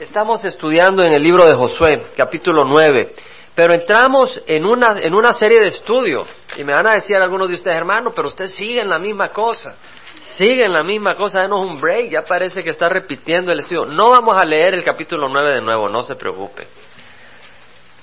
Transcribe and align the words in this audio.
Estamos 0.00 0.42
estudiando 0.46 1.02
en 1.02 1.12
el 1.12 1.22
libro 1.22 1.44
de 1.44 1.54
Josué, 1.54 2.06
capítulo 2.16 2.64
9, 2.64 3.12
pero 3.54 3.74
entramos 3.74 4.42
en 4.46 4.64
una, 4.64 4.98
en 4.98 5.14
una 5.14 5.34
serie 5.34 5.60
de 5.60 5.66
estudios 5.66 6.26
y 6.56 6.64
me 6.64 6.72
van 6.72 6.86
a 6.86 6.94
decir 6.94 7.16
algunos 7.16 7.48
de 7.48 7.54
ustedes, 7.56 7.76
hermano, 7.76 8.10
pero 8.16 8.28
usted 8.28 8.46
sigue 8.46 8.80
en 8.80 8.88
la 8.88 8.98
misma 8.98 9.28
cosa, 9.28 9.76
sigue 10.14 10.64
en 10.64 10.72
la 10.72 10.82
misma 10.82 11.14
cosa, 11.14 11.42
denos 11.42 11.66
un 11.66 11.78
break, 11.78 12.12
ya 12.12 12.22
parece 12.22 12.62
que 12.62 12.70
está 12.70 12.88
repitiendo 12.88 13.52
el 13.52 13.58
estudio. 13.58 13.84
No 13.84 14.08
vamos 14.08 14.38
a 14.38 14.46
leer 14.46 14.72
el 14.72 14.82
capítulo 14.82 15.28
9 15.28 15.56
de 15.56 15.60
nuevo, 15.60 15.90
no 15.90 16.00
se 16.02 16.14
preocupe. 16.14 16.66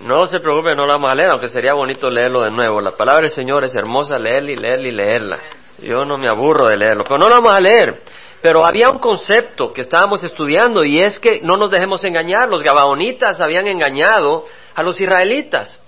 No 0.05 0.27
se 0.27 0.39
preocupe, 0.39 0.75
no 0.75 0.86
lo 0.86 0.93
vamos 0.93 1.11
a 1.11 1.16
leer, 1.16 1.32
aunque 1.32 1.50
sería 1.50 1.73
bonito 1.73 2.11
leerlo 2.11 2.41
de 2.41 2.52
nuevo. 2.52 2.79
La 2.79 2.91
palabra 2.91 3.23
del 3.23 3.32
Señor 3.32 3.64
es 3.64 3.73
hermosa, 3.73 4.20
leerla 4.20 4.52
y 4.52 4.55
leerla 4.55 4.88
y 4.88 4.91
leerla. 4.91 5.39
Yo 5.79 6.05
no 6.05 6.20
me 6.20 6.27
aburro 6.27 6.68
de 6.68 6.77
leerlo, 6.77 7.04
pero 7.04 7.18
no 7.18 7.27
lo 7.27 7.36
vamos 7.41 7.54
a 7.54 7.59
leer. 7.59 8.04
Pero 8.42 8.66
había 8.66 8.90
un 8.90 9.00
concepto 9.00 9.74
que 9.74 9.82
estábamos 9.82 10.24
estudiando 10.24 10.84
y 10.84 11.02
es 11.02 11.20
que 11.20 11.42
no 11.42 11.58
nos 11.58 11.72
dejemos 11.72 12.04
engañar. 12.06 12.48
Los 12.48 12.64
gabaonitas 12.64 13.42
habían 13.42 13.68
engañado 13.68 14.45
a 14.76 14.84
los 14.84 15.00
israelitas. 15.02 15.82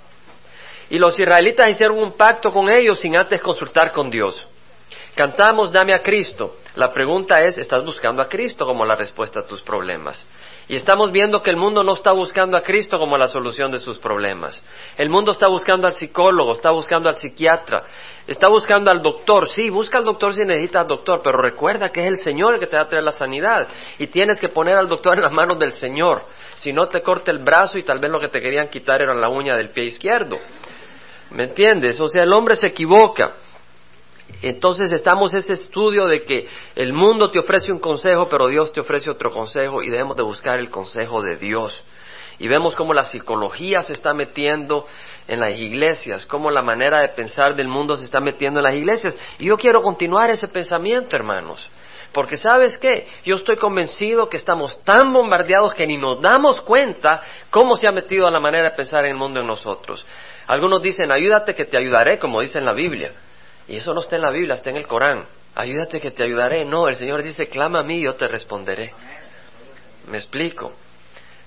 Y 0.89 0.97
los 0.97 1.19
israelitas 1.19 1.69
hicieron 1.69 1.99
un 1.99 2.13
pacto 2.13 2.49
con 2.49 2.69
ellos 2.69 2.99
sin 2.99 3.15
antes 3.15 3.39
consultar 3.41 3.91
con 3.91 4.09
Dios. 4.09 4.47
Cantamos 5.15 5.71
Dame 5.71 5.93
a 5.93 6.01
Cristo. 6.01 6.55
La 6.75 6.91
pregunta 6.91 7.43
es, 7.43 7.57
¿estás 7.57 7.83
buscando 7.83 8.21
a 8.21 8.27
Cristo 8.27 8.65
como 8.65 8.85
la 8.85 8.95
respuesta 8.95 9.41
a 9.41 9.45
tus 9.45 9.61
problemas? 9.61 10.25
Y 10.69 10.75
estamos 10.75 11.11
viendo 11.11 11.41
que 11.41 11.49
el 11.49 11.57
mundo 11.57 11.83
no 11.83 11.93
está 11.93 12.11
buscando 12.11 12.55
a 12.55 12.61
Cristo 12.61 12.99
como 12.99 13.17
la 13.17 13.25
solución 13.25 13.71
de 13.71 13.79
sus 13.79 13.97
problemas. 13.97 14.63
El 14.97 15.09
mundo 15.09 15.31
está 15.31 15.47
buscando 15.47 15.87
al 15.87 15.93
psicólogo, 15.93 16.51
está 16.51 16.69
buscando 16.69 17.09
al 17.09 17.15
psiquiatra, 17.15 17.85
está 18.27 18.49
buscando 18.49 18.91
al 18.91 19.01
doctor. 19.01 19.49
Sí, 19.49 19.71
busca 19.71 19.97
al 19.97 20.05
doctor 20.05 20.35
si 20.35 20.41
necesitas 20.41 20.85
doctor, 20.85 21.21
pero 21.23 21.41
recuerda 21.41 21.89
que 21.89 22.01
es 22.01 22.07
el 22.07 22.17
Señor 22.17 22.53
el 22.53 22.59
que 22.59 22.67
te 22.67 22.77
va 22.77 22.83
a 22.83 22.87
traer 22.87 23.03
la 23.03 23.11
sanidad. 23.11 23.67
Y 23.97 24.05
tienes 24.07 24.39
que 24.39 24.49
poner 24.49 24.75
al 24.77 24.87
doctor 24.87 25.17
en 25.17 25.23
las 25.23 25.31
manos 25.31 25.57
del 25.57 25.73
Señor. 25.73 26.25
Si 26.53 26.71
no, 26.71 26.85
te 26.85 27.01
corta 27.01 27.31
el 27.31 27.39
brazo 27.39 27.79
y 27.79 27.83
tal 27.83 27.97
vez 27.97 28.11
lo 28.11 28.19
que 28.19 28.27
te 28.27 28.39
querían 28.39 28.67
quitar 28.67 29.01
era 29.01 29.15
la 29.15 29.27
uña 29.27 29.57
del 29.57 29.71
pie 29.71 29.85
izquierdo. 29.85 30.37
¿Me 31.31 31.45
entiendes? 31.45 31.99
O 31.99 32.07
sea, 32.07 32.21
el 32.21 32.31
hombre 32.31 32.55
se 32.55 32.67
equivoca. 32.67 33.33
Entonces 34.41 34.91
estamos 34.91 35.33
ese 35.33 35.53
estudio 35.53 36.05
de 36.05 36.23
que 36.23 36.47
el 36.75 36.93
mundo 36.93 37.29
te 37.29 37.39
ofrece 37.39 37.71
un 37.71 37.79
consejo, 37.79 38.27
pero 38.29 38.47
Dios 38.47 38.71
te 38.71 38.79
ofrece 38.79 39.09
otro 39.09 39.31
consejo 39.31 39.81
y 39.81 39.89
debemos 39.89 40.15
de 40.15 40.23
buscar 40.23 40.59
el 40.59 40.69
consejo 40.69 41.21
de 41.21 41.35
Dios. 41.35 41.83
Y 42.39 42.47
vemos 42.47 42.75
cómo 42.75 42.93
la 42.93 43.03
psicología 43.03 43.81
se 43.81 43.93
está 43.93 44.13
metiendo 44.13 44.87
en 45.27 45.41
las 45.41 45.57
iglesias, 45.57 46.25
cómo 46.25 46.49
la 46.49 46.61
manera 46.61 47.01
de 47.01 47.09
pensar 47.09 47.53
del 47.53 47.67
mundo 47.67 47.97
se 47.97 48.05
está 48.05 48.21
metiendo 48.21 48.59
en 48.59 48.63
las 48.63 48.75
iglesias. 48.75 49.17
Y 49.39 49.45
yo 49.45 49.57
quiero 49.57 49.81
continuar 49.81 50.29
ese 50.29 50.47
pensamiento, 50.47 51.17
hermanos. 51.17 51.69
Porque 52.13 52.37
sabes 52.37 52.77
qué, 52.77 53.07
yo 53.25 53.35
estoy 53.35 53.57
convencido 53.57 54.29
que 54.29 54.37
estamos 54.37 54.81
tan 54.83 55.11
bombardeados 55.11 55.73
que 55.73 55.85
ni 55.85 55.97
nos 55.97 56.21
damos 56.21 56.61
cuenta 56.61 57.21
cómo 57.51 57.75
se 57.75 57.87
ha 57.87 57.91
metido 57.91 58.29
la 58.29 58.39
manera 58.39 58.69
de 58.69 58.75
pensar 58.75 59.01
en 59.05 59.11
el 59.11 59.17
mundo 59.17 59.41
en 59.41 59.47
nosotros. 59.47 60.05
Algunos 60.47 60.81
dicen, 60.81 61.11
ayúdate 61.11 61.53
que 61.53 61.65
te 61.65 61.77
ayudaré, 61.77 62.17
como 62.17 62.41
dice 62.41 62.57
en 62.57 62.65
la 62.65 62.73
Biblia. 62.73 63.13
Y 63.69 63.77
eso 63.77 63.93
no 63.93 64.01
está 64.01 64.15
en 64.15 64.23
la 64.23 64.31
Biblia, 64.31 64.55
está 64.55 64.71
en 64.71 64.77
el 64.77 64.87
Corán. 64.87 65.25
Ayúdate 65.53 65.99
que 65.99 66.11
te 66.11 66.23
ayudaré. 66.23 66.65
No, 66.65 66.87
el 66.87 66.95
Señor 66.95 67.21
dice, 67.21 67.47
clama 67.47 67.81
a 67.81 67.83
mí 67.83 67.99
y 67.99 68.03
yo 68.03 68.15
te 68.15 68.27
responderé. 68.27 68.93
Me 70.07 70.17
explico. 70.17 70.73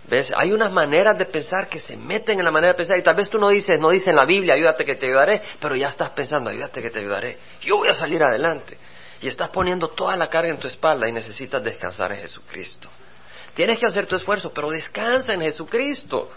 ¿Ves? 0.09 0.33
Hay 0.37 0.53
unas 0.53 0.73
maneras 0.73 1.19
de 1.19 1.27
pensar 1.27 1.69
que 1.69 1.81
se 1.81 1.97
meten 1.97 2.39
en 2.39 2.45
la 2.45 2.51
manera 2.51 2.73
de 2.73 2.77
pensar 2.77 2.99
y 2.99 3.03
tal 3.03 3.17
vez 3.17 3.29
tú 3.29 3.39
no 3.39 3.49
dices, 3.49 3.79
no 3.81 3.91
dice 3.91 4.11
en 4.11 4.17
la 4.17 4.25
Biblia, 4.25 4.55
ayúdate 4.55 4.85
que 4.85 4.95
te 4.95 5.07
ayudaré, 5.07 5.43
pero 5.61 5.75
ya 5.75 5.89
estás 5.89 6.11
pensando, 6.11 6.51
ayúdate 6.51 6.81
que 6.81 6.91
te 6.91 7.01
ayudaré. 7.01 7.39
Yo 7.61 7.79
voy 7.79 7.89
a 7.89 7.95
salir 7.95 8.23
adelante. 8.23 8.79
Y 9.21 9.27
estás 9.29 9.49
poniendo 9.49 9.89
toda 9.89 10.17
la 10.17 10.29
carga 10.29 10.51
en 10.51 10.59
tu 10.59 10.69
espalda 10.69 11.09
y 11.09 11.13
necesitas 11.13 11.63
descansar 11.63 12.13
en 12.13 12.21
Jesucristo. 12.21 12.89
Tienes 13.55 13.79
que 13.79 13.87
hacer 13.87 14.07
tu 14.07 14.17
esfuerzo, 14.17 14.53
pero 14.53 14.71
descansa 14.71 15.35
en 15.35 15.43
Jesucristo. 15.43 16.31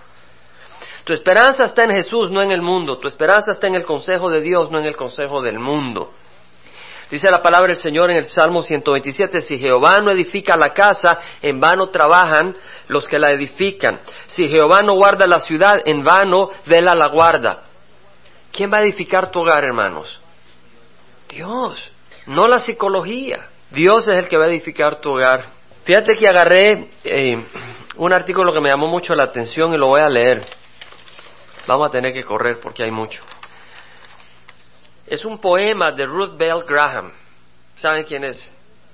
Tu 1.05 1.13
esperanza 1.13 1.65
está 1.65 1.83
en 1.83 1.91
Jesús, 1.91 2.31
no 2.31 2.41
en 2.41 2.51
el 2.51 2.63
mundo. 2.63 2.97
Tu 2.97 3.07
esperanza 3.07 3.51
está 3.51 3.67
en 3.67 3.75
el 3.75 3.85
consejo 3.85 4.29
de 4.29 4.41
Dios, 4.41 4.71
no 4.71 4.79
en 4.79 4.85
el 4.85 4.95
consejo 4.95 5.39
del 5.39 5.59
mundo. 5.59 6.11
Dice 7.11 7.29
la 7.29 7.43
palabra 7.43 7.67
del 7.67 7.77
Señor 7.77 8.09
en 8.09 8.17
el 8.17 8.25
Salmo 8.25 8.63
127, 8.63 9.39
si 9.41 9.59
Jehová 9.59 10.01
no 10.01 10.11
edifica 10.11 10.57
la 10.57 10.73
casa, 10.73 11.19
en 11.43 11.59
vano 11.59 11.89
trabajan 11.89 12.55
los 12.87 13.07
que 13.07 13.19
la 13.19 13.31
edifican. 13.31 13.99
Si 14.25 14.47
Jehová 14.47 14.81
no 14.81 14.95
guarda 14.95 15.27
la 15.27 15.39
ciudad, 15.41 15.77
en 15.85 16.03
vano 16.03 16.49
vela 16.65 16.95
la 16.95 17.09
guarda. 17.11 17.61
¿Quién 18.51 18.73
va 18.73 18.79
a 18.79 18.81
edificar 18.81 19.29
tu 19.29 19.41
hogar, 19.41 19.63
hermanos? 19.63 20.19
Dios, 21.29 21.91
no 22.25 22.47
la 22.47 22.59
psicología. 22.59 23.47
Dios 23.69 24.07
es 24.07 24.17
el 24.17 24.27
que 24.27 24.37
va 24.37 24.45
a 24.45 24.49
edificar 24.49 24.99
tu 24.99 25.11
hogar. 25.11 25.45
Fíjate 25.83 26.15
que 26.15 26.27
agarré 26.27 26.89
eh, 27.03 27.35
un 27.97 28.11
artículo 28.11 28.51
que 28.51 28.59
me 28.59 28.69
llamó 28.69 28.87
mucho 28.87 29.13
la 29.13 29.25
atención 29.25 29.71
y 29.75 29.77
lo 29.77 29.89
voy 29.89 30.01
a 30.01 30.09
leer. 30.09 30.43
Vamos 31.67 31.87
a 31.87 31.91
tener 31.91 32.13
que 32.13 32.23
correr 32.23 32.59
porque 32.59 32.83
hay 32.83 32.91
mucho. 32.91 33.23
Es 35.07 35.25
un 35.25 35.39
poema 35.39 35.91
de 35.91 36.05
Ruth 36.05 36.37
Bell 36.37 36.63
Graham. 36.67 37.11
¿Saben 37.77 38.05
quién 38.05 38.23
es? 38.23 38.43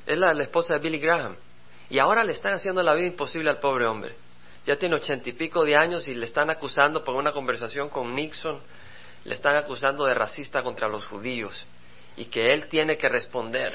Es 0.05 0.17
la, 0.17 0.31
esposa 0.41 0.75
de 0.75 0.79
Billy 0.79 0.99
Graham. 0.99 1.35
Y 1.89 1.99
ahora 1.99 2.23
le 2.23 2.31
están 2.31 2.53
haciendo 2.53 2.81
la 2.81 2.93
vida 2.93 3.07
imposible 3.07 3.49
al 3.49 3.59
pobre 3.59 3.85
hombre. 3.85 4.15
Ya 4.65 4.77
tiene 4.77 4.95
ochenta 4.95 5.29
y 5.29 5.33
pico 5.33 5.65
de 5.65 5.75
años 5.75 6.07
y 6.07 6.13
le 6.13 6.25
están 6.25 6.49
acusando 6.49 7.03
por 7.03 7.15
una 7.15 7.31
conversación 7.31 7.89
con 7.89 8.15
Nixon, 8.15 8.59
le 9.25 9.33
están 9.33 9.55
acusando 9.55 10.05
de 10.05 10.13
racista 10.13 10.61
contra 10.61 10.87
los 10.87 11.05
judíos 11.05 11.65
y 12.15 12.25
que 12.25 12.53
él 12.53 12.67
tiene 12.67 12.97
que 12.97 13.09
responder 13.09 13.73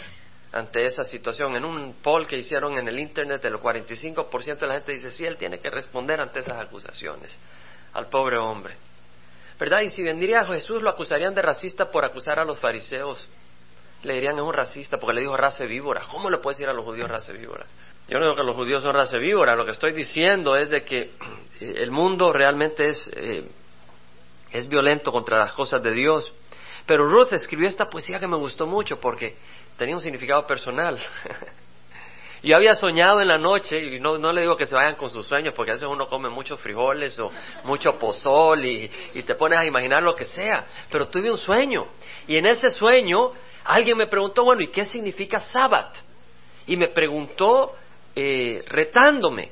ante 0.52 0.84
esa 0.84 1.04
situación. 1.04 1.56
En 1.56 1.64
un 1.64 1.94
poll 2.02 2.26
que 2.26 2.38
hicieron 2.38 2.78
en 2.78 2.88
el 2.88 2.98
Internet, 2.98 3.44
el 3.44 3.54
45% 3.54 4.58
de 4.58 4.66
la 4.66 4.74
gente 4.74 4.92
dice, 4.92 5.10
sí, 5.10 5.24
él 5.24 5.36
tiene 5.36 5.58
que 5.58 5.70
responder 5.70 6.20
ante 6.20 6.38
esas 6.38 6.58
acusaciones 6.58 7.36
al 7.96 8.08
pobre 8.08 8.36
hombre. 8.36 8.76
¿Verdad? 9.58 9.80
Y 9.80 9.88
si 9.88 10.02
vendría 10.02 10.40
a 10.40 10.44
Jesús 10.44 10.82
lo 10.82 10.90
acusarían 10.90 11.34
de 11.34 11.40
racista 11.40 11.90
por 11.90 12.04
acusar 12.04 12.38
a 12.38 12.44
los 12.44 12.58
fariseos. 12.58 13.26
Le 14.02 14.14
dirían 14.14 14.36
es 14.36 14.42
un 14.42 14.52
racista 14.52 14.98
porque 14.98 15.14
le 15.14 15.20
dijo 15.22 15.36
raza 15.36 15.64
víbora. 15.64 16.02
¿Cómo 16.10 16.28
le 16.28 16.36
puedes 16.38 16.58
decir 16.58 16.68
a 16.68 16.74
los 16.74 16.84
judíos 16.84 17.08
raza 17.08 17.32
víbora? 17.32 17.64
Yo 18.06 18.18
no 18.18 18.26
digo 18.26 18.36
que 18.36 18.42
los 18.42 18.54
judíos 18.54 18.82
son 18.82 18.94
raza 18.94 19.16
víbora. 19.16 19.56
Lo 19.56 19.64
que 19.64 19.72
estoy 19.72 19.92
diciendo 19.92 20.56
es 20.56 20.68
de 20.68 20.84
que 20.84 21.12
el 21.60 21.90
mundo 21.90 22.32
realmente 22.32 22.88
es, 22.88 23.10
eh, 23.14 23.48
es 24.52 24.68
violento 24.68 25.10
contra 25.10 25.38
las 25.38 25.52
cosas 25.52 25.82
de 25.82 25.92
Dios. 25.92 26.30
Pero 26.84 27.06
Ruth 27.06 27.32
escribió 27.32 27.66
esta 27.66 27.88
poesía 27.88 28.20
que 28.20 28.28
me 28.28 28.36
gustó 28.36 28.66
mucho 28.66 29.00
porque 29.00 29.36
tenía 29.78 29.96
un 29.96 30.02
significado 30.02 30.46
personal. 30.46 30.98
Yo 32.46 32.54
había 32.54 32.76
soñado 32.76 33.20
en 33.20 33.26
la 33.26 33.38
noche, 33.38 33.76
y 33.82 33.98
no, 33.98 34.16
le 34.18 34.42
digo 34.42 34.56
que 34.56 34.66
se 34.66 34.76
vayan 34.76 34.94
con 34.94 35.10
sus 35.10 35.26
sueños, 35.26 35.52
porque 35.52 35.72
a 35.72 35.74
veces 35.74 35.88
uno 35.90 36.06
come 36.06 36.28
muchos 36.28 36.60
frijoles 36.60 37.18
o 37.18 37.28
mucho 37.64 37.98
pozol 37.98 38.64
y, 38.64 38.88
te 39.26 39.34
pones 39.34 39.58
a 39.58 39.64
imaginar 39.64 40.00
lo 40.04 40.14
que 40.14 40.24
sea, 40.24 40.64
pero 40.88 41.08
tuve 41.08 41.28
un 41.28 41.38
sueño. 41.38 41.88
Y 42.28 42.36
en 42.36 42.46
ese 42.46 42.70
sueño 42.70 43.32
alguien 43.64 43.96
me 43.96 44.06
preguntó, 44.06 44.44
bueno, 44.44 44.62
¿y 44.62 44.70
qué 44.70 44.84
significa 44.84 45.40
sábado? 45.40 45.90
Y 46.68 46.76
me 46.76 46.86
preguntó 46.86 47.74
eh, 48.14 48.62
retándome, 48.68 49.50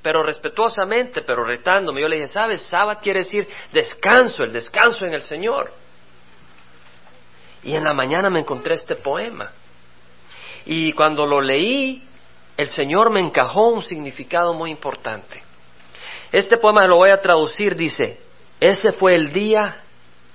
pero 0.00 0.22
respetuosamente, 0.22 1.20
pero 1.20 1.44
retándome. 1.44 2.00
Yo 2.00 2.08
le 2.08 2.16
dije, 2.16 2.28
¿sabes? 2.28 2.62
Sábado 2.62 2.98
quiere 3.02 3.24
decir 3.24 3.46
descanso, 3.74 4.42
el 4.42 4.54
descanso 4.54 5.04
en 5.04 5.12
el 5.12 5.20
Señor. 5.20 5.70
Y 7.62 7.76
en 7.76 7.84
la 7.84 7.92
mañana 7.92 8.30
me 8.30 8.40
encontré 8.40 8.72
este 8.72 8.96
poema. 8.96 9.52
Y 10.64 10.92
cuando 10.92 11.26
lo 11.26 11.38
leí, 11.38 12.08
el 12.56 12.68
Señor 12.68 13.10
me 13.10 13.20
encajó 13.20 13.68
un 13.68 13.82
significado 13.82 14.54
muy 14.54 14.70
importante. 14.70 15.42
Este 16.30 16.56
poema 16.56 16.86
lo 16.86 16.96
voy 16.96 17.10
a 17.10 17.20
traducir, 17.20 17.76
dice, 17.76 18.20
ese 18.60 18.92
fue 18.92 19.14
el 19.14 19.32
día 19.32 19.82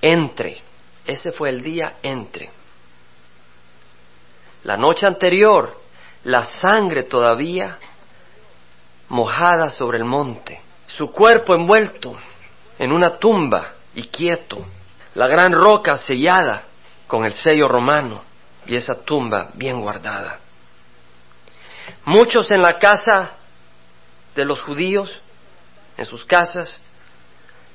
entre, 0.01 0.61
ese 1.05 1.31
fue 1.31 1.49
el 1.49 1.63
día 1.63 1.95
entre. 2.03 2.49
La 4.63 4.77
noche 4.77 5.07
anterior, 5.07 5.79
la 6.23 6.45
sangre 6.45 7.03
todavía 7.03 7.77
mojada 9.09 9.69
sobre 9.69 9.97
el 9.97 10.05
monte, 10.05 10.61
su 10.87 11.11
cuerpo 11.11 11.55
envuelto 11.55 12.17
en 12.77 12.91
una 12.91 13.17
tumba 13.17 13.73
y 13.95 14.03
quieto, 14.03 14.65
la 15.15 15.27
gran 15.27 15.53
roca 15.53 15.97
sellada 15.97 16.65
con 17.07 17.25
el 17.25 17.31
sello 17.31 17.67
romano 17.67 18.23
y 18.65 18.75
esa 18.75 18.95
tumba 18.95 19.51
bien 19.53 19.79
guardada. 19.79 20.39
Muchos 22.05 22.51
en 22.51 22.61
la 22.61 22.77
casa 22.77 23.33
de 24.35 24.45
los 24.45 24.61
judíos, 24.61 25.19
en 25.97 26.05
sus 26.05 26.25
casas, 26.25 26.79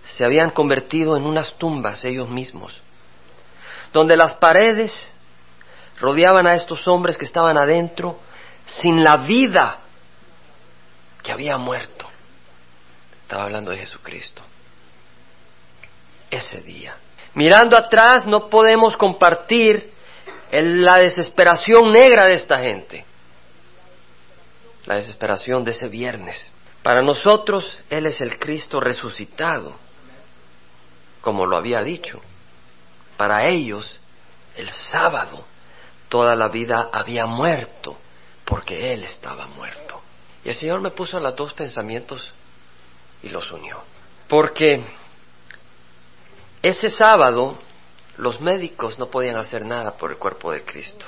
se 0.04 0.24
habían 0.24 0.50
convertido 0.50 1.16
en 1.16 1.24
unas 1.24 1.54
tumbas 1.58 2.04
ellos 2.04 2.28
mismos, 2.28 2.80
donde 3.92 4.16
las 4.16 4.34
paredes 4.34 5.08
rodeaban 5.98 6.46
a 6.46 6.54
estos 6.54 6.86
hombres 6.88 7.16
que 7.16 7.24
estaban 7.24 7.56
adentro 7.56 8.18
sin 8.66 9.04
la 9.04 9.18
vida 9.18 9.78
que 11.22 11.32
había 11.32 11.56
muerto. 11.58 12.08
Estaba 13.22 13.44
hablando 13.44 13.70
de 13.70 13.78
Jesucristo. 13.78 14.42
Ese 16.30 16.60
día. 16.60 16.96
Mirando 17.34 17.76
atrás 17.76 18.26
no 18.26 18.48
podemos 18.48 18.96
compartir 18.96 19.92
la 20.50 20.98
desesperación 20.98 21.92
negra 21.92 22.26
de 22.26 22.34
esta 22.34 22.58
gente 22.58 23.06
la 24.86 24.96
desesperación 24.96 25.64
de 25.64 25.72
ese 25.72 25.88
viernes. 25.88 26.50
Para 26.82 27.02
nosotros 27.02 27.80
Él 27.90 28.06
es 28.06 28.20
el 28.20 28.38
Cristo 28.38 28.80
resucitado, 28.80 29.76
como 31.20 31.46
lo 31.46 31.56
había 31.56 31.82
dicho. 31.82 32.20
Para 33.16 33.46
ellos, 33.48 33.96
el 34.56 34.68
sábado, 34.70 35.44
toda 36.08 36.34
la 36.34 36.48
vida 36.48 36.90
había 36.92 37.26
muerto, 37.26 37.96
porque 38.44 38.92
Él 38.92 39.04
estaba 39.04 39.46
muerto. 39.46 40.00
Y 40.44 40.48
el 40.48 40.56
Señor 40.56 40.80
me 40.80 40.90
puso 40.90 41.20
los 41.20 41.36
dos 41.36 41.54
pensamientos 41.54 42.32
y 43.22 43.28
los 43.28 43.50
unió. 43.52 43.82
Porque 44.28 44.82
ese 46.62 46.90
sábado 46.90 47.58
los 48.16 48.40
médicos 48.40 48.98
no 48.98 49.06
podían 49.06 49.36
hacer 49.36 49.64
nada 49.64 49.96
por 49.96 50.10
el 50.10 50.18
cuerpo 50.18 50.50
de 50.52 50.64
Cristo. 50.64 51.06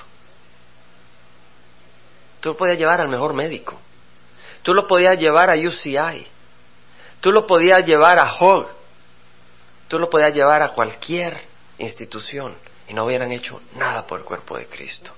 Tú 2.44 2.50
lo 2.50 2.56
podías 2.58 2.76
llevar 2.76 3.00
al 3.00 3.08
mejor 3.08 3.32
médico. 3.32 3.81
Tú 4.61 4.75
lo 4.75 4.87
podías 4.87 5.19
llevar 5.19 5.49
a 5.49 5.55
UCI. 5.55 6.26
Tú 7.20 7.32
lo 7.32 7.46
podías 7.46 7.87
llevar 7.87 8.19
a 8.19 8.35
Hog. 8.35 8.69
Tú 9.88 9.99
lo 9.99 10.11
podías 10.11 10.35
llevar 10.35 10.61
a 10.61 10.75
cualquier 10.75 11.41
institución 11.79 12.55
y 12.87 12.93
no 12.93 13.06
hubieran 13.06 13.32
hecho 13.32 13.62
nada 13.76 14.06
por 14.06 14.19
el 14.19 14.26
cuerpo 14.26 14.58
de 14.58 14.67
Cristo. 14.67 15.11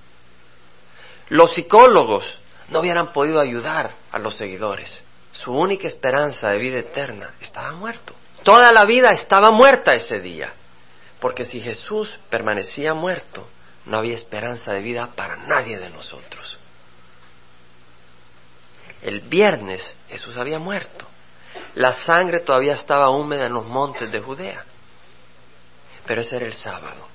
Los 1.27 1.53
psicólogos 1.53 2.23
no 2.69 2.79
hubieran 2.79 3.11
podido 3.11 3.41
ayudar 3.41 3.91
a 4.09 4.19
los 4.19 4.37
seguidores. 4.37 5.03
Su 5.33 5.51
única 5.51 5.89
esperanza 5.89 6.47
de 6.47 6.59
vida 6.59 6.77
eterna 6.77 7.31
estaba 7.41 7.73
muerto. 7.73 8.15
Toda 8.43 8.71
la 8.71 8.85
vida 8.85 9.11
estaba 9.11 9.51
muerta 9.51 9.93
ese 9.95 10.21
día. 10.21 10.53
Porque 11.19 11.43
si 11.43 11.59
Jesús 11.59 12.17
permanecía 12.29 12.93
muerto, 12.93 13.45
no 13.85 13.97
había 13.97 14.15
esperanza 14.15 14.71
de 14.71 14.81
vida 14.81 15.09
para 15.13 15.35
nadie 15.35 15.77
de 15.77 15.89
nosotros. 15.89 16.57
El 19.01 19.21
viernes 19.21 19.93
Jesús 20.09 20.37
había 20.37 20.59
muerto. 20.59 21.05
La 21.75 21.93
sangre 21.93 22.39
todavía 22.39 22.73
estaba 22.73 23.09
húmeda 23.09 23.45
en 23.45 23.53
los 23.53 23.65
montes 23.65 24.11
de 24.11 24.19
Judea. 24.19 24.65
Pero 26.05 26.21
ese 26.21 26.37
era 26.37 26.45
el 26.45 26.53
sábado. 26.53 27.07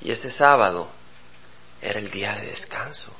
Y 0.00 0.10
ese 0.10 0.30
sábado 0.30 0.88
era 1.80 1.98
el 1.98 2.10
día 2.10 2.34
de 2.34 2.46
descanso. 2.46 3.12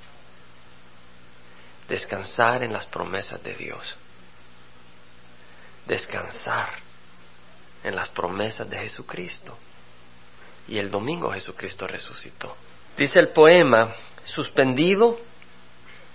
Descansar 1.88 2.62
en 2.62 2.72
las 2.72 2.86
promesas 2.86 3.42
de 3.42 3.54
Dios. 3.54 3.96
Descansar 5.86 6.70
en 7.82 7.94
las 7.94 8.08
promesas 8.08 8.68
de 8.70 8.78
Jesucristo. 8.78 9.58
Y 10.66 10.78
el 10.78 10.90
domingo 10.90 11.30
Jesucristo 11.30 11.86
resucitó. 11.86 12.56
Dice 12.96 13.18
el 13.18 13.28
poema, 13.28 13.94
suspendido, 14.24 15.20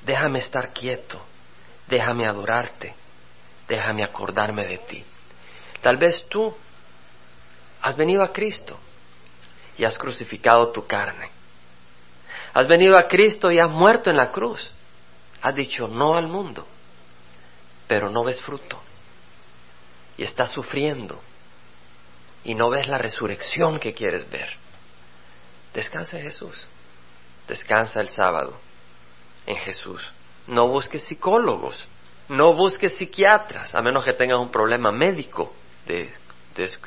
déjame 0.03 0.39
estar 0.39 0.73
quieto, 0.73 1.21
déjame 1.87 2.25
adorarte, 2.25 2.95
déjame 3.67 4.03
acordarme 4.03 4.65
de 4.65 4.77
ti. 4.79 5.05
Tal 5.81 5.97
vez 5.97 6.25
tú 6.29 6.55
has 7.81 7.95
venido 7.95 8.23
a 8.23 8.31
Cristo 8.31 8.77
y 9.77 9.83
has 9.83 9.97
crucificado 9.97 10.71
tu 10.71 10.85
carne. 10.85 11.29
Has 12.53 12.67
venido 12.67 12.97
a 12.97 13.07
Cristo 13.07 13.51
y 13.51 13.59
has 13.59 13.69
muerto 13.69 14.09
en 14.09 14.17
la 14.17 14.31
cruz. 14.31 14.71
Has 15.41 15.55
dicho 15.55 15.87
no 15.87 16.15
al 16.15 16.27
mundo, 16.27 16.67
pero 17.87 18.09
no 18.09 18.23
ves 18.23 18.41
fruto. 18.41 18.81
Y 20.17 20.23
estás 20.23 20.51
sufriendo 20.51 21.21
y 22.43 22.55
no 22.55 22.69
ves 22.69 22.87
la 22.87 22.97
resurrección 22.97 23.79
que 23.79 23.93
quieres 23.93 24.29
ver. 24.29 24.49
Descansa 25.73 26.17
Jesús. 26.19 26.61
Descansa 27.47 28.01
el 28.01 28.09
sábado 28.09 28.59
en 29.45 29.55
Jesús. 29.57 30.01
No 30.47 30.67
busques 30.67 31.03
psicólogos, 31.03 31.87
no 32.29 32.53
busques 32.53 32.95
psiquiatras, 32.95 33.73
a 33.75 33.81
menos 33.81 34.03
que 34.05 34.13
tengas 34.13 34.39
un 34.39 34.51
problema 34.51 34.91
médico 34.91 35.53
de, 35.85 36.11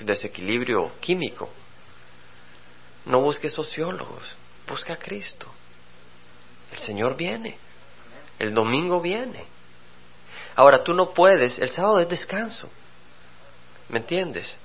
desequilibrio 0.01 0.93
químico. 1.01 1.49
No 3.07 3.21
busques 3.21 3.53
sociólogos, 3.53 4.23
busca 4.69 4.95
a 4.95 4.99
Cristo. 4.99 5.47
El 6.73 6.79
Señor 6.79 7.17
viene, 7.17 7.59
el 8.39 8.55
domingo 8.55 9.01
viene. 9.01 9.45
Ahora 10.55 10.83
tú 10.83 10.93
no 10.93 11.11
puedes, 11.11 11.59
el 11.59 11.71
sábado 11.71 11.99
es 11.99 12.09
descanso. 12.09 12.69
¿Me 13.89 13.99
entiendes? 13.99 14.57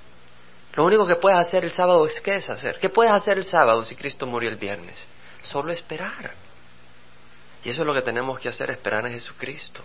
Lo 0.74 0.84
único 0.84 1.06
que 1.06 1.16
puedes 1.16 1.38
hacer 1.38 1.64
el 1.64 1.72
sábado 1.72 2.06
es 2.06 2.20
qué 2.20 2.36
es 2.36 2.48
hacer. 2.48 2.78
¿Qué 2.78 2.88
puedes 2.88 3.12
hacer 3.12 3.38
el 3.38 3.44
sábado 3.44 3.82
si 3.82 3.96
Cristo 3.96 4.26
murió 4.26 4.48
el 4.48 4.56
viernes? 4.56 5.06
Solo 5.42 5.72
esperar. 5.72 6.30
Y 7.64 7.70
eso 7.70 7.82
es 7.82 7.86
lo 7.86 7.94
que 7.94 8.02
tenemos 8.02 8.38
que 8.38 8.48
hacer, 8.48 8.70
esperar 8.70 9.06
en 9.06 9.12
Jesucristo. 9.12 9.82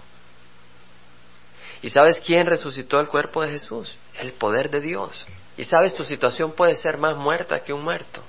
¿Y 1.82 1.90
sabes 1.90 2.22
quién 2.22 2.46
resucitó 2.46 3.00
el 3.00 3.10
cuerpo 3.10 3.42
de 3.42 3.52
Jesús? 3.52 3.94
El 4.20 4.32
poder 4.34 4.70
de 4.70 4.80
Dios. 4.80 5.26
Y 5.58 5.66
sabes, 5.66 5.94
tu 5.94 6.04
situación 6.04 6.54
puede 6.54 6.76
ser 6.76 6.98
más 6.98 7.18
muerta 7.18 7.62
que 7.62 7.74
un 7.74 7.84
muerto. 7.84 8.24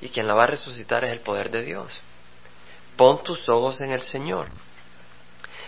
Y 0.00 0.08
quien 0.08 0.26
la 0.26 0.34
va 0.34 0.44
a 0.44 0.48
resucitar 0.48 1.04
es 1.04 1.12
el 1.12 1.20
poder 1.20 1.50
de 1.50 1.62
Dios. 1.62 2.00
Pon 2.96 3.22
tus 3.22 3.48
ojos 3.48 3.80
en 3.80 3.92
el 3.92 4.02
Señor. 4.02 4.48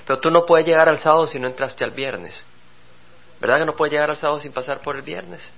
Pero 0.07 0.21
tú 0.21 0.31
no 0.31 0.47
puedes 0.47 0.67
llegar 0.67 0.89
al 0.89 0.99
sábado 0.99 1.27
si 1.27 1.39
no 1.39 1.49
entraste 1.49 1.85
al 1.85 1.91
viernes. 1.91 2.35
¿Verdad 3.41 3.59
que 3.59 3.67
no 3.67 3.77
puedes 3.77 3.93
llegar 3.93 4.11
al 4.11 4.17
sábado 4.17 4.39
sin 4.39 4.53
pasar 4.53 4.81
por 4.81 4.97
el 4.97 5.03
viernes? 5.03 5.49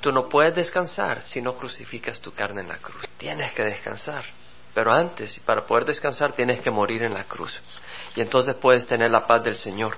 Tú 0.00 0.12
no 0.12 0.28
puedes 0.28 0.54
descansar 0.54 1.22
si 1.24 1.40
no 1.40 1.56
crucificas 1.56 2.20
tu 2.20 2.32
carne 2.34 2.60
en 2.60 2.68
la 2.68 2.76
cruz. 2.76 3.02
Tienes 3.16 3.52
que 3.52 3.62
descansar. 3.62 4.24
Pero 4.74 4.92
antes, 4.92 5.38
para 5.40 5.64
poder 5.64 5.84
descansar, 5.84 6.32
tienes 6.32 6.60
que 6.60 6.70
morir 6.70 7.02
en 7.02 7.14
la 7.14 7.24
cruz. 7.24 7.58
Y 8.16 8.20
entonces 8.20 8.56
puedes 8.56 8.86
tener 8.86 9.10
la 9.10 9.26
paz 9.26 9.42
del 9.44 9.54
Señor. 9.54 9.96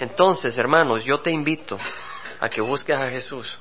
Entonces, 0.00 0.56
hermanos, 0.56 1.04
yo 1.04 1.20
te 1.20 1.30
invito 1.30 1.78
a 2.40 2.48
que 2.48 2.60
busques 2.60 2.96
a 2.96 3.10
Jesús 3.10 3.58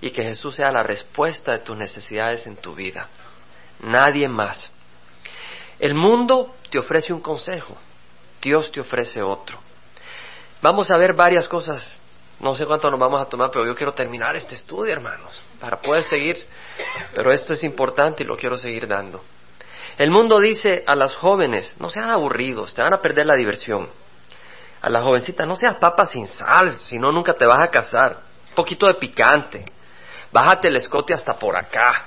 y 0.00 0.10
que 0.10 0.22
Jesús 0.22 0.56
sea 0.56 0.72
la 0.72 0.82
respuesta 0.82 1.52
de 1.52 1.58
tus 1.58 1.76
necesidades 1.76 2.46
en 2.46 2.56
tu 2.56 2.74
vida. 2.74 3.08
Nadie 3.80 4.28
más. 4.28 4.70
El 5.78 5.94
mundo 5.94 6.54
te 6.70 6.78
ofrece 6.78 7.12
un 7.12 7.20
consejo, 7.20 7.76
Dios 8.40 8.70
te 8.72 8.80
ofrece 8.80 9.22
otro. 9.22 9.58
Vamos 10.60 10.90
a 10.90 10.96
ver 10.96 11.12
varias 11.12 11.48
cosas. 11.48 11.96
No 12.40 12.54
sé 12.54 12.66
cuánto 12.66 12.90
nos 12.90 12.98
vamos 12.98 13.20
a 13.20 13.26
tomar, 13.26 13.50
pero 13.50 13.66
yo 13.66 13.74
quiero 13.74 13.92
terminar 13.92 14.34
este 14.36 14.54
estudio, 14.54 14.92
hermanos, 14.92 15.40
para 15.60 15.80
poder 15.80 16.02
seguir. 16.04 16.44
Pero 17.14 17.32
esto 17.32 17.52
es 17.52 17.62
importante 17.62 18.24
y 18.24 18.26
lo 18.26 18.36
quiero 18.36 18.56
seguir 18.56 18.86
dando. 18.88 19.22
El 20.02 20.10
mundo 20.10 20.40
dice 20.40 20.82
a 20.84 20.96
las 20.96 21.14
jóvenes, 21.14 21.76
no 21.78 21.88
sean 21.88 22.10
aburridos, 22.10 22.74
te 22.74 22.82
van 22.82 22.92
a 22.92 23.00
perder 23.00 23.24
la 23.24 23.36
diversión. 23.36 23.88
A 24.80 24.90
las 24.90 25.04
jovencitas, 25.04 25.46
no 25.46 25.54
seas 25.54 25.76
papa 25.76 26.06
sin 26.06 26.26
sal, 26.26 26.72
si 26.72 26.98
no 26.98 27.12
nunca 27.12 27.34
te 27.34 27.46
vas 27.46 27.62
a 27.62 27.68
casar. 27.68 28.18
Un 28.48 28.54
poquito 28.56 28.88
de 28.88 28.94
picante. 28.94 29.64
Bájate 30.32 30.66
el 30.66 30.74
escote 30.74 31.14
hasta 31.14 31.34
por 31.34 31.56
acá. 31.56 32.06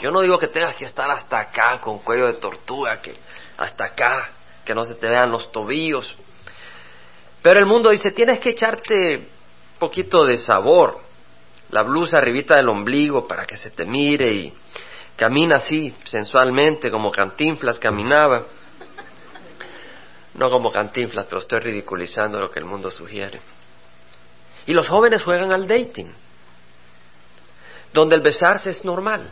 Yo 0.00 0.10
no 0.10 0.22
digo 0.22 0.40
que 0.40 0.48
tengas 0.48 0.74
que 0.74 0.86
estar 0.86 1.08
hasta 1.08 1.38
acá 1.38 1.80
con 1.80 2.00
cuello 2.00 2.26
de 2.26 2.32
tortuga, 2.32 3.00
que 3.00 3.14
hasta 3.58 3.84
acá, 3.84 4.32
que 4.64 4.74
no 4.74 4.84
se 4.84 4.96
te 4.96 5.08
vean 5.08 5.30
los 5.30 5.52
tobillos. 5.52 6.12
Pero 7.42 7.60
el 7.60 7.66
mundo 7.66 7.90
dice, 7.90 8.10
tienes 8.10 8.40
que 8.40 8.50
echarte 8.50 9.18
un 9.18 9.78
poquito 9.78 10.24
de 10.24 10.36
sabor, 10.36 10.98
la 11.70 11.84
blusa 11.84 12.18
arribita 12.18 12.56
del 12.56 12.70
ombligo 12.70 13.28
para 13.28 13.44
que 13.44 13.56
se 13.56 13.70
te 13.70 13.84
mire 13.84 14.32
y 14.32 14.54
Camina 15.16 15.56
así, 15.56 15.94
sensualmente, 16.04 16.90
como 16.90 17.12
Cantinflas 17.12 17.78
caminaba. 17.78 18.44
No 20.34 20.50
como 20.50 20.72
Cantinflas, 20.72 21.26
pero 21.26 21.38
estoy 21.38 21.60
ridiculizando 21.60 22.40
lo 22.40 22.50
que 22.50 22.58
el 22.58 22.64
mundo 22.64 22.90
sugiere. 22.90 23.40
Y 24.66 24.72
los 24.72 24.88
jóvenes 24.88 25.22
juegan 25.22 25.52
al 25.52 25.68
dating, 25.68 26.12
donde 27.92 28.16
el 28.16 28.22
besarse 28.22 28.70
es 28.70 28.84
normal, 28.84 29.30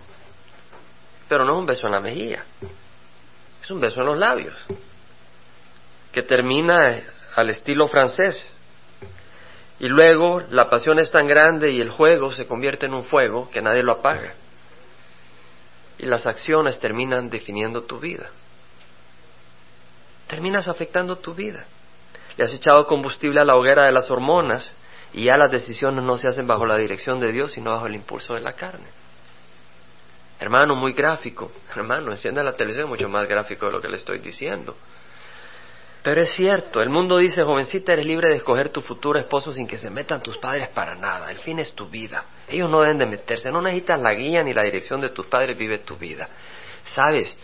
pero 1.28 1.44
no 1.44 1.54
es 1.54 1.58
un 1.58 1.66
beso 1.66 1.86
en 1.86 1.92
la 1.92 2.00
mejilla, 2.00 2.44
es 3.60 3.70
un 3.70 3.80
beso 3.80 4.00
en 4.00 4.06
los 4.06 4.18
labios, 4.18 4.54
que 6.12 6.22
termina 6.22 7.00
al 7.34 7.50
estilo 7.50 7.88
francés. 7.88 8.54
Y 9.80 9.88
luego 9.88 10.42
la 10.50 10.70
pasión 10.70 11.00
es 11.00 11.10
tan 11.10 11.26
grande 11.26 11.72
y 11.72 11.80
el 11.80 11.90
juego 11.90 12.30
se 12.30 12.46
convierte 12.46 12.86
en 12.86 12.94
un 12.94 13.02
fuego 13.02 13.50
que 13.50 13.62
nadie 13.62 13.82
lo 13.82 13.92
apaga 13.92 14.34
y 16.02 16.06
las 16.06 16.26
acciones 16.26 16.80
terminan 16.80 17.30
definiendo 17.30 17.84
tu 17.84 18.00
vida. 18.00 18.28
Terminas 20.26 20.66
afectando 20.66 21.16
tu 21.16 21.32
vida. 21.32 21.64
Le 22.36 22.44
has 22.44 22.52
echado 22.52 22.88
combustible 22.88 23.40
a 23.40 23.44
la 23.44 23.54
hoguera 23.54 23.86
de 23.86 23.92
las 23.92 24.10
hormonas 24.10 24.74
y 25.12 25.24
ya 25.24 25.36
las 25.36 25.52
decisiones 25.52 26.02
no 26.02 26.18
se 26.18 26.26
hacen 26.26 26.46
bajo 26.46 26.66
la 26.66 26.76
dirección 26.76 27.20
de 27.20 27.30
Dios, 27.30 27.52
sino 27.52 27.70
bajo 27.70 27.86
el 27.86 27.94
impulso 27.94 28.34
de 28.34 28.40
la 28.40 28.54
carne. 28.54 28.86
Hermano, 30.40 30.74
muy 30.74 30.92
gráfico. 30.92 31.52
Hermano, 31.76 32.10
encienda 32.10 32.42
la 32.42 32.54
televisión 32.54 32.88
mucho 32.88 33.08
más 33.08 33.28
gráfico 33.28 33.66
de 33.66 33.72
lo 33.72 33.80
que 33.80 33.88
le 33.88 33.98
estoy 33.98 34.18
diciendo. 34.18 34.76
Pero 36.02 36.20
es 36.20 36.30
cierto, 36.30 36.82
el 36.82 36.90
mundo 36.90 37.18
dice, 37.18 37.44
jovencita, 37.44 37.92
eres 37.92 38.06
libre 38.06 38.28
de 38.28 38.36
escoger 38.38 38.70
tu 38.70 38.80
futuro 38.80 39.20
esposo 39.20 39.52
sin 39.52 39.68
que 39.68 39.76
se 39.76 39.88
metan 39.88 40.20
tus 40.20 40.36
padres 40.38 40.68
para 40.70 40.96
nada. 40.96 41.30
El 41.30 41.38
fin 41.38 41.60
es 41.60 41.72
tu 41.74 41.88
vida. 41.88 42.24
Ellos 42.52 42.70
no 42.70 42.80
deben 42.80 42.98
de 42.98 43.06
meterse, 43.06 43.50
no 43.50 43.62
necesitas 43.62 44.00
la 44.00 44.14
guía 44.14 44.42
ni 44.42 44.52
la 44.52 44.62
dirección 44.62 45.00
de 45.00 45.10
tus 45.10 45.26
padres, 45.26 45.56
vive 45.56 45.78
tu 45.78 45.96
vida. 45.96 46.28
Sabes, 46.84 47.36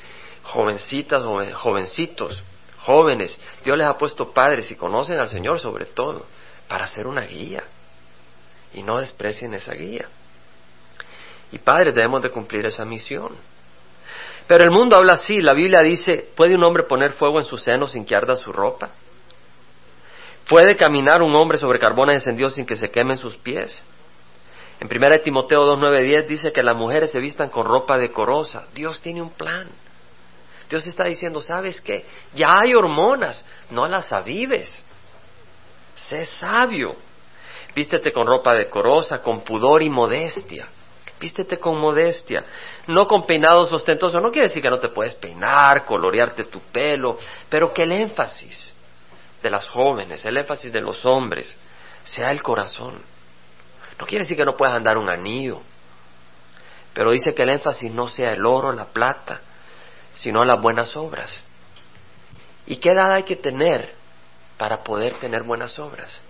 jovencitas, 0.42 1.22
jovencitos, 1.54 2.42
Jóvenes, 2.88 3.38
Dios 3.64 3.76
les 3.76 3.86
ha 3.86 3.98
puesto 3.98 4.32
padres 4.32 4.70
y 4.70 4.74
conocen 4.74 5.18
al 5.18 5.28
Señor 5.28 5.60
sobre 5.60 5.84
todo 5.84 6.24
para 6.68 6.86
ser 6.86 7.06
una 7.06 7.20
guía. 7.20 7.62
Y 8.72 8.82
no 8.82 8.98
desprecien 8.98 9.52
esa 9.52 9.74
guía. 9.74 10.08
Y 11.52 11.58
padres 11.58 11.94
debemos 11.94 12.22
de 12.22 12.30
cumplir 12.30 12.64
esa 12.64 12.86
misión. 12.86 13.36
Pero 14.46 14.64
el 14.64 14.70
mundo 14.70 14.96
habla 14.96 15.14
así. 15.14 15.42
La 15.42 15.52
Biblia 15.52 15.80
dice, 15.80 16.30
¿puede 16.34 16.54
un 16.54 16.64
hombre 16.64 16.84
poner 16.84 17.12
fuego 17.12 17.38
en 17.38 17.44
su 17.44 17.58
seno 17.58 17.86
sin 17.86 18.06
que 18.06 18.16
arda 18.16 18.36
su 18.36 18.54
ropa? 18.54 18.88
¿Puede 20.48 20.74
caminar 20.74 21.20
un 21.20 21.34
hombre 21.34 21.58
sobre 21.58 21.78
carbones 21.78 22.14
encendidos 22.14 22.54
sin 22.54 22.64
que 22.64 22.76
se 22.76 22.88
quemen 22.88 23.18
sus 23.18 23.36
pies? 23.36 23.82
En 24.80 24.86
1 24.86 25.20
Timoteo 25.20 25.64
2, 25.64 25.78
9, 25.78 26.02
10 26.02 26.28
dice 26.28 26.52
que 26.52 26.62
las 26.62 26.76
mujeres 26.76 27.10
se 27.10 27.18
vistan 27.18 27.48
con 27.48 27.66
ropa 27.66 27.98
decorosa. 27.98 28.66
Dios 28.74 29.00
tiene 29.00 29.20
un 29.20 29.30
plan. 29.30 29.68
Dios 30.68 30.86
está 30.86 31.04
diciendo, 31.04 31.40
¿sabes 31.40 31.80
qué? 31.80 32.04
Ya 32.34 32.60
hay 32.60 32.74
hormonas, 32.74 33.44
no 33.70 33.88
las 33.88 34.12
avives. 34.12 34.84
Sé 35.94 36.26
sabio. 36.26 36.96
Vístete 37.74 38.12
con 38.12 38.26
ropa 38.26 38.54
decorosa, 38.54 39.20
con 39.20 39.40
pudor 39.40 39.82
y 39.82 39.90
modestia. 39.90 40.68
Vístete 41.20 41.58
con 41.58 41.80
modestia, 41.80 42.44
no 42.86 43.06
con 43.06 43.26
peinados 43.26 43.72
ostentosos. 43.72 44.22
No 44.22 44.30
quiere 44.30 44.46
decir 44.46 44.62
que 44.62 44.70
no 44.70 44.78
te 44.78 44.90
puedes 44.90 45.16
peinar, 45.16 45.84
colorearte 45.84 46.44
tu 46.44 46.60
pelo, 46.60 47.18
pero 47.48 47.72
que 47.72 47.82
el 47.82 47.92
énfasis 47.92 48.72
de 49.42 49.50
las 49.50 49.66
jóvenes, 49.66 50.24
el 50.24 50.36
énfasis 50.36 50.72
de 50.72 50.80
los 50.80 51.04
hombres, 51.04 51.56
sea 52.04 52.30
el 52.30 52.42
corazón. 52.42 53.02
No 53.98 54.06
quiere 54.06 54.24
decir 54.24 54.36
que 54.36 54.44
no 54.44 54.56
puedas 54.56 54.74
andar 54.74 54.96
un 54.96 55.10
anillo, 55.10 55.60
pero 56.94 57.10
dice 57.10 57.34
que 57.34 57.42
el 57.42 57.50
énfasis 57.50 57.92
no 57.92 58.08
sea 58.08 58.32
el 58.32 58.44
oro, 58.44 58.72
la 58.72 58.86
plata, 58.86 59.40
sino 60.12 60.44
las 60.44 60.60
buenas 60.60 60.96
obras. 60.96 61.42
¿Y 62.66 62.76
qué 62.76 62.90
edad 62.90 63.12
hay 63.12 63.22
que 63.22 63.36
tener 63.36 63.94
para 64.56 64.82
poder 64.82 65.14
tener 65.14 65.42
buenas 65.42 65.78
obras? 65.78 66.20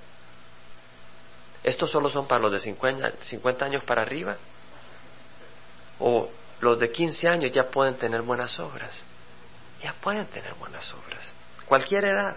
¿Estos 1.64 1.90
solo 1.90 2.08
son 2.08 2.26
para 2.26 2.42
los 2.42 2.52
de 2.52 2.60
50, 2.60 3.64
años 3.64 3.82
para 3.84 4.02
arriba? 4.02 4.36
¿O 5.98 6.30
los 6.60 6.78
de 6.78 6.90
15 6.90 7.28
años 7.28 7.50
ya 7.50 7.64
pueden 7.64 7.98
tener 7.98 8.22
buenas 8.22 8.58
obras? 8.60 9.02
Ya 9.82 9.92
pueden 9.94 10.26
tener 10.26 10.54
buenas 10.54 10.92
obras. 10.94 11.32
Cualquier 11.66 12.04
edad. 12.04 12.36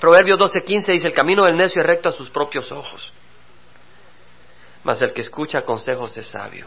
Proverbios 0.00 0.38
12:15 0.38 0.92
dice, 0.92 1.06
el 1.06 1.14
camino 1.14 1.44
del 1.44 1.56
necio 1.56 1.80
es 1.80 1.86
recto 1.86 2.08
a 2.08 2.12
sus 2.12 2.30
propios 2.30 2.72
ojos, 2.72 3.12
mas 4.84 5.00
el 5.02 5.12
que 5.12 5.20
escucha 5.20 5.62
consejos 5.62 6.16
es 6.16 6.26
sabio. 6.26 6.66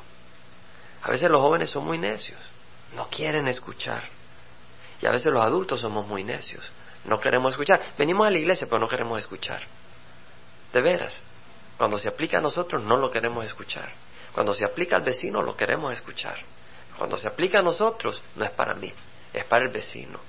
A 1.02 1.12
veces 1.12 1.30
los 1.30 1.42
jóvenes 1.42 1.70
son 1.70 1.86
muy 1.86 1.98
necios, 1.98 2.40
no 2.96 3.08
quieren 3.10 3.48
escuchar. 3.48 4.04
Y 5.02 5.06
a 5.06 5.12
veces 5.12 5.34
los 5.34 5.42
adultos 5.42 5.82
somos 5.82 6.08
muy 6.08 6.24
necios, 6.24 6.64
no 7.06 7.20
queremos 7.20 7.52
escuchar. 7.52 7.82
Venimos 7.98 8.26
a 8.26 8.32
la 8.32 8.38
iglesia, 8.38 8.68
pero 8.68 8.80
no 8.80 8.88
queremos 8.88 9.20
escuchar. 9.20 9.62
De 10.72 10.82
veras, 10.82 11.14
cuando 11.78 11.98
se 11.98 12.08
aplica 12.08 12.38
a 12.38 12.42
nosotros, 12.42 12.82
no 12.84 12.98
lo 12.98 13.12
queremos 13.12 13.44
escuchar. 13.44 13.90
Cuando 14.32 14.54
se 14.54 14.66
aplica 14.66 14.96
al 14.96 15.04
vecino, 15.04 15.42
lo 15.42 15.56
queremos 15.56 15.94
escuchar. 15.94 16.38
Cuando 16.98 17.18
se 17.18 17.28
aplica 17.28 17.60
a 17.60 17.64
nosotros, 17.64 18.24
no 18.36 18.46
es 18.46 18.52
para 18.52 18.74
mí, 18.76 18.92
es 19.34 19.44
para 19.44 19.66
el 19.66 19.72
vecino. 19.72 20.20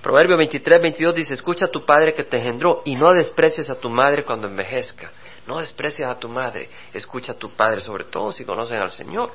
Proverbio 0.00 0.36
23, 0.36 0.82
22 0.82 1.14
dice, 1.14 1.34
escucha 1.34 1.66
a 1.66 1.70
tu 1.70 1.84
padre 1.84 2.12
que 2.12 2.24
te 2.24 2.38
engendró 2.38 2.82
y 2.84 2.96
no 2.96 3.12
desprecies 3.12 3.70
a 3.70 3.78
tu 3.78 3.88
madre 3.88 4.24
cuando 4.24 4.48
envejezca. 4.48 5.10
No 5.46 5.58
desprecies 5.58 6.06
a 6.06 6.18
tu 6.18 6.28
madre, 6.28 6.68
escucha 6.92 7.32
a 7.32 7.36
tu 7.36 7.50
padre, 7.50 7.80
sobre 7.80 8.04
todo 8.04 8.32
si 8.32 8.44
conocen 8.44 8.78
al 8.78 8.90
Señor. 8.90 9.32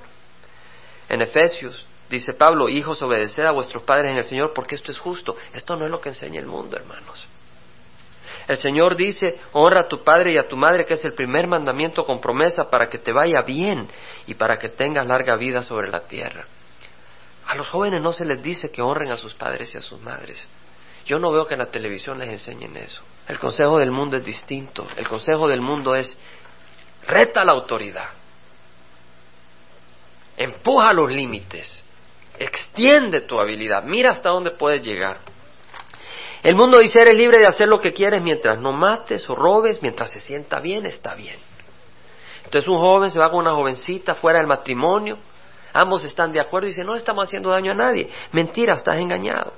En 1.10 1.22
Efesios 1.22 1.86
dice 2.10 2.34
Pablo, 2.34 2.70
hijos, 2.70 3.02
obedeced 3.02 3.46
a 3.46 3.52
vuestros 3.52 3.84
padres 3.84 4.12
en 4.12 4.18
el 4.18 4.24
Señor 4.24 4.54
porque 4.54 4.76
esto 4.76 4.92
es 4.92 4.98
justo. 4.98 5.36
Esto 5.54 5.76
no 5.76 5.86
es 5.86 5.92
lo 5.92 6.00
que 6.00 6.10
enseña 6.10 6.40
el 6.40 6.46
mundo, 6.46 6.78
hermanos. 6.78 7.28
El 8.48 8.58
Señor 8.58 8.96
dice, 8.96 9.40
honra 9.52 9.82
a 9.82 9.88
tu 9.88 10.04
padre 10.04 10.32
y 10.32 10.38
a 10.38 10.48
tu 10.48 10.56
madre, 10.56 10.86
que 10.86 10.94
es 10.94 11.04
el 11.04 11.14
primer 11.14 11.48
mandamiento 11.48 12.06
con 12.06 12.22
promesa 12.22 12.70
para 12.70 12.88
que 12.88 12.98
te 12.98 13.12
vaya 13.12 13.42
bien 13.42 13.90
y 14.26 14.36
para 14.36 14.58
que 14.58 14.70
tengas 14.70 15.06
larga 15.06 15.36
vida 15.36 15.64
sobre 15.64 15.90
la 15.90 16.02
tierra. 16.02 16.46
A 17.46 17.56
los 17.56 17.68
jóvenes 17.68 18.02
no 18.02 18.14
se 18.14 18.24
les 18.24 18.42
dice 18.42 18.72
que 18.72 18.82
honren 18.82 19.12
a 19.12 19.18
sus 19.18 19.34
padres 19.34 19.74
y 19.76 19.78
a 19.78 19.82
sus 19.82 20.00
madres. 20.02 20.48
Yo 21.08 21.20
no 21.20 21.32
veo 21.32 21.48
que 21.48 21.54
en 21.54 21.60
la 21.60 21.72
televisión 21.72 22.20
les 22.20 22.30
enseñen 22.30 22.76
eso. 22.76 23.02
El 23.30 23.40
consejo 23.40 23.78
del 23.78 23.92
mundo 23.92 24.18
es 24.18 24.26
distinto. 24.26 24.86
El 24.98 25.08
consejo 25.08 25.48
del 25.48 25.62
mundo 25.62 25.96
es 25.96 26.18
reta 27.08 27.46
la 27.46 27.54
autoridad. 27.54 28.10
Empuja 30.36 30.92
los 30.92 31.10
límites. 31.10 31.82
Extiende 32.38 33.22
tu 33.22 33.40
habilidad. 33.40 33.86
Mira 33.86 34.12
hasta 34.12 34.30
dónde 34.30 34.52
puedes 34.52 34.86
llegar. 34.86 35.20
El 36.44 36.58
mundo 36.58 36.78
dice 36.78 37.02
eres 37.02 37.16
libre 37.16 37.40
de 37.40 37.48
hacer 37.48 37.70
lo 37.70 37.80
que 37.80 37.94
quieres 37.94 38.22
mientras 38.22 38.60
no 38.60 38.74
mates 38.74 39.28
o 39.30 39.36
robes, 39.36 39.82
mientras 39.82 40.12
se 40.12 40.20
sienta 40.20 40.60
bien, 40.60 40.86
está 40.86 41.16
bien. 41.16 41.38
Entonces 42.44 42.68
un 42.68 42.78
joven 42.78 43.10
se 43.12 43.20
va 43.20 43.32
con 43.32 43.40
una 43.40 43.54
jovencita 43.54 44.16
fuera 44.16 44.40
del 44.40 44.48
matrimonio, 44.48 45.18
ambos 45.74 46.04
están 46.04 46.34
de 46.34 46.42
acuerdo 46.42 46.68
y 46.68 46.72
dicen 46.72 46.86
no 46.86 46.96
estamos 46.96 47.24
haciendo 47.24 47.50
daño 47.50 47.72
a 47.72 47.76
nadie. 47.76 48.10
Mentira, 48.34 48.76
estás 48.76 48.98
engañado. 48.98 49.54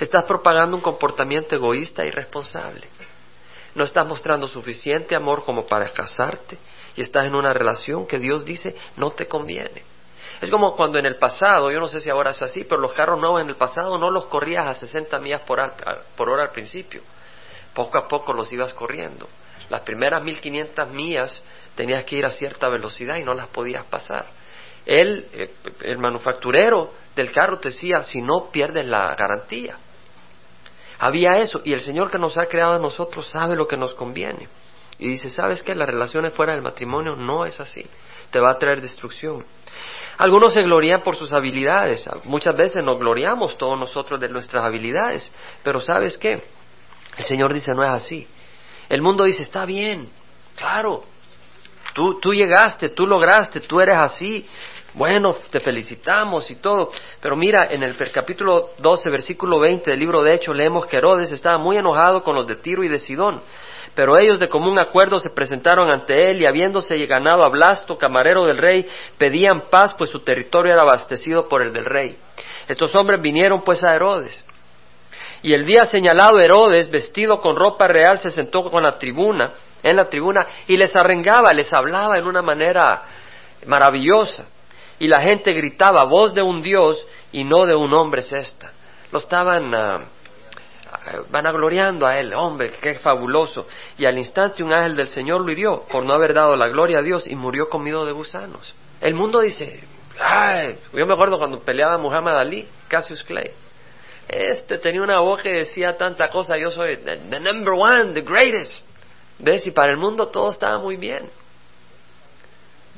Estás 0.00 0.24
propagando 0.24 0.76
un 0.76 0.82
comportamiento 0.82 1.56
egoísta 1.56 2.04
e 2.04 2.08
irresponsable. 2.08 2.86
No 3.74 3.84
estás 3.84 4.06
mostrando 4.06 4.46
suficiente 4.46 5.16
amor 5.16 5.44
como 5.44 5.66
para 5.66 5.90
casarte 5.90 6.56
y 6.94 7.00
estás 7.00 7.26
en 7.26 7.34
una 7.34 7.52
relación 7.52 8.06
que 8.06 8.18
Dios 8.18 8.44
dice 8.44 8.76
no 8.96 9.10
te 9.10 9.26
conviene. 9.26 9.82
Es 10.40 10.50
como 10.50 10.76
cuando 10.76 10.98
en 10.98 11.06
el 11.06 11.16
pasado, 11.16 11.70
yo 11.72 11.80
no 11.80 11.88
sé 11.88 12.00
si 12.00 12.10
ahora 12.10 12.30
es 12.30 12.42
así, 12.42 12.64
pero 12.64 12.80
los 12.80 12.92
carros 12.92 13.18
nuevos 13.18 13.40
en 13.42 13.48
el 13.48 13.56
pasado 13.56 13.98
no 13.98 14.10
los 14.10 14.26
corrías 14.26 14.68
a 14.68 14.74
60 14.74 15.18
millas 15.18 15.42
por, 15.42 15.60
por 16.16 16.28
hora 16.28 16.44
al 16.44 16.50
principio. 16.50 17.02
Poco 17.74 17.98
a 17.98 18.06
poco 18.06 18.32
los 18.32 18.52
ibas 18.52 18.72
corriendo. 18.72 19.28
Las 19.68 19.80
primeras 19.80 20.22
1500 20.22 20.88
millas 20.90 21.42
tenías 21.74 22.04
que 22.04 22.16
ir 22.16 22.24
a 22.24 22.30
cierta 22.30 22.68
velocidad 22.68 23.16
y 23.16 23.24
no 23.24 23.34
las 23.34 23.48
podías 23.48 23.84
pasar. 23.86 24.26
Él, 24.86 25.26
eh, 25.32 25.54
el 25.82 25.98
manufacturero 25.98 26.92
del 27.14 27.32
carro 27.32 27.58
te 27.58 27.68
decía, 27.70 28.02
si 28.04 28.22
no 28.22 28.50
pierdes 28.50 28.86
la 28.86 29.14
garantía. 29.16 29.76
Había 30.98 31.38
eso 31.38 31.60
y 31.64 31.72
el 31.72 31.80
Señor 31.80 32.10
que 32.10 32.18
nos 32.18 32.36
ha 32.38 32.46
creado 32.46 32.74
a 32.74 32.78
nosotros 32.78 33.28
sabe 33.30 33.56
lo 33.56 33.68
que 33.68 33.76
nos 33.76 33.94
conviene. 33.94 34.48
Y 34.98 35.08
dice, 35.08 35.30
¿sabes 35.30 35.62
qué? 35.62 35.74
Las 35.74 35.86
relaciones 35.86 36.34
fuera 36.34 36.52
del 36.52 36.62
matrimonio 36.62 37.14
no 37.14 37.46
es 37.46 37.60
así. 37.60 37.86
Te 38.30 38.40
va 38.40 38.50
a 38.50 38.58
traer 38.58 38.80
destrucción. 38.80 39.44
Algunos 40.16 40.52
se 40.52 40.62
glorían 40.62 41.02
por 41.02 41.14
sus 41.14 41.32
habilidades. 41.32 42.08
Muchas 42.24 42.56
veces 42.56 42.82
nos 42.82 42.98
gloriamos 42.98 43.56
todos 43.56 43.78
nosotros 43.78 44.18
de 44.18 44.28
nuestras 44.28 44.64
habilidades. 44.64 45.30
Pero 45.62 45.80
¿sabes 45.80 46.18
qué? 46.18 46.42
El 47.16 47.24
Señor 47.24 47.54
dice, 47.54 47.72
no 47.74 47.84
es 47.84 47.90
así. 47.90 48.26
El 48.88 49.02
mundo 49.02 49.22
dice, 49.22 49.42
está 49.42 49.64
bien, 49.64 50.10
claro. 50.56 51.04
Tú, 51.94 52.18
tú 52.18 52.34
llegaste, 52.34 52.88
tú 52.88 53.06
lograste, 53.06 53.60
tú 53.60 53.80
eres 53.80 53.96
así 53.96 54.46
bueno, 54.98 55.36
te 55.50 55.60
felicitamos 55.60 56.50
y 56.50 56.56
todo. 56.56 56.90
Pero 57.20 57.36
mira, 57.36 57.68
en 57.70 57.84
el 57.84 57.96
capítulo 58.10 58.70
12, 58.78 59.10
versículo 59.10 59.60
20 59.60 59.88
del 59.88 60.00
libro 60.00 60.22
de 60.24 60.34
Hechos, 60.34 60.56
leemos 60.56 60.86
que 60.86 60.96
Herodes 60.96 61.30
estaba 61.30 61.56
muy 61.56 61.76
enojado 61.76 62.24
con 62.24 62.34
los 62.34 62.46
de 62.48 62.56
Tiro 62.56 62.82
y 62.82 62.88
de 62.88 62.98
Sidón. 62.98 63.40
Pero 63.94 64.18
ellos 64.18 64.40
de 64.40 64.48
común 64.48 64.78
acuerdo 64.78 65.20
se 65.20 65.30
presentaron 65.30 65.90
ante 65.90 66.30
él 66.30 66.42
y 66.42 66.46
habiéndose 66.46 66.94
ganado 67.06 67.44
a 67.44 67.48
Blasto, 67.48 67.96
camarero 67.96 68.44
del 68.44 68.58
rey, 68.58 68.86
pedían 69.16 69.70
paz, 69.70 69.94
pues 69.94 70.10
su 70.10 70.18
territorio 70.20 70.72
era 70.72 70.82
abastecido 70.82 71.48
por 71.48 71.62
el 71.62 71.72
del 71.72 71.84
rey. 71.84 72.16
Estos 72.66 72.94
hombres 72.96 73.22
vinieron 73.22 73.62
pues 73.62 73.82
a 73.84 73.94
Herodes. 73.94 74.44
Y 75.42 75.54
el 75.54 75.64
día 75.64 75.86
señalado 75.86 76.40
Herodes, 76.40 76.90
vestido 76.90 77.40
con 77.40 77.54
ropa 77.54 77.86
real, 77.86 78.18
se 78.18 78.32
sentó 78.32 78.68
con 78.68 78.82
la 78.82 78.98
tribuna, 78.98 79.52
en 79.80 79.94
la 79.94 80.08
tribuna, 80.08 80.44
y 80.66 80.76
les 80.76 80.94
arrengaba, 80.96 81.52
les 81.52 81.72
hablaba 81.72 82.18
en 82.18 82.26
una 82.26 82.42
manera 82.42 83.02
maravillosa 83.64 84.46
y 84.98 85.08
la 85.08 85.20
gente 85.20 85.52
gritaba, 85.52 86.04
voz 86.04 86.34
de 86.34 86.42
un 86.42 86.62
Dios 86.62 87.04
y 87.32 87.44
no 87.44 87.66
de 87.66 87.74
un 87.74 87.92
hombre 87.92 88.20
es 88.20 88.32
esta. 88.32 88.72
Lo 89.12 89.18
estaban 89.18 89.72
uh, 89.74 90.04
vanagloriando 91.30 92.06
a 92.06 92.18
él, 92.18 92.32
hombre, 92.34 92.72
qué 92.80 92.96
fabuloso. 92.96 93.66
Y 93.96 94.06
al 94.06 94.18
instante 94.18 94.62
un 94.62 94.72
ángel 94.72 94.96
del 94.96 95.08
Señor 95.08 95.42
lo 95.42 95.50
hirió 95.50 95.82
por 95.90 96.04
no 96.04 96.14
haber 96.14 96.34
dado 96.34 96.56
la 96.56 96.68
gloria 96.68 96.98
a 96.98 97.02
Dios 97.02 97.26
y 97.26 97.34
murió 97.34 97.68
comido 97.68 98.04
de 98.04 98.12
gusanos. 98.12 98.74
El 99.00 99.14
mundo 99.14 99.40
dice, 99.40 99.84
ay, 100.18 100.78
yo 100.92 101.06
me 101.06 101.12
acuerdo 101.12 101.38
cuando 101.38 101.60
peleaba 101.60 101.98
Muhammad 101.98 102.38
Ali, 102.38 102.68
Cassius 102.88 103.22
Clay. 103.22 103.50
Este 104.28 104.78
tenía 104.78 105.00
una 105.00 105.20
voz 105.20 105.40
que 105.40 105.50
decía 105.50 105.96
tanta 105.96 106.28
cosa, 106.28 106.58
yo 106.58 106.70
soy 106.70 106.98
the 106.98 107.40
number 107.40 107.72
one, 107.72 108.12
the 108.12 108.20
greatest. 108.20 108.86
¿Ves? 109.38 109.66
Y 109.66 109.70
para 109.70 109.92
el 109.92 109.96
mundo 109.96 110.28
todo 110.28 110.50
estaba 110.50 110.78
muy 110.78 110.96
bien. 110.96 111.30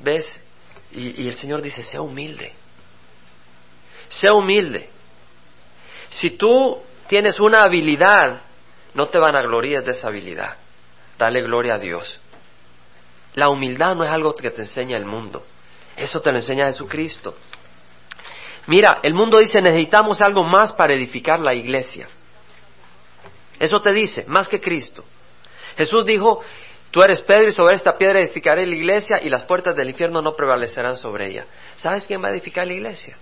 ¿Ves? 0.03 0.41
Y, 0.93 1.29
el 1.29 1.35
Señor 1.35 1.63
dice, 1.63 1.83
sea 1.83 2.01
humilde. 2.01 2.53
Sea 4.09 4.33
humilde. 4.33 4.89
Si 6.09 6.31
tú 6.31 6.81
tienes 7.09 7.39
una 7.39 7.63
habilidad, 7.63 8.43
no 8.95 9.07
te 9.07 9.19
van 9.19 9.37
a 9.37 9.43
gloriar 9.43 9.85
de 9.85 9.93
esa 9.93 10.09
habilidad. 10.09 10.57
Dale 11.19 11.43
gloria 11.43 11.75
a 11.75 11.79
Dios. 11.79 12.19
La 13.35 13.49
humildad 13.49 13.95
no 13.95 14.05
es 14.05 14.11
algo 14.11 14.35
que 14.35 14.51
te 14.51 14.63
enseña 14.63 14.97
el 14.97 15.05
mundo. 15.05 15.45
Eso 15.97 16.21
te 16.21 16.33
lo 16.33 16.39
enseña 16.39 16.67
Jesucristo. 16.67 17.37
Mira, 18.67 19.01
el 19.03 19.15
mundo 19.15 19.39
dice 19.39 19.61
necesitamos 19.61 20.21
algo 20.21 20.43
más 20.45 20.73
para 20.73 20.95
edificar 20.95 21.41
la 21.41 21.55
iglesia. 21.55 22.09
Eso 23.59 23.81
te 23.81 23.93
dice, 23.93 24.25
más 24.27 24.49
que 24.49 24.61
Cristo. 24.61 25.05
Jesús 25.77 26.05
dijo, 26.05 26.43
tú 26.91 27.03
eres 27.03 27.23
Pedro 27.23 27.49
y 27.49 27.53
sobre 27.53 27.77
esta 27.77 27.97
piedra 27.97 28.21
edificaré 28.21 28.67
la 28.67 28.75
iglesia 28.75 29.19
y 29.23 29.29
las 29.29 29.45
puertas 29.45 29.75
del 29.77 29.91
infierno 29.91 30.23
no 30.23 30.35
prevalecerán 30.35 30.97
sobre 30.97 31.29
ella. 31.29 31.47
¿Sabes 31.77 32.07
quién 32.07 32.23
va 32.23 32.29
a 32.29 32.33
edificar 32.33 32.67
la 32.67 32.75
iglesia? 32.75 33.17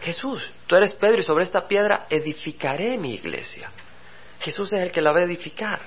Jesús. 0.00 0.50
Tú 0.66 0.76
eres 0.76 0.94
Pedro 0.94 1.20
y 1.20 1.24
sobre 1.24 1.44
esta 1.44 1.66
piedra 1.66 2.06
edificaré 2.10 2.98
mi 2.98 3.14
iglesia. 3.14 3.70
Jesús 4.40 4.72
es 4.72 4.80
el 4.80 4.92
que 4.92 5.00
la 5.00 5.12
va 5.12 5.20
a 5.20 5.24
edificar. 5.24 5.80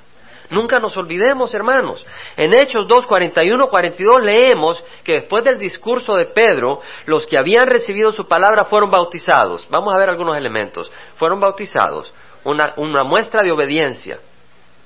Nunca 0.49 0.79
nos 0.79 0.95
olvidemos, 0.95 1.53
hermanos. 1.53 2.05
En 2.37 2.53
Hechos 2.53 2.87
2, 2.87 3.05
41, 3.05 3.67
42 3.67 4.23
leemos 4.23 4.83
que 5.03 5.13
después 5.13 5.43
del 5.43 5.59
discurso 5.59 6.15
de 6.15 6.27
Pedro, 6.27 6.81
los 7.05 7.27
que 7.27 7.37
habían 7.37 7.67
recibido 7.67 8.11
su 8.11 8.27
palabra 8.27 8.65
fueron 8.65 8.89
bautizados. 8.89 9.67
Vamos 9.69 9.93
a 9.93 9.97
ver 9.97 10.09
algunos 10.09 10.37
elementos. 10.37 10.91
Fueron 11.17 11.39
bautizados. 11.39 12.13
Una, 12.45 12.73
una 12.77 13.03
muestra 13.03 13.43
de 13.43 13.51
obediencia. 13.51 14.19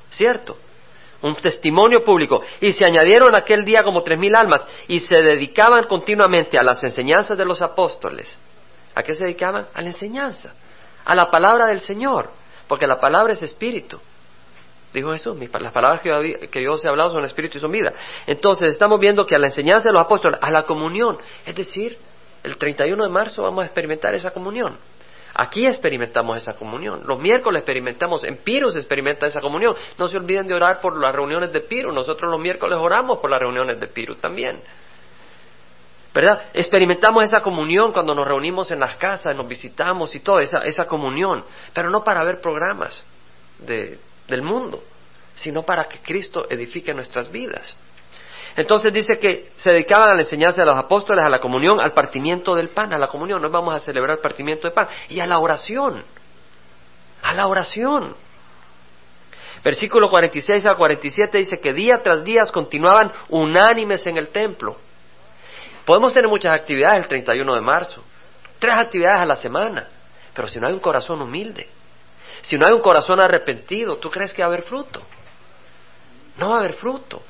¿Cierto? 0.09 0.57
Un 1.21 1.35
testimonio 1.35 2.03
público. 2.03 2.41
Y 2.59 2.71
se 2.71 2.85
añadieron 2.85 3.35
aquel 3.35 3.63
día 3.63 3.83
como 3.83 4.03
tres 4.03 4.17
mil 4.17 4.35
almas 4.35 4.65
y 4.87 4.99
se 4.99 5.21
dedicaban 5.21 5.85
continuamente 5.85 6.57
a 6.57 6.63
las 6.63 6.83
enseñanzas 6.83 7.37
de 7.37 7.45
los 7.45 7.61
apóstoles. 7.61 8.37
¿A 8.95 9.03
qué 9.03 9.13
se 9.13 9.25
dedicaban? 9.25 9.67
A 9.73 9.81
la 9.81 9.87
enseñanza, 9.87 10.53
a 11.05 11.15
la 11.15 11.29
palabra 11.29 11.67
del 11.67 11.79
Señor, 11.79 12.29
porque 12.67 12.87
la 12.87 12.99
palabra 12.99 13.33
es 13.33 13.41
espíritu. 13.41 13.99
Dijo 14.93 15.13
Jesús, 15.13 15.37
las 15.37 15.71
palabras 15.71 16.01
que 16.01 16.09
yo, 16.09 16.49
que 16.49 16.61
yo 16.61 16.73
os 16.73 16.83
he 16.83 16.89
hablado 16.89 17.09
son 17.09 17.23
espíritu 17.23 17.57
y 17.57 17.61
son 17.61 17.71
vida. 17.71 17.93
Entonces 18.27 18.73
estamos 18.73 18.99
viendo 18.99 19.25
que 19.25 19.35
a 19.35 19.39
la 19.39 19.47
enseñanza 19.47 19.87
de 19.87 19.93
los 19.93 20.01
apóstoles, 20.01 20.37
a 20.41 20.51
la 20.51 20.63
comunión, 20.63 21.17
es 21.45 21.55
decir, 21.55 21.97
el 22.43 22.57
31 22.57 23.01
de 23.01 23.09
marzo 23.09 23.43
vamos 23.43 23.63
a 23.63 23.67
experimentar 23.67 24.13
esa 24.15 24.31
comunión. 24.31 24.77
Aquí 25.33 25.65
experimentamos 25.65 26.37
esa 26.37 26.53
comunión. 26.53 27.03
Los 27.05 27.19
miércoles 27.19 27.59
experimentamos, 27.59 28.23
en 28.23 28.37
Pirus 28.37 28.75
experimenta 28.75 29.25
esa 29.25 29.41
comunión. 29.41 29.75
No 29.97 30.07
se 30.07 30.17
olviden 30.17 30.47
de 30.47 30.53
orar 30.53 30.81
por 30.81 30.99
las 30.99 31.13
reuniones 31.15 31.53
de 31.53 31.61
Pirus. 31.61 31.93
Nosotros 31.93 32.29
los 32.29 32.39
miércoles 32.39 32.77
oramos 32.77 33.19
por 33.19 33.31
las 33.31 33.39
reuniones 33.39 33.79
de 33.79 33.87
Pirus 33.87 34.19
también. 34.19 34.61
¿Verdad? 36.13 36.49
Experimentamos 36.53 37.23
esa 37.23 37.41
comunión 37.41 37.93
cuando 37.93 38.13
nos 38.13 38.27
reunimos 38.27 38.69
en 38.71 38.81
las 38.81 38.95
casas, 38.95 39.35
nos 39.35 39.47
visitamos 39.47 40.13
y 40.13 40.19
todo, 40.19 40.39
esa, 40.39 40.57
esa 40.59 40.85
comunión. 40.85 41.45
Pero 41.73 41.89
no 41.89 42.03
para 42.03 42.23
ver 42.23 42.41
programas 42.41 43.03
de, 43.59 43.97
del 44.27 44.41
mundo, 44.41 44.83
sino 45.33 45.63
para 45.63 45.85
que 45.85 45.99
Cristo 45.99 46.45
edifique 46.49 46.93
nuestras 46.93 47.31
vidas. 47.31 47.73
Entonces 48.55 48.91
dice 48.91 49.17
que 49.19 49.51
se 49.55 49.71
dedicaban 49.71 50.09
a 50.09 50.13
la 50.13 50.21
enseñanza 50.21 50.61
de 50.61 50.67
los 50.67 50.77
apóstoles, 50.77 51.23
a 51.23 51.29
la 51.29 51.39
comunión, 51.39 51.79
al 51.79 51.93
partimiento 51.93 52.55
del 52.55 52.69
pan, 52.69 52.93
a 52.93 52.97
la 52.97 53.07
comunión, 53.07 53.41
no 53.41 53.49
vamos 53.49 53.75
a 53.75 53.79
celebrar 53.79 54.17
el 54.17 54.21
partimiento 54.21 54.63
del 54.63 54.73
pan, 54.73 54.87
y 55.09 55.19
a 55.19 55.27
la 55.27 55.39
oración, 55.39 56.03
a 57.21 57.33
la 57.33 57.47
oración. 57.47 58.15
Versículo 59.63 60.09
46 60.09 60.65
a 60.65 60.75
47 60.75 61.37
dice 61.37 61.59
que 61.59 61.73
día 61.73 62.01
tras 62.03 62.23
día 62.23 62.43
continuaban 62.51 63.11
unánimes 63.29 64.05
en 64.07 64.17
el 64.17 64.29
templo. 64.29 64.75
Podemos 65.85 66.13
tener 66.13 66.29
muchas 66.29 66.53
actividades 66.53 67.03
el 67.03 67.07
31 67.07 67.53
de 67.53 67.61
marzo, 67.61 68.03
tres 68.59 68.73
actividades 68.73 69.21
a 69.21 69.25
la 69.25 69.35
semana, 69.35 69.87
pero 70.33 70.47
si 70.47 70.59
no 70.59 70.67
hay 70.67 70.73
un 70.73 70.79
corazón 70.79 71.21
humilde, 71.21 71.67
si 72.41 72.57
no 72.57 72.65
hay 72.65 72.73
un 72.73 72.81
corazón 72.81 73.19
arrepentido, 73.19 73.97
¿tú 73.97 74.09
crees 74.09 74.33
que 74.33 74.41
va 74.41 74.47
a 74.47 74.51
haber 74.51 74.63
fruto? 74.63 75.01
No 76.37 76.49
va 76.49 76.55
a 76.55 76.59
haber 76.59 76.73
fruto. 76.73 77.21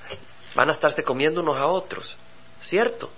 Van 0.56 0.70
a 0.70 0.74
estarse 0.74 1.04
comiendo 1.04 1.42
unos 1.42 1.58
a 1.58 1.66
otros. 1.66 2.18
¿Cierto? 2.62 3.10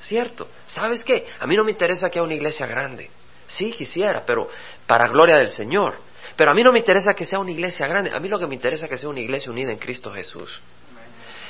¿Cierto? 0.00 0.48
¿Sabes 0.66 1.04
qué? 1.04 1.26
A 1.38 1.46
mí 1.46 1.56
no 1.56 1.64
me 1.64 1.72
interesa 1.72 2.08
que 2.08 2.18
haya 2.18 2.24
una 2.24 2.34
iglesia 2.34 2.66
grande. 2.66 3.10
Sí, 3.46 3.72
quisiera, 3.72 4.24
pero 4.24 4.48
para 4.86 5.08
gloria 5.08 5.36
del 5.38 5.50
Señor. 5.50 5.98
Pero 6.36 6.50
a 6.50 6.54
mí 6.54 6.62
no 6.62 6.72
me 6.72 6.78
interesa 6.78 7.12
que 7.12 7.24
sea 7.24 7.38
una 7.38 7.50
iglesia 7.50 7.86
grande. 7.86 8.10
A 8.14 8.20
mí 8.20 8.28
lo 8.28 8.38
que 8.38 8.46
me 8.46 8.54
interesa 8.54 8.86
es 8.86 8.90
que 8.90 8.98
sea 8.98 9.08
una 9.08 9.20
iglesia 9.20 9.50
unida 9.50 9.70
en 9.70 9.78
Cristo 9.78 10.10
Jesús. 10.12 10.60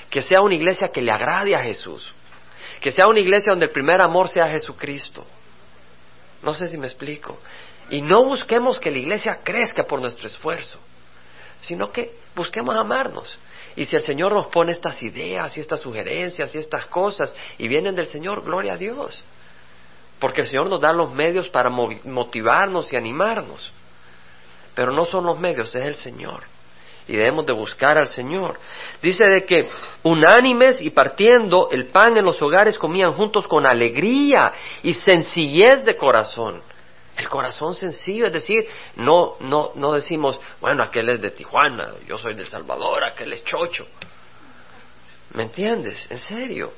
Que 0.09 0.23
sea 0.23 0.41
una 0.41 0.55
iglesia 0.55 0.91
que 0.91 1.03
le 1.03 1.13
agrade 1.13 1.55
a 1.55 1.63
Jesús. 1.63 2.13
Que 2.81 2.91
sea 2.91 3.07
una 3.07 3.21
iglesia 3.21 3.53
donde 3.53 3.67
el 3.67 3.73
primer 3.73 4.01
amor 4.01 4.29
sea 4.29 4.49
Jesucristo. 4.49 5.25
No 6.43 6.55
sé 6.55 6.69
si 6.69 6.77
me 6.77 6.87
explico. 6.87 7.39
Y 7.91 8.03
no 8.03 8.25
busquemos 8.25 8.81
que 8.81 8.91
la 8.91 8.99
iglesia 8.99 9.41
crezca 9.43 9.85
por 9.85 10.01
nuestro 10.01 10.27
esfuerzo, 10.27 10.79
sino 11.61 11.93
que 11.93 12.15
busquemos 12.35 12.75
amarnos. 12.77 13.39
Y 13.77 13.85
si 13.85 13.97
el 13.97 14.03
Señor 14.03 14.33
nos 14.33 14.47
pone 14.49 14.73
estas 14.73 15.03
ideas 15.03 15.57
y 15.57 15.61
estas 15.61 15.81
sugerencias 15.81 16.55
y 16.55 16.59
estas 16.59 16.87
cosas 16.87 17.35
y 17.59 17.69
vienen 17.69 17.95
del 17.95 18.07
Señor, 18.07 18.43
gloria 18.43 18.75
a 18.75 18.77
Dios. 18.77 19.23
Porque 20.19 20.43
el 20.43 20.47
Señor 20.47 20.69
nos 20.69 20.81
da 20.81 20.93
los 20.93 21.13
medios 21.13 21.49
para 21.49 21.71
motivarnos 21.71 22.93
y 22.93 22.97
animarnos. 22.97 23.73
Pero 24.75 24.93
no 24.93 25.05
son 25.05 25.25
los 25.25 25.39
medios, 25.39 25.75
es 25.75 25.85
el 25.85 25.95
Señor. 25.95 26.43
Y 27.09 27.17
debemos 27.17 27.47
de 27.47 27.53
buscar 27.53 27.97
al 27.97 28.07
Señor. 28.07 28.59
Dice 29.03 29.25
de 29.25 29.45
que 29.45 29.69
unánimes 30.03 30.81
y 30.83 30.91
partiendo 30.91 31.69
el 31.71 31.89
pan 31.89 32.17
en 32.17 32.25
los 32.25 32.41
hogares 32.43 32.79
comían 32.79 33.13
juntos 33.13 33.49
con 33.49 33.67
alegría 33.67 34.53
y 34.83 34.93
sencillez 34.93 35.85
de 35.85 35.97
corazón 35.97 36.63
el 37.17 37.29
corazón 37.29 37.75
sencillo, 37.75 38.27
es 38.27 38.33
decir, 38.33 38.67
no, 38.97 39.37
no, 39.41 39.73
no 39.75 39.93
decimos, 39.93 40.41
bueno, 40.61 40.83
aquel 40.83 41.09
es 41.11 41.21
de 41.21 41.31
Tijuana, 41.31 41.95
yo 42.07 42.17
soy 42.17 42.35
del 42.35 42.47
Salvador, 42.47 43.05
aquel 43.05 43.33
es 43.33 43.45
chocho. 43.45 43.87
¿Me 45.33 45.45
entiendes? 45.45 46.07
En 46.11 46.19
serio. 46.19 46.73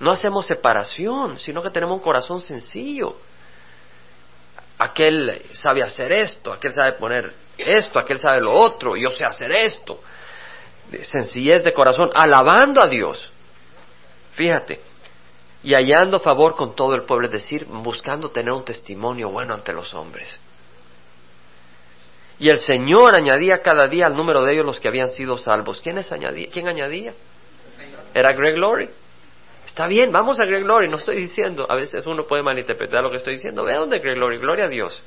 No 0.00 0.10
hacemos 0.10 0.46
separación, 0.46 1.38
sino 1.38 1.62
que 1.62 1.70
tenemos 1.70 1.96
un 1.96 2.02
corazón 2.02 2.40
sencillo. 2.40 3.16
Aquel 4.78 5.42
sabe 5.52 5.82
hacer 5.82 6.10
esto, 6.10 6.52
aquel 6.52 6.72
sabe 6.72 6.92
poner 6.94 7.32
esto, 7.56 7.98
aquel 7.98 8.18
sabe 8.18 8.40
lo 8.40 8.52
otro, 8.52 8.96
yo 8.96 9.10
sé 9.10 9.24
hacer 9.24 9.52
esto. 9.52 10.00
Sencillez 11.02 11.62
de 11.62 11.72
corazón, 11.72 12.10
alabando 12.12 12.82
a 12.82 12.88
Dios. 12.88 13.30
Fíjate, 14.32 14.80
y 15.64 15.72
hallando 15.74 16.20
favor 16.20 16.54
con 16.54 16.76
todo 16.76 16.94
el 16.94 17.04
pueblo, 17.04 17.26
es 17.26 17.32
decir, 17.32 17.64
buscando 17.64 18.28
tener 18.28 18.52
un 18.52 18.64
testimonio 18.64 19.30
bueno 19.30 19.54
ante 19.54 19.72
los 19.72 19.94
hombres. 19.94 20.38
Y 22.38 22.50
el 22.50 22.58
Señor 22.58 23.14
añadía 23.14 23.62
cada 23.62 23.88
día 23.88 24.06
al 24.06 24.14
número 24.14 24.42
de 24.42 24.52
ellos 24.52 24.66
los 24.66 24.78
que 24.78 24.88
habían 24.88 25.08
sido 25.08 25.38
salvos. 25.38 25.80
¿Quién, 25.80 25.98
añadía? 25.98 26.48
¿Quién 26.52 26.68
añadía? 26.68 27.14
Era 28.12 28.32
Greg 28.32 28.56
Glory. 28.56 28.90
Está 29.64 29.86
bien, 29.86 30.12
vamos 30.12 30.38
a 30.38 30.44
Greg 30.44 30.64
Glory. 30.64 30.88
No 30.88 30.98
estoy 30.98 31.16
diciendo, 31.16 31.66
a 31.66 31.74
veces 31.74 32.06
uno 32.06 32.24
puede 32.24 32.42
malinterpretar 32.42 33.02
lo 33.02 33.10
que 33.10 33.16
estoy 33.16 33.34
diciendo. 33.34 33.64
Ve 33.64 33.74
dónde 33.74 34.00
Greg 34.00 34.16
Glory, 34.16 34.36
gloria 34.36 34.66
a 34.66 34.68
Dios. 34.68 35.02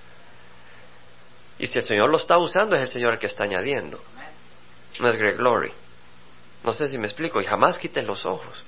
Y 1.60 1.68
si 1.68 1.78
el 1.78 1.84
Señor 1.84 2.10
lo 2.10 2.18
está 2.18 2.40
usando, 2.40 2.76
es 2.76 2.82
el 2.82 2.88
Señor 2.88 3.14
el 3.14 3.20
que 3.20 3.28
está 3.28 3.44
añadiendo. 3.44 4.00
No 5.00 5.08
es 5.08 5.18
Greg 5.18 5.38
Glory. 5.38 5.72
No 6.64 6.74
sé 6.74 6.90
si 6.90 6.98
me 6.98 7.06
explico. 7.06 7.40
Y 7.40 7.46
jamás 7.46 7.78
quiten 7.78 8.08
los 8.08 8.26
ojos. 8.26 8.64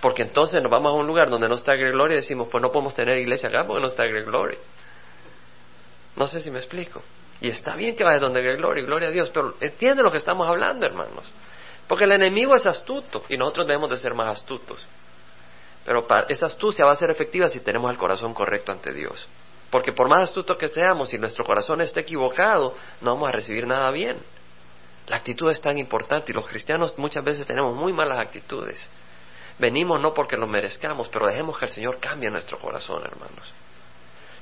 Porque 0.00 0.22
entonces 0.22 0.62
nos 0.62 0.70
vamos 0.70 0.92
a 0.92 0.96
un 0.96 1.06
lugar 1.06 1.28
donde 1.28 1.48
no 1.48 1.56
está 1.56 1.74
Greg 1.74 1.92
Glory 1.92 2.14
y 2.14 2.16
decimos, 2.16 2.48
pues 2.50 2.62
no 2.62 2.70
podemos 2.70 2.94
tener 2.94 3.18
iglesia 3.18 3.48
acá 3.48 3.66
porque 3.66 3.80
no 3.80 3.88
está 3.88 4.04
Greg 4.04 4.24
Glory. 4.24 4.56
No 6.16 6.26
sé 6.26 6.40
si 6.40 6.50
me 6.50 6.58
explico. 6.58 7.02
Y 7.40 7.48
está 7.48 7.76
bien 7.76 7.96
que 7.96 8.04
vaya 8.04 8.18
donde 8.18 8.42
Greg 8.42 8.58
Glory, 8.58 8.82
gloria 8.82 9.08
a 9.08 9.10
Dios, 9.12 9.30
pero 9.30 9.54
entiende 9.60 10.02
lo 10.02 10.10
que 10.10 10.18
estamos 10.18 10.46
hablando, 10.48 10.86
hermanos. 10.86 11.24
Porque 11.86 12.04
el 12.04 12.12
enemigo 12.12 12.54
es 12.54 12.66
astuto 12.66 13.24
y 13.28 13.36
nosotros 13.36 13.66
debemos 13.66 13.90
de 13.90 13.96
ser 13.96 14.14
más 14.14 14.28
astutos. 14.28 14.86
Pero 15.84 16.06
esa 16.28 16.46
astucia 16.46 16.84
va 16.84 16.92
a 16.92 16.96
ser 16.96 17.10
efectiva 17.10 17.48
si 17.48 17.60
tenemos 17.60 17.90
el 17.90 17.96
corazón 17.96 18.34
correcto 18.34 18.72
ante 18.72 18.92
Dios. 18.92 19.26
Porque 19.70 19.92
por 19.92 20.08
más 20.08 20.22
astuto 20.22 20.56
que 20.56 20.68
seamos, 20.68 21.08
si 21.08 21.18
nuestro 21.18 21.44
corazón 21.44 21.80
está 21.80 22.00
equivocado, 22.00 22.74
no 23.00 23.14
vamos 23.14 23.28
a 23.28 23.32
recibir 23.32 23.66
nada 23.66 23.90
bien. 23.90 24.18
La 25.06 25.16
actitud 25.16 25.50
es 25.50 25.60
tan 25.60 25.78
importante 25.78 26.32
y 26.32 26.34
los 26.34 26.46
cristianos 26.46 26.96
muchas 26.98 27.24
veces 27.24 27.46
tenemos 27.46 27.74
muy 27.74 27.92
malas 27.92 28.18
actitudes. 28.18 28.86
Venimos 29.58 30.00
no 30.00 30.14
porque 30.14 30.36
lo 30.36 30.46
merezcamos, 30.46 31.08
pero 31.08 31.26
dejemos 31.26 31.58
que 31.58 31.64
el 31.64 31.70
Señor 31.70 31.98
cambie 32.00 32.30
nuestro 32.30 32.58
corazón, 32.58 33.02
hermanos. 33.04 33.52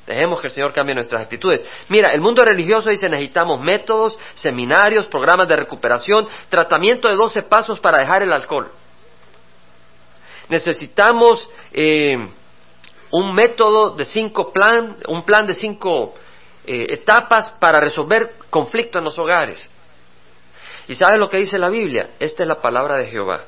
Dejemos 0.07 0.40
que 0.40 0.48
el 0.48 0.52
Señor 0.52 0.72
cambie 0.72 0.94
nuestras 0.94 1.22
actitudes. 1.22 1.64
Mira, 1.88 2.12
el 2.12 2.20
mundo 2.20 2.44
religioso 2.44 2.90
dice 2.90 3.09
necesitamos 3.09 3.61
métodos, 3.61 4.18
seminarios, 4.35 5.07
programas 5.07 5.48
de 5.48 5.57
recuperación, 5.57 6.29
tratamiento 6.48 7.09
de 7.09 7.16
12 7.16 7.42
pasos 7.42 7.81
para 7.81 7.98
dejar 7.98 8.22
el 8.22 8.33
alcohol. 8.33 8.70
Necesitamos 10.48 11.50
eh, 11.72 12.16
un 13.11 13.35
método 13.35 13.96
de 13.96 14.05
cinco 14.05 14.52
plan, 14.52 14.96
un 15.09 15.24
plan 15.24 15.44
de 15.46 15.55
cinco 15.55 16.14
eh, 16.66 16.87
etapas 16.90 17.48
para 17.59 17.81
resolver 17.81 18.35
conflictos 18.48 19.00
en 19.00 19.05
los 19.05 19.18
hogares. 19.18 19.68
¿Y 20.87 20.94
sabes 20.94 21.18
lo 21.18 21.29
que 21.29 21.38
dice 21.38 21.59
la 21.59 21.68
Biblia? 21.68 22.11
Esta 22.20 22.44
es 22.44 22.48
la 22.48 22.61
palabra 22.61 22.96
de 22.96 23.09
Jehová 23.09 23.40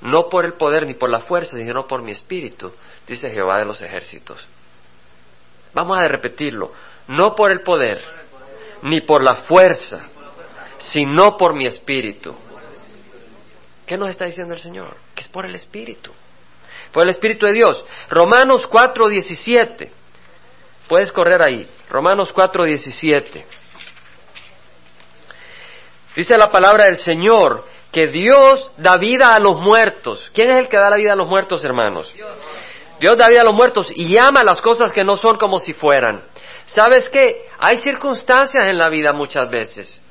no 0.00 0.28
por 0.28 0.44
el 0.44 0.54
poder 0.54 0.86
ni 0.86 0.94
por 0.94 1.10
la 1.10 1.20
fuerza, 1.20 1.56
sino 1.56 1.86
por 1.86 2.02
mi 2.02 2.12
espíritu, 2.12 2.72
dice 3.06 3.30
Jehová 3.30 3.58
de 3.58 3.64
los 3.64 3.80
ejércitos. 3.80 4.46
Vamos 5.72 5.98
a 5.98 6.08
repetirlo, 6.08 6.72
no 7.08 7.34
por 7.34 7.50
el 7.50 7.60
poder, 7.60 8.02
ni 8.82 9.00
por 9.00 9.22
la 9.22 9.36
fuerza, 9.36 10.08
sino 10.78 11.36
por 11.36 11.54
mi 11.54 11.66
espíritu. 11.66 12.34
¿Qué 13.86 13.96
nos 13.96 14.10
está 14.10 14.24
diciendo 14.24 14.54
el 14.54 14.60
Señor? 14.60 14.96
Que 15.14 15.22
es 15.22 15.28
por 15.28 15.46
el 15.46 15.54
espíritu. 15.54 16.12
Fue 16.92 17.02
el 17.02 17.10
Espíritu 17.10 17.46
de 17.46 17.52
Dios. 17.52 17.84
Romanos 18.08 18.66
4:17. 18.68 19.90
Puedes 20.88 21.12
correr 21.12 21.42
ahí. 21.42 21.68
Romanos 21.90 22.32
4:17. 22.32 23.44
Dice 26.14 26.36
la 26.38 26.50
palabra 26.50 26.86
del 26.86 26.96
Señor 26.96 27.66
que 27.96 28.08
Dios 28.08 28.70
da 28.76 28.98
vida 28.98 29.34
a 29.34 29.38
los 29.38 29.58
muertos. 29.58 30.30
¿Quién 30.34 30.50
es 30.50 30.58
el 30.58 30.68
que 30.68 30.76
da 30.76 30.90
la 30.90 30.96
vida 30.96 31.14
a 31.14 31.16
los 31.16 31.26
muertos, 31.26 31.64
hermanos? 31.64 32.12
Dios 33.00 33.16
da 33.16 33.26
vida 33.26 33.40
a 33.40 33.44
los 33.44 33.54
muertos 33.54 33.90
y 33.90 34.06
llama 34.14 34.44
las 34.44 34.60
cosas 34.60 34.92
que 34.92 35.02
no 35.02 35.16
son 35.16 35.38
como 35.38 35.60
si 35.60 35.72
fueran. 35.72 36.22
¿Sabes 36.66 37.08
qué? 37.08 37.46
Hay 37.58 37.78
circunstancias 37.78 38.68
en 38.68 38.76
la 38.76 38.90
vida 38.90 39.14
muchas 39.14 39.48
veces 39.48 40.02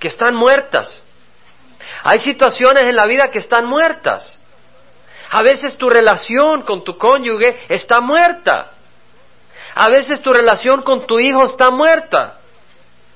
que 0.00 0.08
están 0.08 0.34
muertas. 0.34 1.00
Hay 2.02 2.18
situaciones 2.18 2.86
en 2.86 2.96
la 2.96 3.06
vida 3.06 3.30
que 3.30 3.38
están 3.38 3.66
muertas. 3.66 4.36
A 5.30 5.40
veces 5.42 5.76
tu 5.76 5.88
relación 5.88 6.62
con 6.62 6.82
tu 6.82 6.98
cónyuge 6.98 7.56
está 7.68 8.00
muerta. 8.00 8.72
A 9.76 9.88
veces 9.90 10.20
tu 10.22 10.32
relación 10.32 10.82
con 10.82 11.06
tu 11.06 11.20
hijo 11.20 11.44
está 11.44 11.70
muerta. 11.70 12.37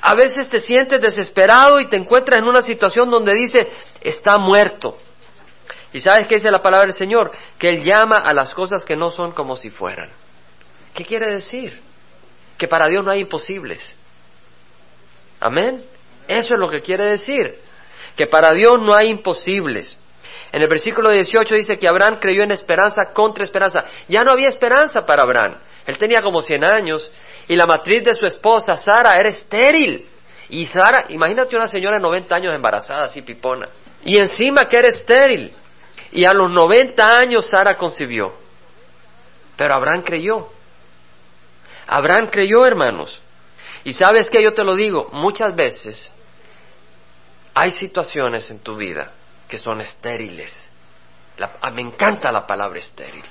A 0.02 0.14
veces 0.14 0.48
te 0.48 0.60
sientes 0.60 1.00
desesperado 1.00 1.78
y 1.78 1.86
te 1.86 1.96
encuentras 1.96 2.40
en 2.40 2.44
una 2.44 2.60
situación 2.60 3.08
donde 3.08 3.32
dice, 3.34 3.68
está 4.00 4.36
muerto. 4.36 4.98
¿Y 5.92 6.00
sabes 6.00 6.26
qué 6.26 6.34
dice 6.34 6.50
la 6.50 6.60
palabra 6.60 6.86
del 6.86 6.94
Señor? 6.94 7.30
Que 7.56 7.68
Él 7.68 7.84
llama 7.84 8.18
a 8.18 8.34
las 8.34 8.52
cosas 8.52 8.84
que 8.84 8.96
no 8.96 9.10
son 9.10 9.30
como 9.30 9.56
si 9.56 9.70
fueran. 9.70 10.10
¿Qué 10.92 11.04
quiere 11.04 11.30
decir? 11.30 11.80
Que 12.58 12.66
para 12.66 12.88
Dios 12.88 13.04
no 13.04 13.12
hay 13.12 13.20
imposibles. 13.20 13.96
Amén. 15.38 15.84
Eso 16.26 16.54
es 16.54 16.60
lo 16.60 16.68
que 16.68 16.80
quiere 16.80 17.04
decir. 17.04 17.58
Que 18.16 18.26
para 18.26 18.52
Dios 18.52 18.82
no 18.82 18.94
hay 18.94 19.08
imposibles. 19.08 19.96
En 20.50 20.62
el 20.62 20.68
versículo 20.68 21.10
18 21.10 21.54
dice 21.54 21.78
que 21.78 21.86
Abraham 21.86 22.18
creyó 22.20 22.42
en 22.42 22.50
esperanza 22.50 23.12
contra 23.12 23.44
esperanza. 23.44 23.84
Ya 24.08 24.24
no 24.24 24.32
había 24.32 24.48
esperanza 24.48 25.02
para 25.02 25.22
Abraham. 25.22 25.58
Él 25.86 25.96
tenía 25.96 26.20
como 26.22 26.42
100 26.42 26.64
años 26.64 27.10
y 27.52 27.56
la 27.56 27.66
matriz 27.66 28.02
de 28.02 28.14
su 28.14 28.24
esposa, 28.24 28.78
Sara, 28.78 29.12
era 29.12 29.28
estéril. 29.28 30.08
Y 30.48 30.64
Sara, 30.64 31.04
imagínate 31.10 31.54
una 31.54 31.68
señora 31.68 31.96
de 31.96 32.02
90 32.02 32.34
años 32.34 32.54
embarazada, 32.54 33.04
así 33.04 33.20
pipona. 33.20 33.68
Y 34.02 34.16
encima 34.16 34.66
que 34.66 34.78
era 34.78 34.88
estéril. 34.88 35.52
Y 36.12 36.24
a 36.24 36.32
los 36.32 36.50
90 36.50 37.18
años 37.18 37.44
Sara 37.44 37.76
concibió. 37.76 38.32
Pero 39.54 39.74
Abraham 39.74 40.02
creyó. 40.02 40.48
Abraham 41.86 42.28
creyó, 42.30 42.64
hermanos. 42.64 43.20
Y 43.84 43.92
sabes 43.92 44.30
que 44.30 44.42
yo 44.42 44.54
te 44.54 44.64
lo 44.64 44.74
digo, 44.74 45.10
muchas 45.12 45.54
veces 45.54 46.10
hay 47.52 47.70
situaciones 47.70 48.50
en 48.50 48.60
tu 48.60 48.76
vida 48.76 49.12
que 49.46 49.58
son 49.58 49.82
estériles. 49.82 50.70
Ah, 51.60 51.70
me 51.70 51.82
encanta 51.82 52.32
la 52.32 52.46
palabra 52.46 52.78
estéril. 52.78 53.24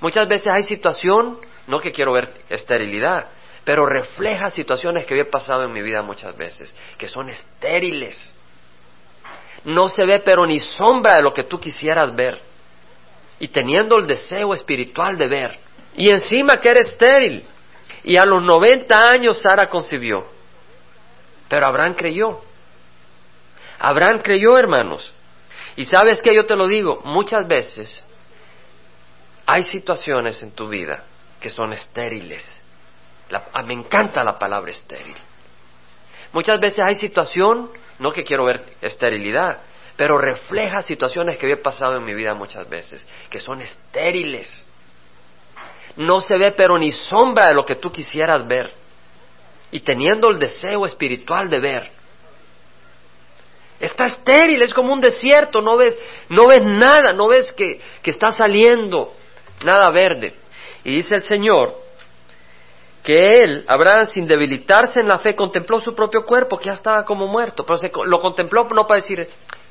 Muchas 0.00 0.26
veces 0.26 0.46
hay 0.46 0.62
situación, 0.62 1.38
no 1.66 1.80
que 1.80 1.92
quiero 1.92 2.12
ver 2.12 2.32
esterilidad, 2.48 3.30
pero 3.64 3.86
refleja 3.86 4.50
situaciones 4.50 5.06
que 5.06 5.18
he 5.18 5.24
pasado 5.24 5.64
en 5.64 5.72
mi 5.72 5.82
vida 5.82 6.02
muchas 6.02 6.36
veces, 6.36 6.74
que 6.98 7.08
son 7.08 7.28
estériles 7.28 8.34
no 9.64 9.88
se 9.88 10.04
ve 10.04 10.20
pero 10.20 10.46
ni 10.46 10.58
sombra 10.58 11.16
de 11.16 11.22
lo 11.22 11.32
que 11.32 11.44
tú 11.44 11.58
quisieras 11.58 12.14
ver. 12.14 12.40
Y 13.38 13.48
teniendo 13.48 13.98
el 13.98 14.06
deseo 14.06 14.54
espiritual 14.54 15.16
de 15.16 15.28
ver. 15.28 15.58
Y 15.94 16.08
encima 16.08 16.58
que 16.58 16.70
era 16.70 16.80
estéril. 16.80 17.44
Y 18.04 18.16
a 18.16 18.24
los 18.24 18.42
90 18.42 19.08
años 19.08 19.40
Sara 19.40 19.68
concibió. 19.68 20.26
Pero 21.48 21.66
Abraham 21.66 21.94
creyó. 21.94 22.40
Abraham 23.78 24.20
creyó, 24.22 24.56
hermanos. 24.56 25.12
Y 25.76 25.84
sabes 25.84 26.22
que 26.22 26.34
yo 26.34 26.44
te 26.46 26.54
lo 26.54 26.66
digo, 26.66 27.00
muchas 27.04 27.46
veces 27.48 28.04
hay 29.46 29.64
situaciones 29.64 30.42
en 30.42 30.52
tu 30.52 30.68
vida 30.68 31.04
que 31.42 31.50
son 31.50 31.72
estériles. 31.72 32.62
Ah, 33.52 33.62
me 33.62 33.74
encanta 33.74 34.22
la 34.22 34.38
palabra 34.38 34.70
estéril. 34.70 35.16
Muchas 36.32 36.60
veces 36.60 36.78
hay 36.84 36.94
situación 36.94 37.70
no 37.98 38.12
que 38.12 38.24
quiero 38.24 38.44
ver 38.44 38.64
esterilidad, 38.80 39.60
pero 39.96 40.18
refleja 40.18 40.82
situaciones 40.82 41.36
que 41.36 41.50
he 41.50 41.56
pasado 41.56 41.96
en 41.96 42.04
mi 42.04 42.14
vida 42.14 42.34
muchas 42.34 42.68
veces, 42.68 43.06
que 43.28 43.40
son 43.40 43.60
estériles. 43.60 44.66
No 45.96 46.20
se 46.20 46.38
ve 46.38 46.52
pero 46.52 46.78
ni 46.78 46.90
sombra 46.90 47.48
de 47.48 47.54
lo 47.54 47.64
que 47.64 47.76
tú 47.76 47.90
quisieras 47.90 48.46
ver. 48.46 48.72
Y 49.70 49.80
teniendo 49.80 50.28
el 50.30 50.38
deseo 50.38 50.86
espiritual 50.86 51.48
de 51.50 51.60
ver. 51.60 51.90
Está 53.80 54.06
estéril, 54.06 54.62
es 54.62 54.72
como 54.72 54.92
un 54.92 55.00
desierto, 55.00 55.60
no 55.60 55.76
ves, 55.76 55.98
no 56.28 56.46
ves 56.46 56.64
nada, 56.64 57.12
no 57.12 57.26
ves 57.28 57.52
que, 57.52 57.80
que 58.00 58.10
está 58.10 58.30
saliendo 58.30 59.12
nada 59.64 59.90
verde. 59.90 60.41
Y 60.84 60.96
dice 60.96 61.16
el 61.16 61.22
Señor, 61.22 61.74
que 63.02 63.42
él, 63.42 63.64
Abraham, 63.66 64.06
sin 64.06 64.26
debilitarse 64.26 65.00
en 65.00 65.08
la 65.08 65.18
fe, 65.18 65.34
contempló 65.34 65.80
su 65.80 65.94
propio 65.94 66.24
cuerpo, 66.24 66.58
que 66.58 66.66
ya 66.66 66.72
estaba 66.72 67.04
como 67.04 67.26
muerto, 67.26 67.64
pero 67.66 67.78
se, 67.78 67.90
lo 68.04 68.20
contempló 68.20 68.68
no 68.72 68.86
para 68.86 69.00
decir, 69.00 69.28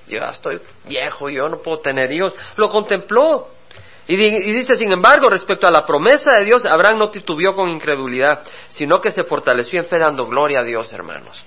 yo 0.08 0.24
estoy 0.24 0.60
viejo, 0.86 1.30
yo 1.30 1.48
no 1.48 1.62
puedo 1.62 1.80
tener 1.80 2.12
hijos, 2.12 2.36
lo 2.58 2.70
contempló. 2.70 3.48
Y, 4.08 4.16
y, 4.16 4.52
dice, 4.52 4.76
sin 4.76 4.92
embargo, 4.92 5.30
respecto 5.30 5.68
a 5.68 5.72
la 5.72 5.86
promesa 5.86 6.34
de 6.34 6.44
Dios, 6.44 6.66
Abraham 6.66 6.98
no 6.98 7.12
titubeó 7.12 7.56
con 7.56 7.70
incredulidad, 7.70 8.42
sino 8.68 9.00
que 9.00 9.12
se 9.12 9.24
fortaleció 9.24 9.80
en 9.80 9.86
fe 9.86 9.98
dando 10.00 10.26
gloria 10.26 10.60
a 10.60 10.64
Dios, 10.64 10.92
hermanos. 10.92 11.42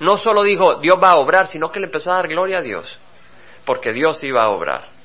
No 0.00 0.18
solo 0.18 0.42
dijo, 0.42 0.76
Dios 0.76 0.98
va 1.00 1.10
a 1.10 1.16
obrar, 1.16 1.46
sino 1.46 1.70
que 1.70 1.78
le 1.78 1.86
empezó 1.86 2.10
a 2.10 2.16
dar 2.16 2.28
gloria 2.28 2.58
a 2.58 2.62
Dios, 2.62 2.98
porque 3.64 3.92
Dios 3.92 4.22
iba 4.24 4.42
a 4.42 4.48
obrar. 4.48 4.95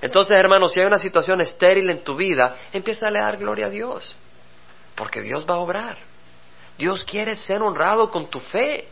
Entonces, 0.00 0.36
hermanos, 0.36 0.72
si 0.72 0.80
hay 0.80 0.86
una 0.86 0.98
situación 0.98 1.40
estéril 1.40 1.90
en 1.90 2.04
tu 2.04 2.16
vida, 2.16 2.56
empieza 2.72 3.08
a 3.08 3.10
dar 3.10 3.36
gloria 3.36 3.66
a 3.66 3.70
Dios 3.70 4.16
porque 4.98 5.22
Dios 5.22 5.46
va 5.48 5.54
a 5.54 5.58
obrar. 5.58 5.96
Dios 6.76 7.04
quiere 7.04 7.36
ser 7.36 7.62
honrado 7.62 8.10
con 8.10 8.26
tu 8.26 8.40
fe. 8.40 8.88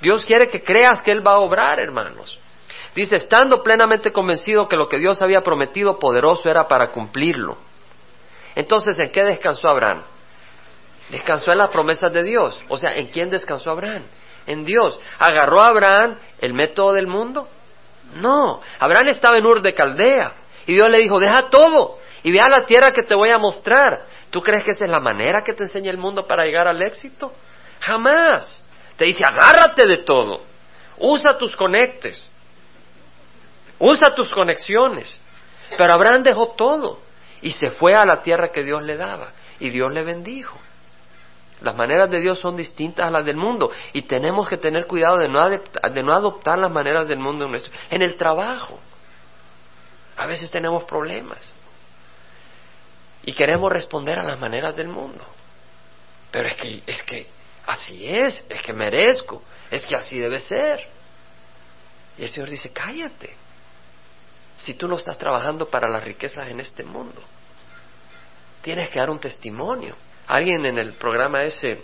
Dios 0.00 0.24
quiere 0.24 0.48
que 0.48 0.62
creas 0.62 1.00
que 1.00 1.12
Él 1.12 1.24
va 1.26 1.34
a 1.34 1.38
obrar, 1.38 1.78
hermanos. 1.78 2.38
Dice, 2.94 3.16
estando 3.16 3.62
plenamente 3.62 4.12
convencido 4.12 4.68
que 4.68 4.76
lo 4.76 4.88
que 4.88 4.98
Dios 4.98 5.22
había 5.22 5.40
prometido 5.40 5.98
poderoso 5.98 6.50
era 6.50 6.66
para 6.66 6.88
cumplirlo. 6.88 7.56
Entonces, 8.56 8.98
¿en 8.98 9.10
qué 9.10 9.22
descansó 9.22 9.68
Abraham? 9.68 10.02
Descansó 11.08 11.52
en 11.52 11.58
las 11.58 11.70
promesas 11.70 12.12
de 12.12 12.24
Dios. 12.24 12.60
O 12.68 12.76
sea, 12.76 12.96
¿en 12.96 13.06
quién 13.06 13.30
descansó 13.30 13.70
Abraham? 13.70 14.02
En 14.46 14.64
Dios. 14.64 14.98
¿Agarró 15.20 15.60
a 15.60 15.68
Abraham 15.68 16.18
el 16.40 16.52
método 16.52 16.92
del 16.92 17.06
mundo? 17.06 17.48
No. 18.14 18.60
Abraham 18.78 19.08
estaba 19.08 19.36
en 19.36 19.46
Ur 19.46 19.62
de 19.62 19.74
Caldea. 19.74 20.32
Y 20.66 20.74
Dios 20.74 20.88
le 20.90 20.98
dijo, 20.98 21.18
deja 21.18 21.50
todo 21.50 21.98
y 22.22 22.30
ve 22.30 22.40
a 22.40 22.48
la 22.48 22.64
tierra 22.64 22.92
que 22.92 23.02
te 23.02 23.14
voy 23.14 23.30
a 23.30 23.38
mostrar. 23.38 24.06
¿Tú 24.30 24.42
crees 24.42 24.64
que 24.64 24.70
esa 24.70 24.84
es 24.84 24.90
la 24.90 25.00
manera 25.00 25.42
que 25.42 25.52
te 25.52 25.64
enseña 25.64 25.90
el 25.90 25.98
mundo 25.98 26.26
para 26.26 26.44
llegar 26.44 26.68
al 26.68 26.80
éxito? 26.82 27.32
Jamás. 27.80 28.62
Te 28.96 29.06
dice, 29.06 29.24
agárrate 29.24 29.86
de 29.86 29.98
todo. 29.98 30.42
Usa 30.98 31.36
tus 31.36 31.56
conectes. 31.56 32.30
Usa 33.78 34.14
tus 34.14 34.30
conexiones. 34.30 35.20
Pero 35.76 35.92
Abraham 35.92 36.22
dejó 36.22 36.48
todo 36.52 37.00
y 37.40 37.50
se 37.50 37.70
fue 37.70 37.94
a 37.94 38.04
la 38.04 38.22
tierra 38.22 38.50
que 38.52 38.62
Dios 38.62 38.82
le 38.82 38.96
daba 38.96 39.32
y 39.58 39.70
Dios 39.70 39.92
le 39.92 40.04
bendijo. 40.04 40.58
Las 41.62 41.76
maneras 41.76 42.10
de 42.10 42.20
Dios 42.20 42.38
son 42.40 42.56
distintas 42.56 43.06
a 43.06 43.10
las 43.10 43.24
del 43.24 43.36
mundo 43.36 43.70
y 43.92 44.02
tenemos 44.02 44.48
que 44.48 44.56
tener 44.56 44.86
cuidado 44.86 45.18
de 45.18 45.28
no, 45.28 45.48
de 45.48 46.02
no 46.02 46.12
adoptar 46.12 46.58
las 46.58 46.72
maneras 46.72 47.06
del 47.06 47.20
mundo 47.20 47.44
en, 47.44 47.52
nuestro, 47.52 47.72
en 47.90 48.02
el 48.02 48.16
trabajo. 48.16 48.80
A 50.16 50.26
veces 50.26 50.50
tenemos 50.50 50.84
problemas 50.84 51.54
y 53.22 53.32
queremos 53.32 53.70
responder 53.70 54.18
a 54.18 54.24
las 54.24 54.40
maneras 54.40 54.74
del 54.74 54.88
mundo. 54.88 55.24
Pero 56.32 56.48
es 56.48 56.56
que, 56.56 56.82
es 56.84 57.02
que 57.04 57.28
así 57.66 58.08
es, 58.08 58.44
es 58.48 58.60
que 58.62 58.72
merezco, 58.72 59.42
es 59.70 59.86
que 59.86 59.94
así 59.94 60.18
debe 60.18 60.40
ser. 60.40 60.88
Y 62.18 62.24
el 62.24 62.28
Señor 62.28 62.50
dice, 62.50 62.70
cállate, 62.70 63.36
si 64.56 64.74
tú 64.74 64.88
no 64.88 64.96
estás 64.96 65.16
trabajando 65.16 65.68
para 65.68 65.88
las 65.88 66.02
riquezas 66.02 66.48
en 66.48 66.58
este 66.58 66.82
mundo, 66.82 67.22
tienes 68.62 68.88
que 68.90 68.98
dar 68.98 69.10
un 69.10 69.20
testimonio. 69.20 69.94
Alguien 70.26 70.64
en 70.66 70.78
el 70.78 70.94
programa 70.94 71.42
ese 71.42 71.82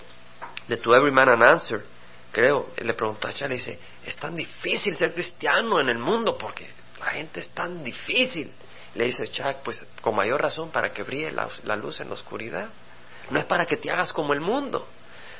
de 0.66 0.76
To 0.76 0.94
Every 0.94 1.10
Man 1.10 1.28
an 1.28 1.42
Answer, 1.42 1.84
creo, 2.32 2.70
le 2.76 2.94
preguntó 2.94 3.28
a 3.28 3.32
Charlie, 3.32 3.56
dice, 3.56 3.78
es 4.04 4.16
tan 4.16 4.36
difícil 4.36 4.96
ser 4.96 5.12
cristiano 5.12 5.80
en 5.80 5.88
el 5.88 5.98
mundo 5.98 6.36
porque 6.38 6.68
la 7.00 7.06
gente 7.06 7.40
es 7.40 7.50
tan 7.50 7.82
difícil. 7.82 8.52
Le 8.94 9.04
dice 9.04 9.28
Chuck, 9.28 9.58
pues 9.62 9.84
con 10.00 10.16
mayor 10.16 10.40
razón 10.40 10.70
para 10.70 10.90
que 10.90 11.02
brille 11.02 11.30
la, 11.30 11.48
la 11.64 11.76
luz 11.76 12.00
en 12.00 12.08
la 12.08 12.14
oscuridad. 12.14 12.68
No 13.30 13.38
es 13.38 13.44
para 13.44 13.66
que 13.66 13.76
te 13.76 13.90
hagas 13.90 14.12
como 14.12 14.32
el 14.32 14.40
mundo. 14.40 14.86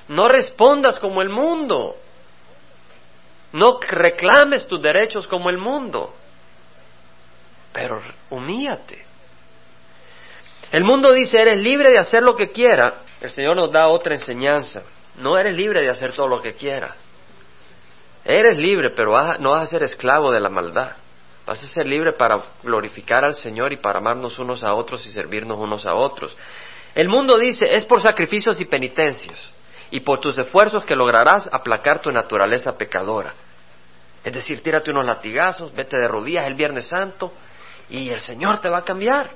No 0.09 0.29
respondas 0.29 0.99
como 0.99 1.23
el 1.23 1.29
mundo. 1.29 1.97
No 3.53 3.81
reclames 3.81 4.67
tus 4.67 4.81
derechos 4.81 5.27
como 5.27 5.51
el 5.51 5.59
mundo. 5.59 6.15
Pero 7.73 8.03
humíate. 8.31 9.08
El 10.71 10.85
mundo 10.85 11.13
dice, 11.13 11.41
eres 11.41 11.59
libre 11.59 11.91
de 11.91 11.99
hacer 11.99 12.23
lo 12.23 12.35
que 12.35 12.51
quiera. 12.51 12.99
El 13.21 13.31
Señor 13.31 13.57
nos 13.57 13.73
da 13.73 13.89
otra 13.89 14.15
enseñanza. 14.15 14.83
No 15.17 15.39
eres 15.39 15.57
libre 15.57 15.81
de 15.81 15.91
hacer 15.91 16.13
todo 16.13 16.29
lo 16.29 16.43
que 16.43 16.55
quieras. 16.55 16.95
Eres 18.25 18.59
libre, 18.59 18.91
pero 18.91 19.13
no 19.39 19.53
vas 19.53 19.63
a 19.63 19.67
ser 19.67 19.83
esclavo 19.83 20.31
de 20.31 20.41
la 20.41 20.51
maldad. 20.51 20.93
Vas 21.47 21.65
a 21.65 21.67
ser 21.67 21.87
libre 21.87 22.13
para 22.13 22.37
glorificar 22.63 23.25
al 23.25 23.35
Señor 23.35 23.73
y 23.73 23.77
para 23.79 24.01
amarnos 24.01 24.39
unos 24.39 24.63
a 24.63 24.75
otros 24.75 25.07
y 25.07 25.11
servirnos 25.11 25.59
unos 25.59 25.87
a 25.87 25.95
otros. 25.95 26.37
El 26.95 27.09
mundo 27.09 27.39
dice, 27.39 27.65
es 27.75 27.87
por 27.87 28.03
sacrificios 28.03 28.61
y 28.61 28.67
penitencias 28.67 29.53
y 29.91 30.01
por 30.01 30.21
tus 30.21 30.37
esfuerzos 30.37 30.85
que 30.85 30.95
lograrás 30.95 31.49
aplacar 31.51 32.01
tu 32.01 32.13
naturaleza 32.13 32.77
pecadora. 32.77 33.33
Es 34.23 34.33
decir, 34.33 34.63
tírate 34.63 34.91
unos 34.91 35.07
latigazos, 35.07 35.73
vete 35.73 35.97
de 35.97 36.07
rodillas 36.07 36.47
el 36.47 36.55
Viernes 36.55 36.87
Santo 36.87 37.33
y 37.89 38.11
el 38.11 38.21
Señor 38.21 38.61
te 38.61 38.69
va 38.69 38.79
a 38.79 38.85
cambiar. 38.85 39.31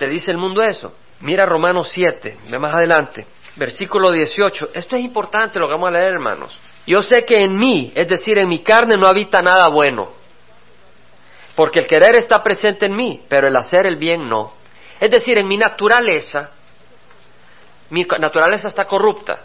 Te 0.00 0.08
dice 0.08 0.30
el 0.30 0.38
mundo 0.38 0.62
eso. 0.62 0.94
Mira 1.20 1.44
Romanos 1.44 1.90
7, 1.92 2.38
ve 2.50 2.58
más 2.58 2.72
adelante, 2.72 3.26
versículo 3.56 4.10
18. 4.10 4.70
Esto 4.72 4.96
es 4.96 5.02
importante 5.04 5.58
lo 5.58 5.66
que 5.66 5.74
vamos 5.74 5.90
a 5.90 5.92
leer, 5.92 6.14
hermanos. 6.14 6.58
Yo 6.86 7.02
sé 7.02 7.26
que 7.26 7.44
en 7.44 7.54
mí, 7.54 7.92
es 7.94 8.08
decir, 8.08 8.38
en 8.38 8.48
mi 8.48 8.60
carne 8.60 8.96
no 8.96 9.06
habita 9.06 9.42
nada 9.42 9.68
bueno. 9.68 10.10
Porque 11.54 11.80
el 11.80 11.86
querer 11.86 12.14
está 12.14 12.42
presente 12.42 12.86
en 12.86 12.96
mí, 12.96 13.20
pero 13.28 13.46
el 13.46 13.54
hacer 13.54 13.84
el 13.84 13.96
bien 13.96 14.26
no. 14.26 14.54
Es 14.98 15.10
decir, 15.10 15.36
en 15.36 15.46
mi 15.46 15.58
naturaleza, 15.58 16.48
mi 17.90 18.04
naturaleza 18.04 18.68
está 18.68 18.86
corrupta. 18.86 19.42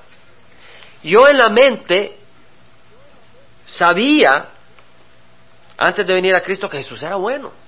Yo 1.04 1.28
en 1.28 1.38
la 1.38 1.50
mente 1.50 2.18
sabía, 3.66 4.48
antes 5.76 6.08
de 6.08 6.14
venir 6.14 6.34
a 6.34 6.40
Cristo, 6.40 6.70
que 6.70 6.78
Jesús 6.78 7.04
era 7.04 7.18
bueno. 7.18 7.65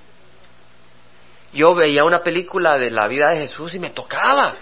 Yo 1.54 1.74
veía 1.76 2.04
una 2.04 2.22
película 2.22 2.78
de 2.78 2.92
la 2.92 3.08
vida 3.08 3.30
de 3.30 3.42
Jesús 3.42 3.74
y 3.76 3.80
me 3.80 3.90
tocaba. 3.92 4.56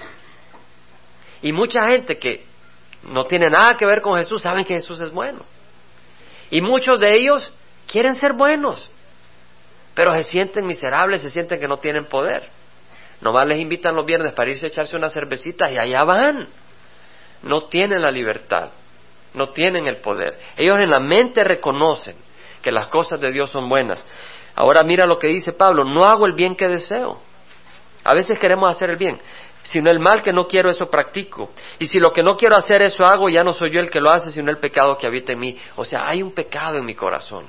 Y 1.42 1.52
mucha 1.52 1.88
gente 1.88 2.18
que 2.18 2.46
no 3.04 3.26
tiene 3.26 3.50
nada 3.50 3.76
que 3.78 3.86
ver 3.86 4.02
con 4.02 4.18
Jesús 4.18 4.42
saben 4.42 4.66
que 4.66 4.76
Jesús 4.76 5.00
es 5.00 5.12
bueno. 5.12 5.46
Y 6.50 6.62
muchos 6.62 7.00
de 7.00 7.16
ellos 7.16 7.52
quieren 7.88 8.16
ser 8.16 8.34
buenos, 8.34 8.90
pero 9.94 10.14
se 10.14 10.24
sienten 10.24 10.66
miserables, 10.66 11.22
se 11.22 11.30
sienten 11.30 11.60
que 11.60 11.68
no 11.68 11.78
tienen 11.78 12.06
poder. 12.06 12.50
Nomás 13.22 13.48
les 13.48 13.60
invitan 13.60 13.96
los 13.96 14.06
viernes 14.06 14.34
para 14.34 14.52
irse 14.52 14.68
a 14.68 14.70
echarse 14.70 14.96
unas 14.96 15.14
cervecitas 15.14 15.72
y 15.72 15.78
allá 15.78 16.04
van. 16.04 16.48
No 17.44 17.62
tienen 17.64 18.02
la 18.02 18.12
libertad, 18.12 18.70
no 19.34 19.50
tienen 19.50 19.88
el 19.88 19.98
poder. 19.98 20.38
Ellos 20.56 20.78
en 20.80 20.90
la 20.90 21.00
mente 21.00 21.44
reconocen 21.44 22.16
que 22.62 22.72
las 22.72 22.88
cosas 22.88 23.20
de 23.22 23.32
Dios 23.32 23.52
son 23.52 23.70
buenas. 23.70 24.04
Ahora 24.56 24.84
mira 24.84 25.06
lo 25.06 25.20
que 25.20 25.28
dice 25.28 25.52
Pablo, 25.52 25.84
no 25.84 26.06
hago 26.06 26.26
el 26.26 26.34
bien 26.34 26.56
que 26.56 26.68
deseo. 26.68 27.20
A 28.04 28.14
veces 28.14 28.40
queremos 28.40 28.70
hacer 28.70 28.90
el 28.90 28.98
bien, 28.98 29.20
sino 29.64 29.90
el 29.90 30.00
mal 30.00 30.22
que 30.22 30.32
no 30.32 30.46
quiero, 30.46 30.70
eso 30.70 30.86
practico. 30.86 31.50
Y 31.80 31.88
si 31.88 32.00
lo 32.00 32.14
que 32.14 32.24
no 32.24 32.38
quiero 32.38 32.56
hacer, 32.56 32.82
eso 32.82 33.04
hago, 33.04 33.30
ya 33.30 33.44
no 33.44 33.52
soy 33.52 33.72
yo 33.72 33.82
el 33.82 33.90
que 33.90 34.00
lo 34.00 34.12
hace, 34.12 34.32
sino 34.32 34.50
el 34.50 34.58
pecado 34.58 34.98
que 34.98 35.08
habita 35.08 35.34
en 35.34 35.40
mí. 35.40 35.58
O 35.76 35.84
sea, 35.84 36.08
hay 36.08 36.24
un 36.24 36.32
pecado 36.32 36.78
en 36.78 36.86
mi 36.86 36.96
corazón. 36.96 37.48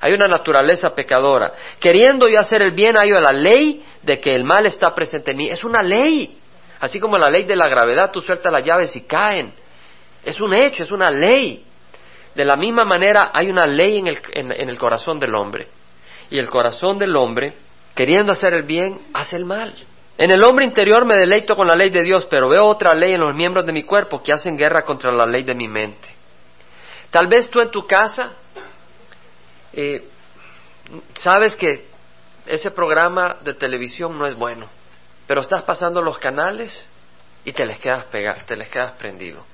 Hay 0.00 0.12
una 0.12 0.28
naturaleza 0.28 0.94
pecadora. 0.94 1.52
Queriendo 1.80 2.28
yo 2.28 2.38
hacer 2.38 2.62
el 2.62 2.70
bien, 2.70 2.96
hay 2.96 3.10
la 3.10 3.32
ley 3.32 3.84
de 4.02 4.20
que 4.20 4.32
el 4.34 4.44
mal 4.44 4.64
está 4.66 4.94
presente 4.94 5.32
en 5.32 5.38
mí. 5.38 5.48
Es 5.48 5.64
una 5.64 5.82
ley. 5.82 6.38
Así 6.78 7.00
como 7.00 7.18
la 7.18 7.28
ley 7.28 7.42
de 7.44 7.56
la 7.56 7.66
gravedad, 7.66 8.12
tú 8.12 8.20
sueltas 8.20 8.52
las 8.52 8.62
llaves 8.62 8.94
y 8.94 9.00
caen. 9.00 9.52
Es 10.22 10.40
un 10.40 10.54
hecho, 10.54 10.84
es 10.84 10.92
una 10.92 11.10
ley. 11.10 11.64
De 12.32 12.44
la 12.44 12.54
misma 12.54 12.84
manera 12.84 13.30
hay 13.32 13.48
una 13.48 13.66
ley 13.66 13.98
en 13.98 14.06
el, 14.06 14.20
en 14.34 14.68
el 14.68 14.78
corazón 14.78 15.18
del 15.18 15.34
hombre. 15.34 15.66
Y 16.30 16.38
el 16.38 16.48
corazón 16.50 16.98
del 16.98 17.16
hombre, 17.16 17.54
queriendo 17.94 18.32
hacer 18.32 18.54
el 18.54 18.64
bien, 18.64 19.00
hace 19.12 19.36
el 19.36 19.44
mal. 19.44 19.74
En 20.18 20.30
el 20.30 20.42
hombre 20.42 20.64
interior 20.64 21.04
me 21.04 21.14
deleito 21.14 21.54
con 21.56 21.66
la 21.66 21.76
ley 21.76 21.90
de 21.90 22.02
Dios, 22.02 22.26
pero 22.26 22.48
veo 22.48 22.64
otra 22.64 22.92
ley 22.94 23.14
en 23.14 23.20
los 23.20 23.34
miembros 23.34 23.64
de 23.64 23.72
mi 23.72 23.84
cuerpo 23.84 24.22
que 24.22 24.32
hacen 24.32 24.56
guerra 24.56 24.82
contra 24.82 25.12
la 25.12 25.24
ley 25.24 25.44
de 25.44 25.54
mi 25.54 25.68
mente. 25.68 26.08
Tal 27.10 27.28
vez 27.28 27.48
tú 27.48 27.60
en 27.60 27.70
tu 27.70 27.86
casa 27.86 28.32
eh, 29.72 30.08
sabes 31.14 31.54
que 31.54 31.86
ese 32.46 32.70
programa 32.72 33.36
de 33.42 33.54
televisión 33.54 34.18
no 34.18 34.26
es 34.26 34.34
bueno, 34.34 34.68
pero 35.26 35.40
estás 35.40 35.62
pasando 35.62 36.02
los 36.02 36.18
canales 36.18 36.84
y 37.44 37.52
te 37.52 37.64
les 37.64 37.78
quedas 37.78 38.04
pegado, 38.06 38.44
te 38.44 38.56
les 38.56 38.68
quedas 38.68 38.92
prendido. 38.92 39.46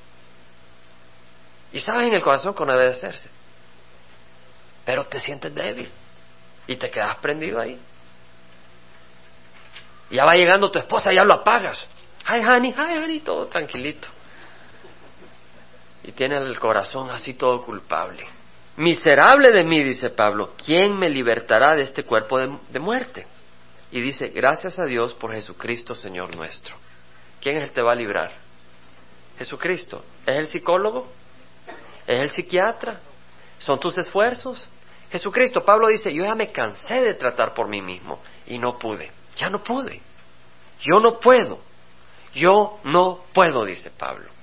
Y 1.73 1.81
sabes 1.81 2.09
en 2.09 2.15
el 2.15 2.23
corazón 2.23 2.55
de 2.55 2.89
hacerse, 2.89 3.29
pero 4.87 5.05
te 5.05 5.21
sientes 5.21 5.55
débil 5.55 5.91
y 6.67 6.77
te 6.77 6.91
quedas 6.91 7.17
prendido 7.17 7.61
ahí. 7.61 7.79
Ya 10.11 10.25
va 10.25 10.35
llegando 10.35 10.71
tu 10.71 10.79
esposa, 10.79 11.13
ya 11.13 11.25
lo 11.25 11.35
apagas. 11.35 11.89
Hi 12.29 12.41
honey, 12.45 12.73
hi 12.73 12.99
honey, 12.99 13.21
todo 13.21 13.47
tranquilito. 13.47 14.09
Y 16.03 16.13
tiene 16.13 16.37
el 16.37 16.59
corazón 16.59 17.11
así 17.11 17.35
todo 17.35 17.63
culpable. 17.63 18.27
Miserable 18.77 19.51
de 19.51 19.65
mí, 19.65 19.83
dice 19.83 20.11
Pablo, 20.11 20.53
¿quién 20.65 20.97
me 20.99 21.09
libertará 21.09 21.77
de 21.77 21.83
este 21.83 22.05
cuerpo 22.05 22.39
de, 22.39 22.79
muerte? 22.81 23.27
Y 23.93 24.01
dice, 24.01 24.29
gracias 24.29 24.79
a 24.79 24.85
Dios 24.85 25.15
por 25.15 25.33
Jesucristo, 25.33 25.95
Señor 25.95 26.35
nuestro. 26.35 26.77
¿Quién 27.41 27.57
es 27.57 27.63
el 27.63 27.69
que 27.69 27.75
te 27.77 27.83
va 27.83 27.93
a 27.93 27.97
librar? 27.97 28.33
Jesucristo. 29.39 30.05
¿Es 30.27 30.37
el 30.37 30.47
psicólogo? 30.49 31.09
¿Es 32.07 32.19
el 32.19 32.31
psiquiatra? 32.31 33.01
¿Son 33.59 33.79
tus 33.79 33.97
esfuerzos? 33.97 34.67
Jesucristo, 35.11 35.65
Pablo 35.65 35.89
dice, 35.89 36.13
yo 36.13 36.25
ya 36.25 36.35
me 36.35 36.51
cansé 36.51 37.03
de 37.03 37.15
tratar 37.15 37.55
por 37.55 37.69
mí 37.69 37.81
mismo 37.81 38.21
y 38.47 38.59
no 38.59 38.79
pude. 38.79 39.11
Ya 39.37 39.51
no 39.51 39.63
pude. 39.63 40.01
Yo 40.81 41.01
no 41.01 41.19
puedo. 41.21 41.59
Yo 42.35 42.81
no 42.85 43.21
puedo, 43.33 43.65
dice 43.65 43.91
Pablo 43.91 44.35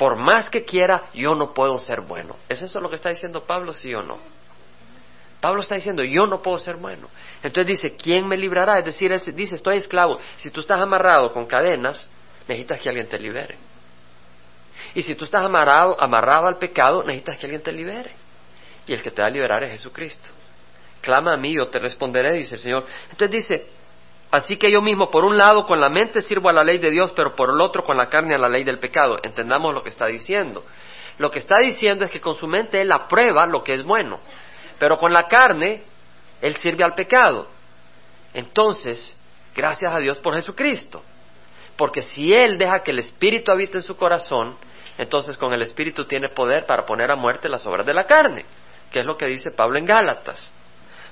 por 0.00 0.16
más 0.16 0.48
que 0.48 0.64
quiera, 0.64 1.10
yo 1.12 1.34
no 1.34 1.52
puedo 1.52 1.78
ser 1.78 2.00
bueno. 2.00 2.34
¿Es 2.48 2.62
eso 2.62 2.80
lo 2.80 2.88
que 2.88 2.96
está 2.96 3.10
diciendo 3.10 3.44
Pablo, 3.44 3.74
sí 3.74 3.94
o 3.94 4.02
no? 4.02 4.16
Pablo 5.42 5.60
está 5.60 5.74
diciendo, 5.74 6.02
yo 6.02 6.26
no 6.26 6.40
puedo 6.40 6.58
ser 6.58 6.76
bueno. 6.76 7.06
Entonces 7.42 7.66
dice, 7.66 7.96
¿quién 7.96 8.26
me 8.26 8.38
librará? 8.38 8.78
Es 8.78 8.86
decir, 8.86 9.12
dice, 9.34 9.56
estoy 9.56 9.76
esclavo. 9.76 10.18
Si 10.38 10.50
tú 10.50 10.60
estás 10.60 10.80
amarrado 10.80 11.34
con 11.34 11.44
cadenas, 11.44 12.08
necesitas 12.48 12.80
que 12.80 12.88
alguien 12.88 13.08
te 13.08 13.18
libere. 13.18 13.58
Y 14.94 15.02
si 15.02 15.14
tú 15.14 15.26
estás 15.26 15.44
amarrado, 15.44 16.02
amarrado 16.02 16.46
al 16.46 16.56
pecado, 16.56 17.02
necesitas 17.02 17.36
que 17.36 17.44
alguien 17.44 17.62
te 17.62 17.70
libere. 17.70 18.12
Y 18.90 18.92
el 18.92 19.02
que 19.02 19.12
te 19.12 19.22
va 19.22 19.28
a 19.28 19.30
liberar 19.30 19.62
es 19.62 19.70
Jesucristo. 19.70 20.30
Clama 21.00 21.34
a 21.34 21.36
mí, 21.36 21.54
yo 21.54 21.68
te 21.68 21.78
responderé, 21.78 22.32
dice 22.32 22.56
el 22.56 22.60
Señor. 22.60 22.84
Entonces 23.08 23.30
dice, 23.30 23.66
Así 24.32 24.56
que 24.56 24.70
yo 24.70 24.82
mismo, 24.82 25.10
por 25.10 25.24
un 25.24 25.36
lado, 25.36 25.64
con 25.64 25.78
la 25.80 25.88
mente 25.88 26.20
sirvo 26.20 26.48
a 26.48 26.52
la 26.52 26.64
ley 26.64 26.78
de 26.78 26.90
Dios, 26.90 27.12
pero 27.14 27.36
por 27.36 27.50
el 27.50 27.60
otro, 27.60 27.84
con 27.84 27.96
la 27.96 28.08
carne 28.08 28.34
a 28.34 28.38
la 28.38 28.48
ley 28.48 28.64
del 28.64 28.80
pecado. 28.80 29.18
Entendamos 29.22 29.72
lo 29.72 29.82
que 29.82 29.90
está 29.90 30.06
diciendo. 30.06 30.64
Lo 31.18 31.30
que 31.30 31.38
está 31.38 31.58
diciendo 31.58 32.04
es 32.04 32.10
que 32.10 32.20
con 32.20 32.34
su 32.34 32.48
mente 32.48 32.80
él 32.80 32.90
aprueba 32.90 33.46
lo 33.46 33.62
que 33.62 33.74
es 33.74 33.84
bueno, 33.84 34.18
pero 34.78 34.98
con 34.98 35.12
la 35.12 35.28
carne 35.28 35.84
él 36.40 36.56
sirve 36.56 36.82
al 36.82 36.94
pecado. 36.94 37.46
Entonces, 38.34 39.16
gracias 39.54 39.92
a 39.92 39.98
Dios 39.98 40.18
por 40.18 40.34
Jesucristo. 40.34 41.02
Porque 41.76 42.02
si 42.02 42.34
él 42.34 42.58
deja 42.58 42.82
que 42.82 42.90
el 42.90 42.98
Espíritu 42.98 43.52
habite 43.52 43.78
en 43.78 43.84
su 43.84 43.96
corazón, 43.96 44.56
entonces 44.98 45.36
con 45.36 45.52
el 45.52 45.62
Espíritu 45.62 46.04
tiene 46.06 46.28
poder 46.28 46.66
para 46.66 46.84
poner 46.84 47.10
a 47.12 47.16
muerte 47.16 47.48
las 47.48 47.64
obras 47.66 47.86
de 47.86 47.94
la 47.94 48.04
carne, 48.04 48.44
que 48.90 49.00
es 49.00 49.06
lo 49.06 49.16
que 49.16 49.26
dice 49.26 49.50
Pablo 49.50 49.78
en 49.78 49.84
Gálatas. 49.84 50.50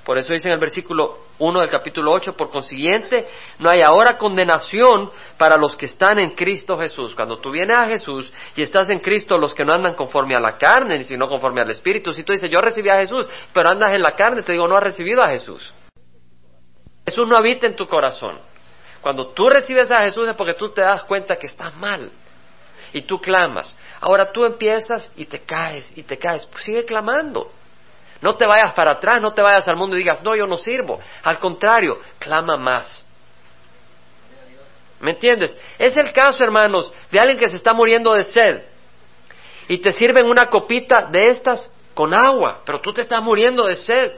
Por 0.08 0.16
eso 0.16 0.32
dice 0.32 0.48
en 0.48 0.54
el 0.54 0.60
versículo 0.60 1.18
1 1.38 1.60
del 1.60 1.68
capítulo 1.68 2.12
8, 2.12 2.32
por 2.32 2.48
consiguiente, 2.48 3.28
no 3.58 3.68
hay 3.68 3.82
ahora 3.82 4.16
condenación 4.16 5.10
para 5.36 5.58
los 5.58 5.76
que 5.76 5.84
están 5.84 6.18
en 6.18 6.30
Cristo 6.30 6.78
Jesús. 6.78 7.14
Cuando 7.14 7.36
tú 7.36 7.50
vienes 7.50 7.76
a 7.76 7.86
Jesús 7.86 8.32
y 8.56 8.62
estás 8.62 8.88
en 8.88 9.00
Cristo, 9.00 9.36
los 9.36 9.54
que 9.54 9.66
no 9.66 9.74
andan 9.74 9.92
conforme 9.92 10.34
a 10.34 10.40
la 10.40 10.56
carne, 10.56 11.04
sino 11.04 11.28
conforme 11.28 11.60
al 11.60 11.70
Espíritu. 11.70 12.14
Si 12.14 12.22
tú 12.22 12.32
dices, 12.32 12.50
yo 12.50 12.60
recibí 12.62 12.88
a 12.88 12.98
Jesús, 12.98 13.28
pero 13.52 13.68
andas 13.68 13.92
en 13.92 14.00
la 14.00 14.12
carne, 14.12 14.42
te 14.42 14.52
digo, 14.52 14.66
no 14.66 14.78
has 14.78 14.82
recibido 14.82 15.22
a 15.22 15.28
Jesús. 15.28 15.74
Jesús 17.04 17.28
no 17.28 17.36
habita 17.36 17.66
en 17.66 17.76
tu 17.76 17.86
corazón. 17.86 18.40
Cuando 19.02 19.28
tú 19.28 19.50
recibes 19.50 19.90
a 19.90 20.02
Jesús 20.04 20.26
es 20.26 20.34
porque 20.34 20.54
tú 20.54 20.70
te 20.70 20.80
das 20.80 21.04
cuenta 21.04 21.36
que 21.36 21.48
estás 21.48 21.76
mal 21.76 22.10
y 22.94 23.02
tú 23.02 23.20
clamas. 23.20 23.76
Ahora 24.00 24.32
tú 24.32 24.44
empiezas 24.46 25.12
y 25.16 25.26
te 25.26 25.40
caes 25.40 25.92
y 25.96 26.02
te 26.02 26.18
caes. 26.18 26.48
Sigue 26.60 26.84
clamando. 26.84 27.52
No 28.20 28.34
te 28.34 28.46
vayas 28.46 28.74
para 28.74 28.92
atrás, 28.92 29.20
no 29.20 29.32
te 29.32 29.42
vayas 29.42 29.68
al 29.68 29.76
mundo 29.76 29.96
y 29.96 30.00
digas, 30.00 30.22
no, 30.22 30.34
yo 30.34 30.46
no 30.46 30.56
sirvo. 30.56 31.00
Al 31.22 31.38
contrario, 31.38 31.98
clama 32.18 32.56
más. 32.56 33.04
¿Me 35.00 35.12
entiendes? 35.12 35.56
Es 35.78 35.96
el 35.96 36.12
caso, 36.12 36.42
hermanos, 36.42 36.92
de 37.10 37.20
alguien 37.20 37.38
que 37.38 37.48
se 37.48 37.56
está 37.56 37.72
muriendo 37.72 38.14
de 38.14 38.24
sed 38.24 38.62
y 39.68 39.78
te 39.78 39.92
sirven 39.92 40.26
una 40.26 40.46
copita 40.46 41.06
de 41.10 41.28
estas 41.28 41.70
con 41.94 42.12
agua, 42.12 42.62
pero 42.64 42.80
tú 42.80 42.92
te 42.92 43.02
estás 43.02 43.22
muriendo 43.22 43.64
de 43.64 43.76
sed 43.76 44.12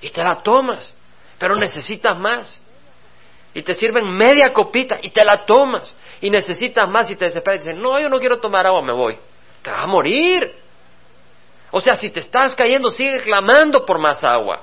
y 0.00 0.08
te 0.10 0.22
la 0.22 0.42
tomas, 0.42 0.94
pero 1.38 1.56
necesitas 1.56 2.18
más. 2.18 2.60
Y 3.52 3.62
te 3.62 3.74
sirven 3.74 4.06
media 4.08 4.52
copita 4.52 4.98
y 5.02 5.10
te 5.10 5.24
la 5.24 5.44
tomas 5.44 5.94
y 6.20 6.30
necesitas 6.30 6.88
más 6.88 7.10
y 7.10 7.16
te 7.16 7.26
desesperas 7.26 7.64
y 7.64 7.68
dices, 7.68 7.82
no, 7.82 7.98
yo 7.98 8.08
no 8.08 8.18
quiero 8.18 8.38
tomar 8.38 8.66
agua, 8.66 8.82
me 8.82 8.92
voy. 8.92 9.18
Te 9.62 9.70
vas 9.70 9.84
a 9.84 9.86
morir. 9.86 10.65
O 11.76 11.80
sea, 11.82 11.94
si 11.94 12.08
te 12.08 12.20
estás 12.20 12.54
cayendo, 12.54 12.88
sigue 12.88 13.18
clamando 13.18 13.84
por 13.84 13.98
más 13.98 14.24
agua, 14.24 14.62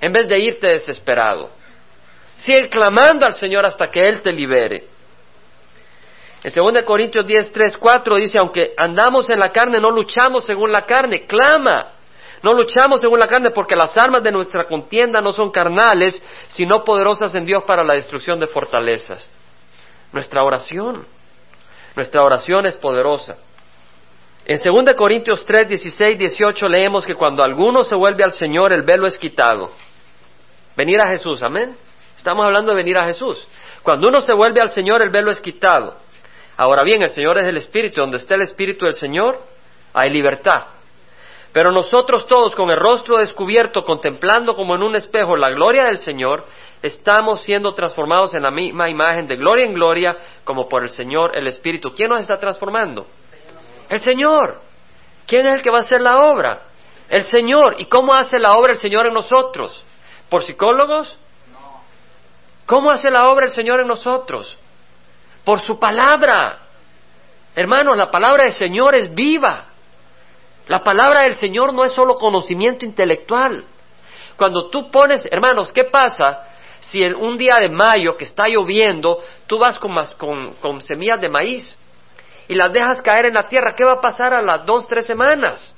en 0.00 0.10
vez 0.10 0.26
de 0.26 0.38
irte 0.38 0.68
desesperado. 0.68 1.50
Sigue 2.38 2.70
clamando 2.70 3.26
al 3.26 3.34
Señor 3.34 3.66
hasta 3.66 3.88
que 3.88 4.00
Él 4.00 4.22
te 4.22 4.32
libere. 4.32 4.86
En 6.42 6.50
2 6.50 6.82
Corintios 6.84 7.26
10, 7.26 7.52
3, 7.52 7.76
4 7.76 8.16
dice, 8.16 8.38
aunque 8.38 8.72
andamos 8.74 9.28
en 9.28 9.38
la 9.38 9.52
carne, 9.52 9.78
no 9.78 9.90
luchamos 9.90 10.46
según 10.46 10.72
la 10.72 10.86
carne, 10.86 11.26
clama. 11.26 11.88
No 12.42 12.54
luchamos 12.54 13.02
según 13.02 13.18
la 13.18 13.28
carne 13.28 13.50
porque 13.50 13.76
las 13.76 13.94
armas 13.98 14.22
de 14.22 14.32
nuestra 14.32 14.64
contienda 14.64 15.20
no 15.20 15.30
son 15.30 15.50
carnales, 15.50 16.22
sino 16.48 16.84
poderosas 16.84 17.34
en 17.34 17.44
Dios 17.44 17.64
para 17.64 17.84
la 17.84 17.92
destrucción 17.92 18.40
de 18.40 18.46
fortalezas. 18.46 19.28
Nuestra 20.10 20.42
oración, 20.42 21.06
nuestra 21.94 22.22
oración 22.22 22.64
es 22.64 22.78
poderosa. 22.78 23.36
En 24.46 24.60
2 24.62 24.94
Corintios 24.94 25.44
3, 25.46 25.68
16, 25.68 26.18
18 26.18 26.68
leemos 26.68 27.06
que 27.06 27.14
cuando 27.14 27.42
alguno 27.42 27.82
se 27.82 27.96
vuelve 27.96 28.24
al 28.24 28.32
Señor, 28.32 28.74
el 28.74 28.82
velo 28.82 29.06
es 29.06 29.16
quitado. 29.16 29.70
Venir 30.76 31.00
a 31.00 31.08
Jesús, 31.08 31.42
amén. 31.42 31.74
Estamos 32.16 32.44
hablando 32.44 32.72
de 32.72 32.76
venir 32.76 32.98
a 32.98 33.06
Jesús. 33.06 33.48
Cuando 33.82 34.08
uno 34.08 34.20
se 34.20 34.34
vuelve 34.34 34.60
al 34.60 34.70
Señor, 34.70 35.02
el 35.02 35.08
velo 35.08 35.30
es 35.30 35.40
quitado. 35.40 35.96
Ahora 36.58 36.82
bien, 36.82 37.02
el 37.02 37.10
Señor 37.10 37.38
es 37.38 37.46
el 37.46 37.56
Espíritu. 37.56 38.02
Donde 38.02 38.18
está 38.18 38.34
el 38.34 38.42
Espíritu 38.42 38.84
del 38.84 38.94
Señor, 38.94 39.40
hay 39.94 40.10
libertad. 40.10 40.64
Pero 41.52 41.70
nosotros 41.70 42.26
todos, 42.26 42.54
con 42.54 42.70
el 42.70 42.76
rostro 42.76 43.18
descubierto, 43.18 43.82
contemplando 43.82 44.54
como 44.56 44.74
en 44.74 44.82
un 44.82 44.94
espejo 44.94 45.36
la 45.36 45.50
gloria 45.50 45.84
del 45.84 45.98
Señor, 45.98 46.44
estamos 46.82 47.42
siendo 47.44 47.72
transformados 47.72 48.34
en 48.34 48.42
la 48.42 48.50
misma 48.50 48.90
imagen 48.90 49.26
de 49.26 49.36
gloria 49.36 49.64
en 49.64 49.72
gloria, 49.72 50.16
como 50.44 50.68
por 50.68 50.82
el 50.82 50.90
Señor 50.90 51.34
el 51.34 51.46
Espíritu. 51.46 51.94
¿Quién 51.94 52.10
nos 52.10 52.20
está 52.20 52.36
transformando? 52.36 53.06
El 53.88 54.00
Señor. 54.00 54.60
¿Quién 55.26 55.46
es 55.46 55.54
el 55.54 55.62
que 55.62 55.70
va 55.70 55.78
a 55.78 55.82
hacer 55.82 56.00
la 56.00 56.18
obra? 56.18 56.62
El 57.08 57.24
Señor. 57.24 57.76
¿Y 57.78 57.86
cómo 57.86 58.14
hace 58.14 58.38
la 58.38 58.56
obra 58.56 58.72
el 58.72 58.78
Señor 58.78 59.06
en 59.06 59.14
nosotros? 59.14 59.84
¿Por 60.28 60.42
psicólogos? 60.42 61.16
¿Cómo 62.66 62.90
hace 62.90 63.10
la 63.10 63.28
obra 63.28 63.46
el 63.46 63.52
Señor 63.52 63.80
en 63.80 63.88
nosotros? 63.88 64.56
Por 65.44 65.60
su 65.60 65.78
palabra. 65.78 66.60
Hermanos, 67.54 67.96
la 67.96 68.10
palabra 68.10 68.44
del 68.44 68.52
Señor 68.52 68.94
es 68.94 69.14
viva. 69.14 69.66
La 70.66 70.82
palabra 70.82 71.22
del 71.22 71.36
Señor 71.36 71.74
no 71.74 71.84
es 71.84 71.92
solo 71.92 72.16
conocimiento 72.16 72.84
intelectual. 72.84 73.64
Cuando 74.36 74.70
tú 74.70 74.90
pones, 74.90 75.26
hermanos, 75.30 75.72
¿qué 75.72 75.84
pasa 75.84 76.48
si 76.80 77.02
en 77.02 77.14
un 77.14 77.36
día 77.36 77.56
de 77.56 77.68
mayo 77.68 78.16
que 78.16 78.24
está 78.24 78.48
lloviendo, 78.48 79.22
tú 79.46 79.58
vas 79.58 79.78
con, 79.78 79.94
con, 80.18 80.54
con 80.54 80.82
semillas 80.82 81.20
de 81.20 81.28
maíz 81.28 81.76
y 82.48 82.54
las 82.54 82.72
dejas 82.72 83.02
caer 83.02 83.26
en 83.26 83.34
la 83.34 83.48
tierra? 83.48 83.74
¿Qué 83.74 83.84
va 83.84 83.92
a 83.92 84.00
pasar 84.00 84.34
a 84.34 84.42
las 84.42 84.64
dos, 84.66 84.86
tres 84.86 85.06
semanas? 85.06 85.74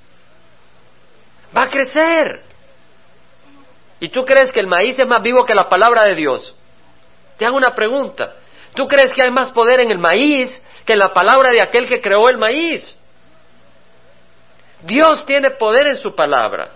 Va 1.56 1.62
a 1.62 1.70
crecer. 1.70 2.42
¿Y 4.00 4.08
tú 4.08 4.24
crees 4.24 4.52
que 4.52 4.60
el 4.60 4.66
maíz 4.66 4.98
es 4.98 5.06
más 5.06 5.22
vivo 5.22 5.44
que 5.44 5.54
la 5.54 5.68
palabra 5.68 6.04
de 6.04 6.14
Dios? 6.14 6.54
Te 7.38 7.46
hago 7.46 7.56
una 7.56 7.74
pregunta. 7.74 8.34
¿Tú 8.74 8.86
crees 8.86 9.12
que 9.12 9.22
hay 9.22 9.30
más 9.30 9.50
poder 9.50 9.80
en 9.80 9.90
el 9.90 9.98
maíz 9.98 10.62
que 10.84 10.92
en 10.92 10.98
la 10.98 11.12
palabra 11.12 11.50
de 11.50 11.62
aquel 11.62 11.88
que 11.88 12.00
creó 12.00 12.28
el 12.28 12.36
maíz? 12.36 12.96
Dios 14.82 15.24
tiene 15.24 15.52
poder 15.52 15.86
en 15.86 15.96
su 15.96 16.14
palabra. 16.14 16.70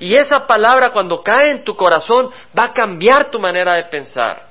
Y 0.00 0.18
esa 0.18 0.46
palabra 0.46 0.90
cuando 0.92 1.22
cae 1.22 1.50
en 1.50 1.64
tu 1.64 1.76
corazón 1.76 2.30
va 2.58 2.64
a 2.64 2.72
cambiar 2.72 3.30
tu 3.30 3.38
manera 3.38 3.74
de 3.74 3.84
pensar. 3.84 4.42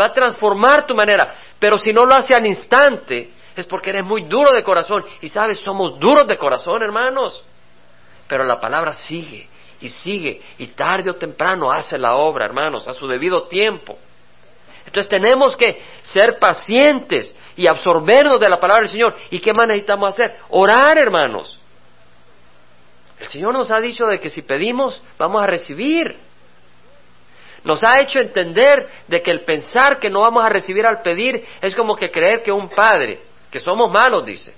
Va 0.00 0.06
a 0.06 0.12
transformar 0.12 0.86
tu 0.86 0.94
manera. 0.94 1.34
Pero 1.58 1.78
si 1.78 1.92
no 1.92 2.06
lo 2.06 2.14
hace 2.14 2.34
al 2.34 2.46
instante, 2.46 3.30
es 3.56 3.66
porque 3.66 3.90
eres 3.90 4.04
muy 4.04 4.24
duro 4.24 4.50
de 4.52 4.62
corazón. 4.62 5.04
Y 5.20 5.28
sabes, 5.28 5.58
somos 5.60 5.98
duros 5.98 6.26
de 6.26 6.36
corazón, 6.36 6.82
hermanos. 6.82 7.42
Pero 8.28 8.44
la 8.44 8.60
palabra 8.60 8.92
sigue 8.92 9.48
y 9.80 9.88
sigue 9.88 10.40
y 10.58 10.68
tarde 10.68 11.10
o 11.10 11.14
temprano 11.14 11.72
hace 11.72 11.98
la 11.98 12.14
obra, 12.14 12.44
hermanos, 12.44 12.86
a 12.86 12.92
su 12.92 13.06
debido 13.06 13.44
tiempo. 13.44 13.98
Entonces 14.86 15.08
tenemos 15.08 15.56
que 15.56 15.80
ser 16.02 16.38
pacientes 16.38 17.36
y 17.56 17.66
absorbernos 17.66 18.40
de 18.40 18.48
la 18.48 18.58
palabra 18.58 18.82
del 18.82 18.90
Señor. 18.90 19.14
¿Y 19.30 19.40
qué 19.40 19.52
más 19.52 19.66
necesitamos 19.66 20.10
hacer? 20.10 20.36
Orar, 20.48 20.98
hermanos. 20.98 21.60
El 23.18 23.26
Señor 23.26 23.52
nos 23.52 23.70
ha 23.70 23.78
dicho 23.78 24.06
de 24.06 24.18
que 24.18 24.30
si 24.30 24.42
pedimos, 24.42 25.00
vamos 25.18 25.42
a 25.42 25.46
recibir. 25.46 26.16
Nos 27.62 27.84
ha 27.84 28.00
hecho 28.00 28.18
entender 28.18 28.88
de 29.06 29.22
que 29.22 29.30
el 29.30 29.44
pensar 29.44 29.98
que 29.98 30.08
no 30.08 30.22
vamos 30.22 30.42
a 30.42 30.48
recibir 30.48 30.86
al 30.86 31.02
pedir 31.02 31.44
es 31.60 31.74
como 31.74 31.94
que 31.94 32.10
creer 32.10 32.42
que 32.42 32.50
un 32.50 32.70
padre, 32.70 33.20
que 33.50 33.58
somos 33.58 33.90
malos, 33.90 34.24
dice, 34.24 34.54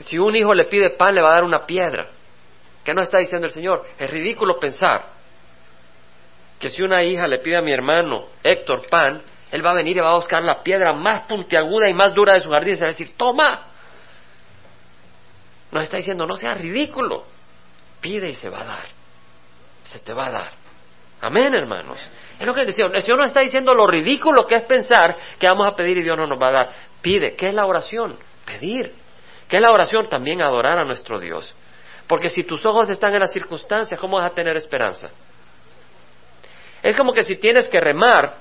si 0.00 0.18
un 0.18 0.36
hijo 0.36 0.54
le 0.54 0.64
pide 0.64 0.90
pan, 0.90 1.14
le 1.14 1.22
va 1.22 1.30
a 1.30 1.34
dar 1.34 1.44
una 1.44 1.66
piedra. 1.66 2.08
¿Qué 2.84 2.94
nos 2.94 3.04
está 3.04 3.18
diciendo 3.18 3.46
el 3.46 3.52
Señor? 3.52 3.86
Es 3.98 4.10
ridículo 4.10 4.58
pensar 4.58 5.04
que 6.58 6.70
si 6.70 6.82
una 6.82 7.02
hija 7.02 7.26
le 7.26 7.38
pide 7.38 7.56
a 7.56 7.62
mi 7.62 7.72
hermano 7.72 8.26
Héctor 8.42 8.86
pan, 8.88 9.22
él 9.50 9.64
va 9.64 9.70
a 9.70 9.74
venir 9.74 9.96
y 9.96 10.00
va 10.00 10.10
a 10.10 10.16
buscar 10.16 10.42
la 10.44 10.62
piedra 10.62 10.92
más 10.92 11.26
puntiaguda 11.26 11.88
y 11.88 11.94
más 11.94 12.14
dura 12.14 12.34
de 12.34 12.40
su 12.40 12.50
jardín 12.50 12.74
y 12.74 12.76
se 12.76 12.82
va 12.82 12.88
a 12.88 12.92
decir, 12.92 13.14
toma. 13.16 13.66
Nos 15.72 15.82
está 15.82 15.96
diciendo, 15.96 16.26
no 16.26 16.36
sea 16.36 16.54
ridículo. 16.54 17.24
Pide 18.00 18.30
y 18.30 18.34
se 18.34 18.48
va 18.48 18.60
a 18.60 18.64
dar. 18.64 18.86
Se 19.82 19.98
te 19.98 20.12
va 20.12 20.26
a 20.26 20.30
dar. 20.30 20.59
Amén, 21.22 21.54
hermanos. 21.54 21.98
Es 22.38 22.46
lo 22.46 22.54
que 22.54 22.72
Señor, 22.72 22.96
el 22.96 23.02
Señor 23.02 23.18
nos 23.18 23.28
está 23.28 23.40
diciendo 23.40 23.74
lo 23.74 23.86
ridículo 23.86 24.46
que 24.46 24.56
es 24.56 24.62
pensar 24.62 25.16
que 25.38 25.46
vamos 25.46 25.66
a 25.66 25.76
pedir 25.76 25.98
y 25.98 26.02
Dios 26.02 26.16
no 26.16 26.26
nos 26.26 26.40
va 26.40 26.48
a 26.48 26.52
dar. 26.52 26.70
Pide. 27.02 27.36
¿Qué 27.36 27.48
es 27.48 27.54
la 27.54 27.66
oración? 27.66 28.16
Pedir. 28.46 28.94
¿Qué 29.46 29.56
es 29.56 29.62
la 29.62 29.70
oración? 29.70 30.06
También 30.06 30.40
adorar 30.40 30.78
a 30.78 30.84
nuestro 30.84 31.18
Dios. 31.18 31.54
Porque 32.06 32.30
si 32.30 32.44
tus 32.44 32.64
ojos 32.64 32.88
están 32.88 33.14
en 33.14 33.20
las 33.20 33.32
circunstancias, 33.32 34.00
¿cómo 34.00 34.16
vas 34.16 34.30
a 34.30 34.34
tener 34.34 34.56
esperanza? 34.56 35.10
Es 36.82 36.96
como 36.96 37.12
que 37.12 37.22
si 37.22 37.36
tienes 37.36 37.68
que 37.68 37.78
remar 37.78 38.36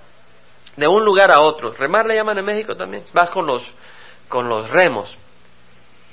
de 0.77 0.87
un 0.87 1.03
lugar 1.03 1.31
a 1.31 1.41
otro. 1.41 1.73
Remar 1.73 2.05
le 2.05 2.15
llaman 2.15 2.37
en 2.37 2.45
México 2.45 2.75
también. 2.75 3.03
Vas 3.11 3.29
con 3.29 3.45
los, 3.45 3.69
con 4.29 4.47
los 4.47 4.69
remos. 4.69 5.17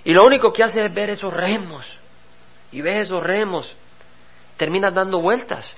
Y 0.05 0.13
lo 0.13 0.25
único 0.25 0.53
que 0.53 0.65
haces 0.65 0.87
es 0.87 0.95
ver 0.95 1.11
esos 1.11 1.33
remos. 1.33 1.87
Y 2.73 2.81
ves 2.81 3.07
esos 3.07 3.23
remos. 3.23 3.75
Terminas 4.57 4.93
dando 4.93 5.21
vueltas. 5.21 5.75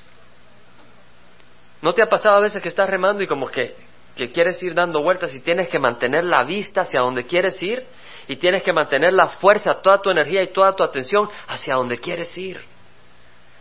¿No 1.80 1.94
te 1.94 2.02
ha 2.02 2.06
pasado 2.08 2.36
a 2.36 2.40
veces 2.40 2.62
que 2.62 2.68
estás 2.68 2.88
remando 2.88 3.22
y 3.22 3.26
como 3.26 3.48
que, 3.48 3.76
que 4.16 4.30
quieres 4.30 4.62
ir 4.62 4.74
dando 4.74 5.02
vueltas 5.02 5.34
y 5.34 5.40
tienes 5.40 5.68
que 5.68 5.78
mantener 5.78 6.24
la 6.24 6.44
vista 6.44 6.82
hacia 6.82 7.00
donde 7.00 7.24
quieres 7.24 7.62
ir? 7.62 7.86
Y 8.26 8.36
tienes 8.36 8.62
que 8.62 8.72
mantener 8.72 9.12
la 9.12 9.28
fuerza, 9.28 9.80
toda 9.80 10.02
tu 10.02 10.10
energía 10.10 10.42
y 10.42 10.48
toda 10.48 10.74
tu 10.76 10.84
atención 10.84 11.28
hacia 11.46 11.76
donde 11.76 11.98
quieres 11.98 12.36
ir. 12.36 12.60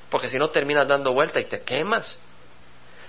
Porque 0.10 0.28
si 0.28 0.38
no 0.38 0.50
terminas 0.50 0.88
dando 0.88 1.14
vueltas 1.14 1.42
y 1.42 1.46
te 1.46 1.62
quemas. 1.62 2.20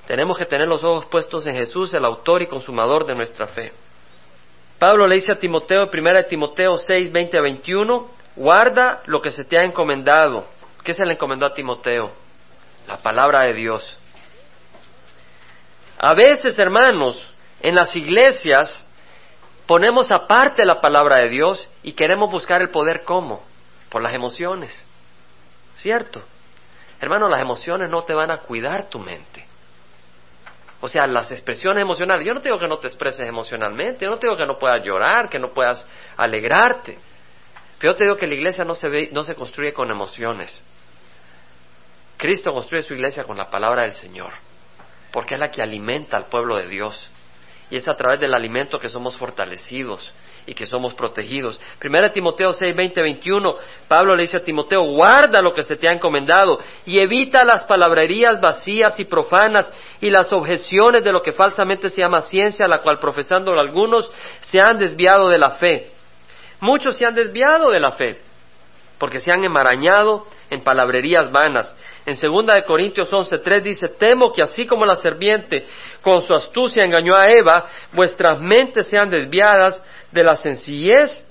Tenemos 0.06 0.38
que 0.38 0.46
tener 0.46 0.68
los 0.68 0.84
ojos 0.84 1.06
puestos 1.06 1.46
en 1.46 1.54
Jesús, 1.54 1.92
el 1.94 2.04
autor 2.04 2.42
y 2.42 2.46
consumador 2.46 3.04
de 3.04 3.14
nuestra 3.14 3.46
fe. 3.46 3.72
Pablo 4.78 5.06
le 5.06 5.16
dice 5.16 5.32
a 5.32 5.38
Timoteo, 5.38 5.90
primera 5.90 6.18
de 6.18 6.24
Timoteo 6.24 6.78
6, 6.78 7.10
20 7.12 7.38
a 7.38 7.40
21, 7.42 8.10
guarda 8.36 9.02
lo 9.06 9.20
que 9.20 9.32
se 9.32 9.44
te 9.44 9.58
ha 9.58 9.64
encomendado. 9.64 10.46
¿Qué 10.84 10.94
se 10.94 11.04
le 11.04 11.14
encomendó 11.14 11.44
a 11.44 11.52
Timoteo? 11.52 12.12
La 12.86 12.98
palabra 12.98 13.42
de 13.42 13.54
Dios. 13.54 13.97
A 15.98 16.14
veces, 16.14 16.58
hermanos, 16.58 17.20
en 17.60 17.74
las 17.74 17.94
iglesias 17.96 18.84
ponemos 19.66 20.12
aparte 20.12 20.64
la 20.64 20.80
palabra 20.80 21.22
de 21.22 21.28
Dios 21.28 21.68
y 21.82 21.92
queremos 21.92 22.30
buscar 22.30 22.62
el 22.62 22.70
poder 22.70 23.02
¿cómo? 23.02 23.44
Por 23.88 24.02
las 24.02 24.14
emociones. 24.14 24.86
¿Cierto? 25.74 26.22
Hermano, 27.00 27.28
las 27.28 27.40
emociones 27.40 27.90
no 27.90 28.02
te 28.04 28.14
van 28.14 28.30
a 28.30 28.38
cuidar 28.38 28.88
tu 28.88 28.98
mente. 28.98 29.46
O 30.80 30.88
sea, 30.88 31.06
las 31.06 31.30
expresiones 31.32 31.82
emocionales. 31.82 32.24
Yo 32.26 32.34
no 32.34 32.40
te 32.40 32.48
digo 32.48 32.58
que 32.58 32.68
no 32.68 32.78
te 32.78 32.86
expreses 32.86 33.26
emocionalmente, 33.26 34.04
yo 34.04 34.10
no 34.10 34.18
te 34.18 34.26
digo 34.26 34.36
que 34.36 34.46
no 34.46 34.58
puedas 34.58 34.84
llorar, 34.84 35.28
que 35.28 35.38
no 35.38 35.50
puedas 35.50 35.84
alegrarte. 36.16 36.98
Pero 37.78 37.92
yo 37.92 37.96
te 37.96 38.04
digo 38.04 38.16
que 38.16 38.26
la 38.26 38.34
iglesia 38.34 38.64
no 38.64 38.74
se, 38.74 38.88
ve, 38.88 39.08
no 39.12 39.24
se 39.24 39.34
construye 39.34 39.72
con 39.72 39.90
emociones. 39.90 40.64
Cristo 42.16 42.52
construye 42.52 42.82
su 42.82 42.94
iglesia 42.94 43.24
con 43.24 43.36
la 43.36 43.50
palabra 43.50 43.82
del 43.82 43.92
Señor, 43.92 44.32
porque 45.12 45.34
es 45.34 45.40
la 45.40 45.50
que 45.50 45.62
alimenta 45.62 46.16
al 46.16 46.26
pueblo 46.26 46.56
de 46.56 46.68
Dios. 46.68 47.10
Y 47.70 47.76
es 47.76 47.88
a 47.88 47.96
través 47.96 48.20
del 48.20 48.34
alimento 48.34 48.78
que 48.78 48.88
somos 48.88 49.16
fortalecidos 49.16 50.12
y 50.46 50.54
que 50.54 50.64
somos 50.64 50.94
protegidos. 50.94 51.60
Primera 51.78 52.10
Timoteo 52.10 52.52
6, 52.52 52.74
20, 52.74 53.02
21, 53.02 53.56
Pablo 53.86 54.16
le 54.16 54.22
dice 54.22 54.38
a 54.38 54.42
Timoteo, 54.42 54.82
guarda 54.82 55.42
lo 55.42 55.52
que 55.52 55.62
se 55.62 55.76
te 55.76 55.88
ha 55.88 55.92
encomendado 55.92 56.58
y 56.86 56.98
evita 56.98 57.44
las 57.44 57.64
palabrerías 57.64 58.40
vacías 58.40 58.98
y 58.98 59.04
profanas 59.04 59.70
y 60.00 60.08
las 60.08 60.32
objeciones 60.32 61.04
de 61.04 61.12
lo 61.12 61.20
que 61.20 61.32
falsamente 61.32 61.90
se 61.90 62.00
llama 62.00 62.22
ciencia, 62.22 62.66
la 62.66 62.80
cual 62.80 62.98
profesando 62.98 63.52
algunos 63.52 64.10
se 64.40 64.58
han 64.60 64.78
desviado 64.78 65.28
de 65.28 65.38
la 65.38 65.50
fe. 65.50 65.90
Muchos 66.60 66.96
se 66.96 67.04
han 67.04 67.14
desviado 67.14 67.70
de 67.70 67.80
la 67.80 67.92
fe 67.92 68.27
porque 68.98 69.20
se 69.20 69.30
han 69.30 69.44
enmarañado 69.44 70.26
en 70.50 70.62
palabrerías 70.62 71.30
vanas. 71.30 71.74
En 72.04 72.16
segunda 72.16 72.54
de 72.54 72.64
Corintios 72.64 73.10
11.3 73.12 73.62
dice, 73.62 73.88
temo 73.88 74.32
que 74.32 74.42
así 74.42 74.66
como 74.66 74.84
la 74.84 74.96
serpiente 74.96 75.66
con 76.02 76.22
su 76.22 76.34
astucia 76.34 76.84
engañó 76.84 77.14
a 77.14 77.28
Eva, 77.28 77.66
vuestras 77.92 78.40
mentes 78.40 78.88
sean 78.88 79.08
desviadas 79.08 79.82
de 80.10 80.24
la 80.24 80.36
sencillez 80.36 81.24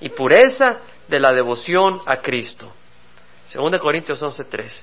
y 0.00 0.10
pureza 0.10 0.80
de 1.08 1.20
la 1.20 1.32
devoción 1.32 2.00
a 2.06 2.18
Cristo. 2.18 2.70
Segunda 3.46 3.78
de 3.78 3.82
Corintios 3.82 4.22
11.3. 4.22 4.82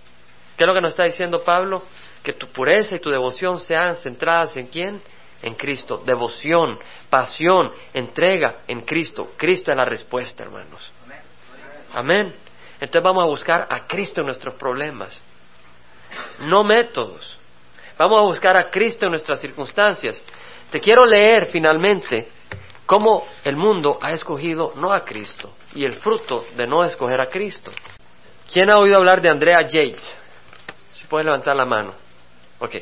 ¿Qué 0.58 0.64
es 0.64 0.68
lo 0.68 0.74
que 0.74 0.82
nos 0.82 0.92
está 0.92 1.04
diciendo 1.04 1.44
Pablo? 1.44 1.84
Que 2.24 2.34
tu 2.34 2.48
pureza 2.48 2.96
y 2.96 3.00
tu 3.00 3.10
devoción 3.10 3.60
sean 3.60 3.96
centradas 3.96 4.58
en 4.58 4.68
quién? 4.68 5.02
En 5.42 5.54
Cristo. 5.54 6.02
Devoción, 6.06 6.80
pasión, 7.10 7.72
entrega 7.94 8.58
en 8.68 8.82
Cristo. 8.82 9.34
Cristo 9.38 9.72
es 9.72 9.78
la 9.78 9.86
respuesta, 9.86 10.44
hermanos. 10.44 10.92
Amén. 11.94 12.34
Entonces 12.80 13.04
vamos 13.04 13.24
a 13.24 13.28
buscar 13.28 13.68
a 13.70 13.88
Cristo 13.88 14.22
en 14.22 14.28
nuestros 14.28 14.56
problemas, 14.56 15.20
no 16.40 16.64
métodos. 16.64 17.38
Vamos 17.98 18.20
a 18.20 18.22
buscar 18.22 18.56
a 18.56 18.70
Cristo 18.70 19.06
en 19.06 19.12
nuestras 19.12 19.42
circunstancias. 19.42 20.22
Te 20.70 20.80
quiero 20.80 21.06
leer 21.06 21.48
finalmente 21.48 22.30
cómo 22.86 23.28
el 23.44 23.56
mundo 23.56 23.98
ha 24.02 24.12
escogido 24.12 24.74
no 24.76 24.94
a 24.94 25.04
Cristo 25.04 25.54
y 25.74 25.84
el 25.84 25.94
fruto 25.94 26.46
de 26.56 26.68
no 26.68 26.84
escoger 26.84 27.20
a 27.20 27.28
Cristo. 27.28 27.72
¿Quién 28.52 28.70
ha 28.70 28.78
oído 28.78 28.98
hablar 28.98 29.22
de 29.22 29.30
Andrea 29.30 29.60
Yates? 29.62 30.16
Si 30.92 31.06
puede 31.06 31.26
levantar 31.26 31.56
la 31.56 31.66
mano. 31.66 31.94
Ok. 32.60 32.76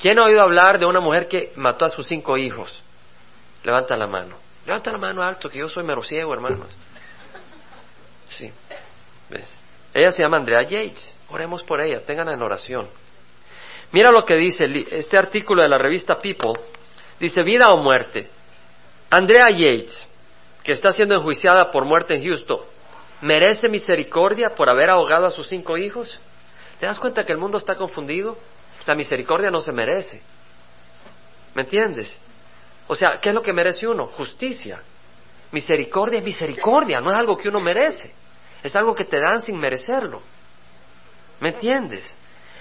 ¿Quién 0.00 0.18
ha 0.18 0.24
oído 0.24 0.40
hablar 0.40 0.78
de 0.78 0.86
una 0.86 1.00
mujer 1.00 1.28
que 1.28 1.52
mató 1.56 1.84
a 1.84 1.90
sus 1.90 2.06
cinco 2.06 2.38
hijos? 2.38 2.82
Levanta 3.64 3.96
la 3.96 4.06
mano. 4.06 4.36
Levanta 4.64 4.92
la 4.92 4.98
mano 4.98 5.22
alto, 5.22 5.50
que 5.50 5.58
yo 5.58 5.68
soy 5.68 5.84
mero 5.84 6.02
ciego, 6.02 6.32
hermanos. 6.32 6.68
Sí. 8.30 8.50
¿Ves? 9.28 9.52
Ella 9.92 10.12
se 10.12 10.22
llama 10.22 10.38
Andrea 10.38 10.62
Yates. 10.62 11.12
Oremos 11.28 11.62
por 11.62 11.80
ella, 11.80 12.00
tengan 12.04 12.28
en 12.28 12.42
oración. 12.42 12.88
Mira 13.92 14.10
lo 14.10 14.24
que 14.24 14.36
dice 14.36 14.64
este 14.90 15.18
artículo 15.18 15.62
de 15.62 15.68
la 15.68 15.78
revista 15.78 16.16
People. 16.16 16.54
Dice, 17.18 17.42
vida 17.42 17.66
o 17.70 17.76
muerte. 17.78 18.28
Andrea 19.10 19.48
Yates, 19.50 20.08
que 20.62 20.72
está 20.72 20.92
siendo 20.92 21.14
enjuiciada 21.14 21.70
por 21.70 21.84
muerte 21.84 22.14
en 22.14 22.24
Houston, 22.24 22.60
¿merece 23.20 23.68
misericordia 23.68 24.50
por 24.50 24.70
haber 24.70 24.90
ahogado 24.90 25.26
a 25.26 25.30
sus 25.30 25.48
cinco 25.48 25.76
hijos? 25.76 26.18
¿Te 26.78 26.86
das 26.86 26.98
cuenta 26.98 27.24
que 27.24 27.32
el 27.32 27.38
mundo 27.38 27.58
está 27.58 27.74
confundido? 27.74 28.38
La 28.86 28.94
misericordia 28.94 29.50
no 29.50 29.60
se 29.60 29.72
merece. 29.72 30.22
¿Me 31.54 31.62
entiendes? 31.62 32.16
O 32.86 32.94
sea, 32.94 33.20
¿qué 33.20 33.28
es 33.30 33.34
lo 33.34 33.42
que 33.42 33.52
merece 33.52 33.86
uno? 33.86 34.06
Justicia. 34.06 34.82
Misericordia 35.52 36.20
es 36.20 36.24
misericordia, 36.24 37.00
no 37.00 37.10
es 37.10 37.16
algo 37.16 37.36
que 37.36 37.48
uno 37.48 37.60
merece. 37.60 38.12
Es 38.62 38.76
algo 38.76 38.94
que 38.94 39.04
te 39.04 39.20
dan 39.20 39.42
sin 39.42 39.58
merecerlo. 39.58 40.22
¿Me 41.40 41.50
entiendes? 41.50 42.14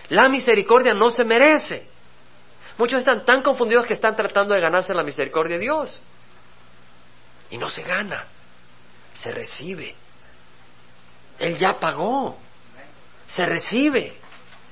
La 0.10 0.30
misericordia 0.30 0.93
no 0.93 1.12
se 1.12 1.24
merece. 1.24 1.88
Muchos 2.78 3.00
están 3.00 3.26
tan 3.26 3.41
confundidos 3.41 3.86
que 3.86 3.93
están 3.93 4.16
tratando 4.16 4.54
de 4.54 4.62
ganarse 4.62 4.93
la 4.93 5.04
misericordia 5.04 5.58
de 5.58 5.64
Dios. 5.64 6.02
Y 7.50 7.58
no 7.58 7.70
se 7.70 7.84
gana, 7.84 8.28
se 9.14 9.32
recibe. 9.32 9.95
Él 11.39 11.58
ya 11.58 11.78
pagó, 11.78 12.38
se 13.28 13.45
recibe. 13.45 14.14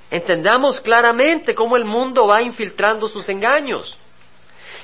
Entendamos 0.09 0.79
claramente 0.79 1.53
cómo 1.53 1.75
el 1.75 1.85
mundo 1.85 2.27
va 2.27 2.41
infiltrando 2.41 3.09
sus 3.09 3.27
engaños. 3.29 3.97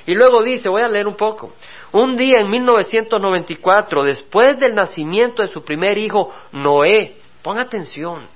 Y 0.06 0.14
luego 0.14 0.42
dice, 0.42 0.68
voy 0.68 0.82
a 0.82 0.88
leer 0.88 1.06
un 1.06 1.16
poco, 1.16 1.54
un 1.94 2.16
día 2.16 2.40
en 2.40 2.50
1994, 2.50 4.02
después 4.02 4.58
del 4.58 4.74
nacimiento 4.74 5.42
de 5.42 5.48
su 5.48 5.62
primer 5.62 5.96
hijo, 5.96 6.28
Noé, 6.50 7.16
pon 7.40 7.56
atención, 7.60 8.26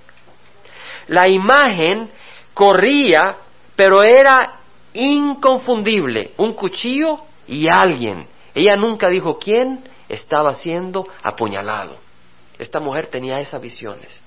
la 1.09 1.29
imagen 1.29 2.09
corría, 2.55 3.37
pero 3.75 4.05
era 4.05 4.61
inconfundible, 4.95 6.35
un 6.37 6.55
cuchillo 6.55 7.19
y 7.49 7.69
alguien. 7.69 8.29
Ella 8.55 8.77
nunca 8.77 9.09
dijo 9.09 9.39
quién 9.39 9.83
estaba 10.09 10.55
siendo 10.55 11.09
apuñalado. 11.25 11.99
Esta 12.61 12.79
mujer 12.79 13.09
tenía 13.09 13.41
esas 13.41 13.61
visiones. 13.61 14.23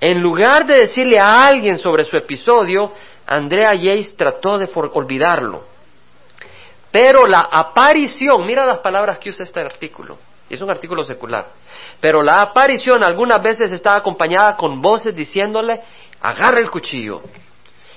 En 0.00 0.20
lugar 0.20 0.64
de 0.64 0.74
decirle 0.74 1.18
a 1.18 1.40
alguien 1.46 1.78
sobre 1.78 2.04
su 2.04 2.16
episodio, 2.16 2.92
Andrea 3.26 3.70
Yates 3.74 4.16
trató 4.16 4.58
de 4.58 4.70
olvidarlo. 4.72 5.75
Pero 6.98 7.26
la 7.26 7.40
aparición, 7.40 8.46
mira 8.46 8.64
las 8.64 8.78
palabras 8.78 9.18
que 9.18 9.28
usa 9.28 9.44
este 9.44 9.60
artículo, 9.60 10.16
es 10.48 10.62
un 10.62 10.70
artículo 10.70 11.02
secular, 11.02 11.46
pero 12.00 12.22
la 12.22 12.36
aparición 12.36 13.04
algunas 13.04 13.42
veces 13.42 13.70
estaba 13.70 13.98
acompañada 13.98 14.56
con 14.56 14.80
voces 14.80 15.14
diciéndole, 15.14 15.82
agarra 16.22 16.58
el 16.58 16.70
cuchillo, 16.70 17.20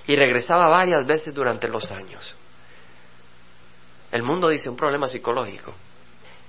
y 0.06 0.18
regresaba 0.18 0.68
varias 0.68 1.08
veces 1.08 1.34
durante 1.34 1.70
los 1.70 1.90
años. 1.92 2.36
El 4.12 4.22
mundo 4.24 4.50
dice 4.50 4.70
un 4.70 4.76
problema 4.76 5.08
psicológico. 5.08 5.74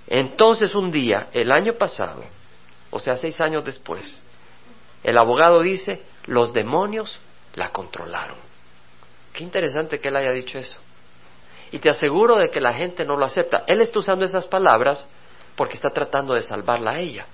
Entonces 0.08 0.74
un 0.74 0.90
día, 0.90 1.28
el 1.32 1.52
año 1.52 1.74
pasado, 1.74 2.24
o 2.90 2.98
sea, 2.98 3.16
seis 3.16 3.40
años 3.40 3.64
después, 3.64 4.18
el 5.04 5.16
abogado 5.16 5.60
dice, 5.60 6.02
los 6.26 6.52
demonios 6.52 7.16
la 7.54 7.70
controlaron. 7.70 8.38
Qué 9.32 9.44
interesante 9.44 10.00
que 10.00 10.08
él 10.08 10.16
haya 10.16 10.32
dicho 10.32 10.58
eso. 10.58 10.80
Y 11.72 11.78
te 11.78 11.88
aseguro 11.88 12.36
de 12.36 12.50
que 12.50 12.60
la 12.60 12.74
gente 12.74 13.04
no 13.04 13.16
lo 13.16 13.24
acepta. 13.24 13.64
Él 13.66 13.80
está 13.80 13.98
usando 13.98 14.24
esas 14.24 14.46
palabras 14.46 15.06
porque 15.56 15.74
está 15.74 15.90
tratando 15.90 16.34
de 16.34 16.42
salvarla 16.42 16.92
a 16.92 16.98
ella. 16.98 17.26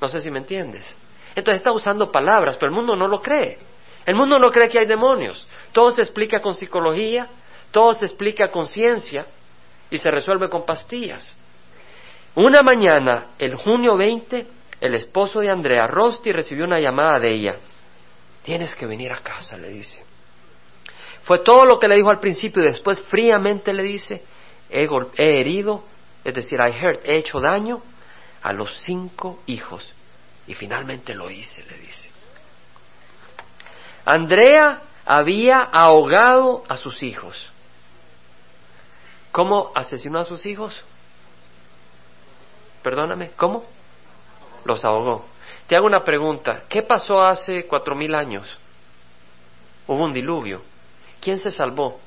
No 0.00 0.08
sé 0.08 0.20
si 0.20 0.30
me 0.30 0.40
entiendes. 0.40 0.94
Entonces 1.34 1.56
está 1.56 1.72
usando 1.72 2.12
palabras, 2.12 2.56
pero 2.56 2.70
el 2.70 2.76
mundo 2.76 2.96
no 2.96 3.08
lo 3.08 3.20
cree. 3.20 3.58
El 4.06 4.14
mundo 4.14 4.38
no 4.38 4.50
cree 4.50 4.68
que 4.68 4.78
hay 4.78 4.86
demonios. 4.86 5.48
Todo 5.72 5.90
se 5.90 6.02
explica 6.02 6.40
con 6.40 6.54
psicología, 6.54 7.28
todo 7.70 7.94
se 7.94 8.04
explica 8.04 8.50
con 8.50 8.66
ciencia 8.66 9.26
y 9.90 9.98
se 9.98 10.10
resuelve 10.10 10.48
con 10.48 10.64
pastillas. 10.64 11.36
Una 12.34 12.62
mañana, 12.62 13.28
el 13.38 13.54
junio 13.54 13.96
20, 13.96 14.46
el 14.80 14.94
esposo 14.94 15.40
de 15.40 15.50
Andrea, 15.50 15.86
Rosti, 15.86 16.32
recibió 16.32 16.64
una 16.64 16.80
llamada 16.80 17.18
de 17.20 17.30
ella. 17.30 17.56
Tienes 18.42 18.74
que 18.74 18.86
venir 18.86 19.12
a 19.12 19.18
casa, 19.18 19.56
le 19.56 19.68
dice. 19.68 20.04
Fue 21.24 21.38
todo 21.38 21.64
lo 21.64 21.78
que 21.78 21.88
le 21.88 21.96
dijo 21.96 22.10
al 22.10 22.20
principio 22.20 22.62
y 22.62 22.66
después 22.66 23.00
fríamente 23.02 23.72
le 23.72 23.82
dice, 23.82 24.22
he, 24.70 24.86
he 25.16 25.40
herido, 25.40 25.82
es 26.22 26.34
decir, 26.34 26.58
I 26.60 26.84
hurt, 26.84 27.00
he 27.04 27.16
hecho 27.16 27.40
daño 27.40 27.82
a 28.42 28.52
los 28.52 28.76
cinco 28.82 29.40
hijos 29.46 29.92
y 30.46 30.54
finalmente 30.54 31.14
lo 31.14 31.30
hice, 31.30 31.64
le 31.64 31.78
dice. 31.78 32.10
Andrea 34.04 34.82
había 35.06 35.60
ahogado 35.60 36.62
a 36.68 36.76
sus 36.76 37.02
hijos. 37.02 37.50
¿Cómo 39.32 39.72
asesinó 39.74 40.18
a 40.18 40.24
sus 40.24 40.44
hijos? 40.44 40.84
Perdóname, 42.82 43.30
¿cómo? 43.30 43.64
Los 44.66 44.84
ahogó. 44.84 45.24
Te 45.66 45.74
hago 45.74 45.86
una 45.86 46.04
pregunta. 46.04 46.64
¿Qué 46.68 46.82
pasó 46.82 47.22
hace 47.22 47.66
cuatro 47.66 47.94
mil 47.96 48.14
años? 48.14 48.58
Hubo 49.86 50.04
un 50.04 50.12
diluvio. 50.12 50.73
¿Quién 51.24 51.38
se 51.38 51.50
salvó? 51.50 51.98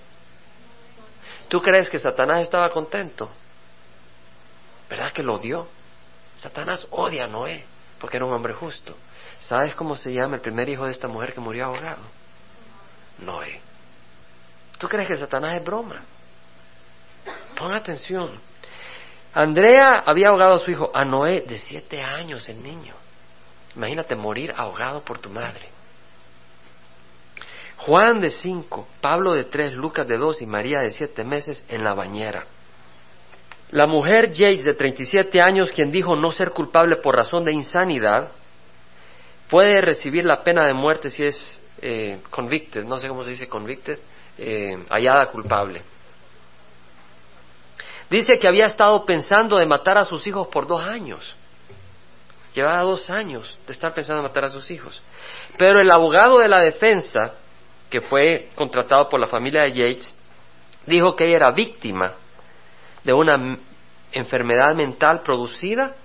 ¿Tú 1.47 1.59
crees 1.59 1.89
que 1.89 1.97
Satanás 1.97 2.43
estaba 2.43 2.69
contento? 2.69 3.31
¿Verdad 4.87 5.11
que 5.11 5.23
lo 5.23 5.33
odió? 5.33 5.67
Satanás 6.35 6.85
odia 6.91 7.23
a 7.23 7.27
Noé 7.27 7.65
porque 7.99 8.17
era 8.17 8.27
un 8.27 8.33
hombre 8.33 8.53
justo. 8.53 8.95
¿Sabes 9.39 9.73
cómo 9.73 9.95
se 9.95 10.13
llama 10.13 10.35
el 10.35 10.41
primer 10.41 10.69
hijo 10.69 10.85
de 10.85 10.91
esta 10.91 11.07
mujer 11.07 11.33
que 11.33 11.39
murió 11.39 11.65
ahogado? 11.65 12.03
Noé. 13.17 13.59
¿Tú 14.77 14.87
crees 14.87 15.07
que 15.07 15.15
Satanás 15.15 15.55
es 15.55 15.63
broma? 15.63 16.03
Pon 17.57 17.75
atención. 17.75 18.39
Andrea 19.33 20.03
había 20.05 20.29
ahogado 20.29 20.53
a 20.53 20.59
su 20.59 20.69
hijo, 20.69 20.91
a 20.93 21.03
Noé 21.03 21.41
de 21.41 21.57
siete 21.57 22.03
años, 22.03 22.47
el 22.49 22.61
niño. 22.61 22.93
Imagínate 23.75 24.15
morir 24.15 24.53
ahogado 24.55 25.01
por 25.01 25.17
tu 25.17 25.31
madre. 25.31 25.76
Juan 27.77 28.19
de 28.19 28.29
cinco, 28.29 28.87
Pablo 29.01 29.33
de 29.33 29.45
tres, 29.45 29.73
Lucas 29.73 30.07
de 30.07 30.17
dos 30.17 30.41
y 30.41 30.45
María 30.45 30.81
de 30.81 30.91
siete 30.91 31.23
meses 31.23 31.63
en 31.69 31.83
la 31.83 31.93
bañera. 31.93 32.45
La 33.71 33.85
mujer 33.85 34.31
Yates 34.31 34.63
de 34.63 34.73
37 34.73 35.41
años, 35.41 35.71
quien 35.71 35.91
dijo 35.91 36.15
no 36.15 36.31
ser 36.31 36.51
culpable 36.51 36.97
por 36.97 37.15
razón 37.15 37.43
de 37.43 37.51
insanidad, 37.51 38.31
puede 39.49 39.81
recibir 39.81 40.25
la 40.25 40.41
pena 40.41 40.65
de 40.65 40.73
muerte 40.73 41.09
si 41.09 41.25
es 41.25 41.59
eh, 41.81 42.19
convicted, 42.29 42.85
no 42.85 42.97
sé 42.97 43.07
cómo 43.07 43.23
se 43.23 43.31
dice 43.31 43.47
convicted, 43.47 43.99
eh, 44.37 44.77
hallada 44.89 45.27
culpable. 45.27 45.81
Dice 48.09 48.39
que 48.39 48.47
había 48.47 48.65
estado 48.65 49.05
pensando 49.05 49.57
de 49.57 49.65
matar 49.65 49.97
a 49.97 50.05
sus 50.05 50.25
hijos 50.27 50.47
por 50.47 50.65
dos 50.65 50.81
años. 50.83 51.35
Llevaba 52.53 52.81
dos 52.81 53.09
años 53.09 53.59
de 53.67 53.73
estar 53.73 53.93
pensando 53.93 54.21
en 54.21 54.27
matar 54.27 54.45
a 54.45 54.49
sus 54.49 54.71
hijos. 54.71 55.01
Pero 55.57 55.79
el 55.79 55.91
abogado 55.91 56.39
de 56.39 56.47
la 56.47 56.59
defensa, 56.59 57.33
que 57.89 58.01
fue 58.01 58.49
contratado 58.55 59.09
por 59.09 59.19
la 59.19 59.27
familia 59.27 59.63
de 59.63 59.73
Yates, 59.73 60.13
dijo 60.85 61.15
que 61.15 61.25
ella 61.25 61.37
era 61.37 61.51
víctima 61.51 62.13
de 63.03 63.13
una 63.13 63.57
enfermedad 64.11 64.75
mental 64.75 65.21
producida 65.21 65.95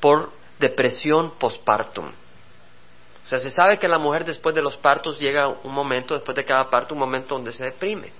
por 0.00 0.30
depresión 0.58 1.32
postpartum. 1.38 2.06
O 3.24 3.26
sea, 3.26 3.38
se 3.38 3.50
sabe 3.50 3.78
que 3.78 3.88
la 3.88 3.98
mujer 3.98 4.24
después 4.24 4.54
de 4.54 4.62
los 4.62 4.76
partos 4.76 5.18
llega 5.18 5.48
un 5.48 5.72
momento, 5.72 6.14
después 6.14 6.36
de 6.36 6.44
cada 6.44 6.68
parto, 6.68 6.94
un 6.94 7.00
momento 7.00 7.34
donde 7.34 7.52
se 7.52 7.64
deprime. 7.64 8.10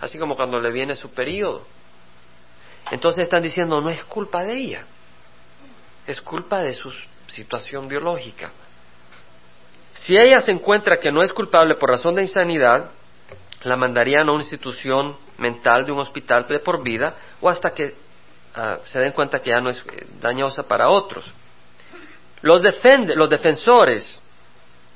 Así 0.00 0.18
como 0.18 0.34
cuando 0.34 0.58
le 0.58 0.72
viene 0.72 0.96
su 0.96 1.10
periodo. 1.10 1.64
Entonces 2.90 3.24
están 3.24 3.42
diciendo, 3.42 3.80
no 3.80 3.88
es 3.88 4.02
culpa 4.04 4.42
de 4.42 4.54
ella, 4.54 4.84
es 6.06 6.20
culpa 6.20 6.60
de 6.60 6.74
su 6.74 6.92
situación 7.28 7.86
biológica. 7.86 8.50
Si 9.94 10.16
ella 10.16 10.40
se 10.40 10.52
encuentra 10.52 10.98
que 10.98 11.12
no 11.12 11.22
es 11.22 11.32
culpable 11.32 11.76
por 11.76 11.90
razón 11.90 12.14
de 12.14 12.22
insanidad, 12.22 12.90
la 13.62 13.76
mandarían 13.76 14.28
a 14.28 14.32
una 14.32 14.42
institución 14.42 15.16
mental 15.38 15.84
de 15.84 15.92
un 15.92 15.98
hospital 15.98 16.46
de 16.48 16.58
por 16.58 16.82
vida 16.82 17.14
o 17.40 17.48
hasta 17.48 17.72
que 17.72 17.94
ah, 18.54 18.78
se 18.84 18.98
den 19.00 19.12
cuenta 19.12 19.40
que 19.40 19.50
ya 19.50 19.60
no 19.60 19.70
es 19.70 19.78
eh, 19.80 20.06
dañosa 20.20 20.64
para 20.64 20.88
otros. 20.88 21.24
Los, 22.40 22.60
los 23.14 23.30
defensores 23.30 24.18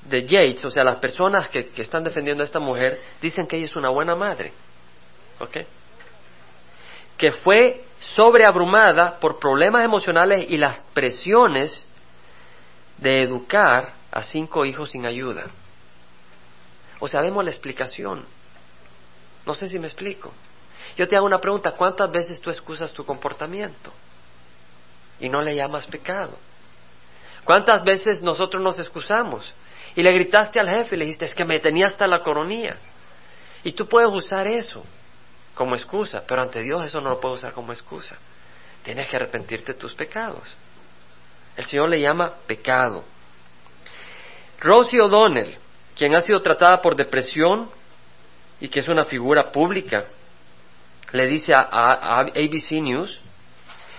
de 0.03 0.23
Yates, 0.23 0.65
o 0.65 0.71
sea, 0.71 0.85
las 0.85 0.97
personas 0.97 1.49
que, 1.49 1.69
que, 1.69 1.83
están 1.83 2.03
defendiendo 2.03 2.43
a 2.43 2.47
esta 2.47 2.59
mujer, 2.59 3.01
dicen 3.21 3.47
que 3.47 3.57
ella 3.57 3.67
es 3.67 3.77
una 3.77 3.91
buena 3.91 4.15
madre. 4.15 4.53
¿Ok? 5.39 5.59
Que 7.17 7.33
fue 7.33 7.85
sobreabrumada 7.99 9.19
por 9.19 9.39
problemas 9.39 9.85
emocionales 9.85 10.47
y 10.49 10.59
las 10.59 10.83
presiones 10.93 11.87
de 12.99 13.23
educar 13.23 13.96
a 14.11 14.23
cinco 14.23 14.65
hijos 14.65 14.91
sin 14.91 15.07
ayuda. 15.07 15.47
O 17.01 17.09
sea, 17.09 17.21
vemos 17.21 17.45
la 17.45 17.51
explicación. 17.51 18.25
No 19.45 19.55
sé 19.55 19.69
si 19.69 19.79
me 19.79 19.87
explico. 19.87 20.33
Yo 20.97 21.07
te 21.09 21.17
hago 21.17 21.27
una 21.27 21.41
pregunta, 21.41 21.73
¿cuántas 21.73 22.11
veces 22.11 22.41
tú 22.41 22.51
excusas 22.51 22.93
tu 22.93 23.05
comportamiento 23.05 23.93
y 25.21 25.29
no 25.29 25.43
le 25.43 25.55
llamas 25.55 25.87
pecado? 25.87 26.37
¿Cuántas 27.45 27.85
veces 27.85 28.23
nosotros 28.23 28.63
nos 28.63 28.79
excusamos 28.79 29.53
y 29.95 30.03
le 30.03 30.13
gritaste 30.13 30.59
al 30.59 30.69
jefe 30.69 30.97
y 30.97 30.99
le 30.99 31.05
dijiste, 31.05 31.27
es 31.27 31.35
que 31.35 31.45
me 31.45 31.61
tenía 31.61 31.87
hasta 31.87 32.07
la 32.07 32.21
coronía? 32.21 32.77
Y 33.63 33.73
tú 33.73 33.89
puedes 33.89 34.11
usar 34.11 34.47
eso 34.47 34.85
como 35.55 35.75
excusa, 35.75 36.25
pero 36.27 36.43
ante 36.43 36.63
Dios 36.63 36.85
eso 36.85 37.01
no 37.01 37.11
lo 37.11 37.21
puedes 37.21 37.39
usar 37.39 37.53
como 37.53 37.73
excusa. 37.73 38.17
Tienes 38.83 39.09
que 39.09 39.17
arrepentirte 39.17 39.73
de 39.73 39.79
tus 39.79 39.95
pecados. 39.95 40.55
El 41.57 41.65
Señor 41.65 41.89
le 41.89 42.01
llama 42.01 42.33
pecado. 42.47 43.05
Rosie 44.61 45.01
O'Donnell, 45.01 45.57
quien 45.97 46.15
ha 46.15 46.21
sido 46.21 46.41
tratada 46.43 46.81
por 46.81 46.97
depresión 46.97 47.71
y 48.61 48.69
que 48.69 48.81
es 48.81 48.89
una 48.89 49.05
figura 49.05 49.51
pública, 49.51 50.07
le 51.13 51.27
dice 51.27 51.55
a, 51.55 52.21
ABC 52.21 52.73
News, 52.83 53.21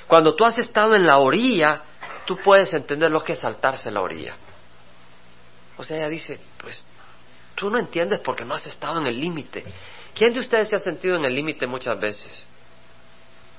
cuando 0.07 0.35
tú 0.35 0.45
has 0.45 0.57
estado 0.57 0.95
en 0.95 1.05
la 1.05 1.19
orilla, 1.19 1.81
tú 2.25 2.37
puedes 2.37 2.73
entender 2.73 3.11
lo 3.11 3.23
que 3.23 3.33
es 3.33 3.39
saltarse 3.39 3.91
la 3.91 4.01
orilla. 4.01 4.35
O 5.77 5.83
sea, 5.83 5.97
ella 5.97 6.09
dice, 6.09 6.39
pues 6.57 6.83
tú 7.55 7.69
no 7.69 7.77
entiendes 7.77 8.19
porque 8.19 8.45
no 8.45 8.53
has 8.53 8.65
estado 8.65 8.99
en 8.99 9.07
el 9.07 9.19
límite. 9.19 9.63
¿Quién 10.13 10.33
de 10.33 10.39
ustedes 10.39 10.69
se 10.69 10.75
ha 10.75 10.79
sentido 10.79 11.15
en 11.17 11.25
el 11.25 11.35
límite 11.35 11.67
muchas 11.67 11.99
veces? 11.99 12.47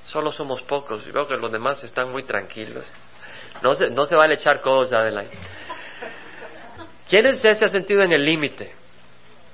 Solo 0.04 0.32
somos 0.32 0.62
pocos 0.62 1.06
y 1.06 1.10
veo 1.10 1.28
que 1.28 1.36
los 1.36 1.52
demás 1.52 1.82
están 1.84 2.10
muy 2.10 2.24
tranquilos. 2.24 2.90
No 3.62 3.74
se, 3.74 3.90
no 3.90 4.04
se 4.04 4.16
vale 4.16 4.34
echar 4.34 4.60
cosas 4.60 5.00
adelante. 5.00 5.36
¿Quién 7.08 7.24
de 7.24 7.30
ustedes 7.32 7.58
se 7.58 7.64
ha 7.64 7.68
sentido 7.68 8.02
en 8.02 8.12
el 8.12 8.24
límite? 8.24 8.70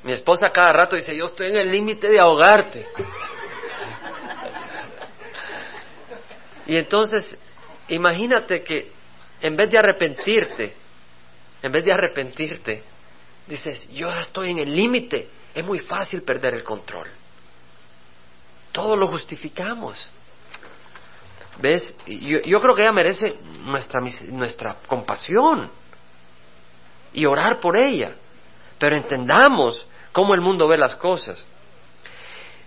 Mi 0.03 0.13
esposa 0.13 0.49
cada 0.53 0.73
rato 0.73 0.97
dice, 0.97 1.17
yo 1.17 1.27
estoy 1.27 1.49
en 1.49 1.57
el 1.57 1.71
límite 1.71 2.09
de 2.09 2.21
ahogarte. 2.21 2.87
Y 6.67 6.79
entonces, 6.79 7.39
imagínate 7.89 8.63
que 8.63 8.91
en 9.43 9.55
vez 9.55 9.71
de 9.71 9.77
arrepentirte, 9.77 10.75
en 11.63 11.71
vez 11.71 11.85
de 11.85 11.93
arrepentirte, 11.93 12.83
dices, 13.47 13.87
yo 13.91 14.11
estoy 14.11 14.53
en 14.53 14.61
el 14.61 14.75
límite, 14.75 15.29
es 15.55 15.63
muy 15.63 15.79
fácil 15.81 16.23
perder 16.23 16.55
el 16.55 16.65
control. 16.65 17.07
Todo 18.73 18.97
lo 18.97 19.09
justificamos. 19.09 20.11
¿Ves? 21.61 21.95
Yo, 22.07 22.41
yo 22.41 22.63
creo 22.63 22.75
que 22.75 22.81
ella 22.81 22.93
merece 22.93 23.37
nuestra, 23.67 24.01
nuestra 24.31 24.77
compasión 24.87 25.71
y 27.15 27.25
orar 27.27 27.61
por 27.61 27.77
ella. 27.77 28.13
Pero 28.79 28.97
entendamos 28.97 29.87
cómo 30.13 30.35
el 30.35 30.41
mundo 30.41 30.69
ve 30.69 30.77
las 30.77 30.97
cosas. 30.97 31.45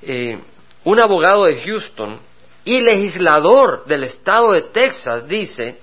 Eh, 0.01 0.39
un 0.83 0.99
abogado 0.99 1.45
de 1.45 1.61
Houston 1.61 2.19
y 2.63 2.81
legislador 2.81 3.85
del 3.85 4.05
estado 4.05 4.51
de 4.53 4.63
Texas 4.63 5.27
dice, 5.27 5.79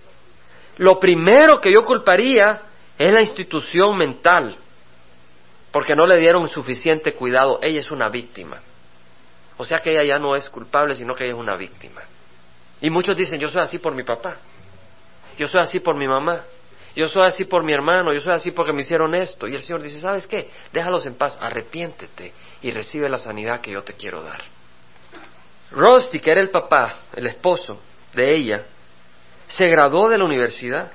lo 0.79 0.99
primero 0.99 1.61
que 1.61 1.73
yo 1.73 1.83
culparía 1.83 2.63
es 2.99 3.13
la 3.13 3.21
institución 3.21 3.97
mental, 3.97 4.57
porque 5.71 5.95
no 5.95 6.07
le 6.07 6.17
dieron 6.19 6.49
suficiente 6.49 7.15
cuidado. 7.15 7.59
Ella 7.63 7.81
es 7.81 7.91
una 7.91 8.09
víctima. 8.09 8.61
O 9.57 9.65
sea 9.65 9.81
que 9.81 9.93
ella 9.93 10.05
ya 10.05 10.19
no 10.19 10.35
es 10.35 10.49
culpable, 10.49 10.95
sino 10.95 11.15
que 11.15 11.25
ella 11.25 11.35
es 11.35 11.39
una 11.39 11.57
víctima. 11.57 12.03
Y 12.81 12.91
muchos 12.91 13.17
dicen, 13.17 13.41
yo 13.41 13.49
soy 13.49 13.61
así 13.61 13.79
por 13.79 13.95
mi 13.95 14.03
papá, 14.03 14.37
yo 15.39 15.49
soy 15.49 15.61
así 15.61 15.81
por 15.81 15.97
mi 15.97 16.07
mamá, 16.07 16.43
yo 16.95 17.09
soy 17.09 17.27
así 17.27 17.45
por 17.45 17.65
mi 17.65 17.73
hermano, 17.73 18.13
yo 18.13 18.21
soy 18.21 18.33
así 18.33 18.53
porque 18.53 18.73
me 18.73 18.83
hicieron 18.83 19.15
esto. 19.15 19.49
Y 19.49 19.55
el 19.55 19.63
Señor 19.63 19.83
dice, 19.83 19.99
¿sabes 19.99 20.27
qué? 20.27 20.49
Déjalos 20.73 21.07
en 21.07 21.15
paz, 21.15 21.37
arrepiéntete 21.41 22.33
y 22.63 22.71
recibe 22.71 23.09
la 23.09 23.19
sanidad 23.19 23.61
que 23.61 23.73
yo 23.73 23.83
te 23.83 23.95
quiero 23.95 24.23
dar. 24.23 24.43
Rusty, 25.73 26.21
que 26.21 26.31
era 26.31 26.41
el 26.41 26.51
papá, 26.51 26.97
el 27.15 27.27
esposo 27.27 27.81
de 28.13 28.37
ella, 28.37 28.65
se 29.49 29.67
graduó 29.67 30.09
de 30.09 30.19
la 30.19 30.25
universidad 30.25 30.93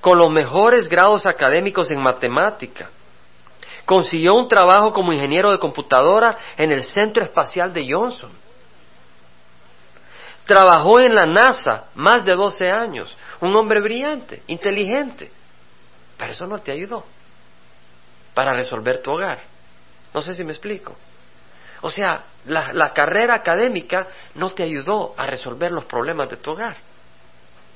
con 0.00 0.18
los 0.18 0.30
mejores 0.30 0.88
grados 0.88 1.26
académicos 1.26 1.90
en 1.90 2.00
matemática. 2.00 2.90
Consiguió 3.84 4.34
un 4.34 4.48
trabajo 4.48 4.92
como 4.92 5.12
ingeniero 5.12 5.50
de 5.50 5.58
computadora 5.58 6.38
en 6.56 6.72
el 6.72 6.82
Centro 6.82 7.22
Espacial 7.22 7.72
de 7.72 7.92
Johnson. 7.92 8.32
Trabajó 10.50 10.98
en 10.98 11.14
la 11.14 11.26
NASA 11.26 11.84
más 11.94 12.24
de 12.24 12.34
12 12.34 12.72
años 12.72 13.16
un 13.40 13.54
hombre 13.54 13.80
brillante, 13.80 14.42
inteligente. 14.48 15.30
Pero 16.18 16.32
eso 16.32 16.44
no 16.44 16.58
te 16.58 16.72
ayudó 16.72 17.04
para 18.34 18.52
resolver 18.52 19.00
tu 19.00 19.12
hogar. 19.12 19.38
No 20.12 20.20
sé 20.20 20.34
si 20.34 20.42
me 20.42 20.50
explico. 20.50 20.96
O 21.82 21.90
sea, 21.92 22.24
la, 22.46 22.92
carrera 22.92 23.34
académica 23.34 24.08
no 24.34 24.50
te 24.50 24.64
ayudó 24.64 25.14
a 25.16 25.24
resolver 25.24 25.70
los 25.70 25.84
problemas 25.84 26.28
de 26.28 26.38
tu 26.38 26.50
hogar. 26.50 26.78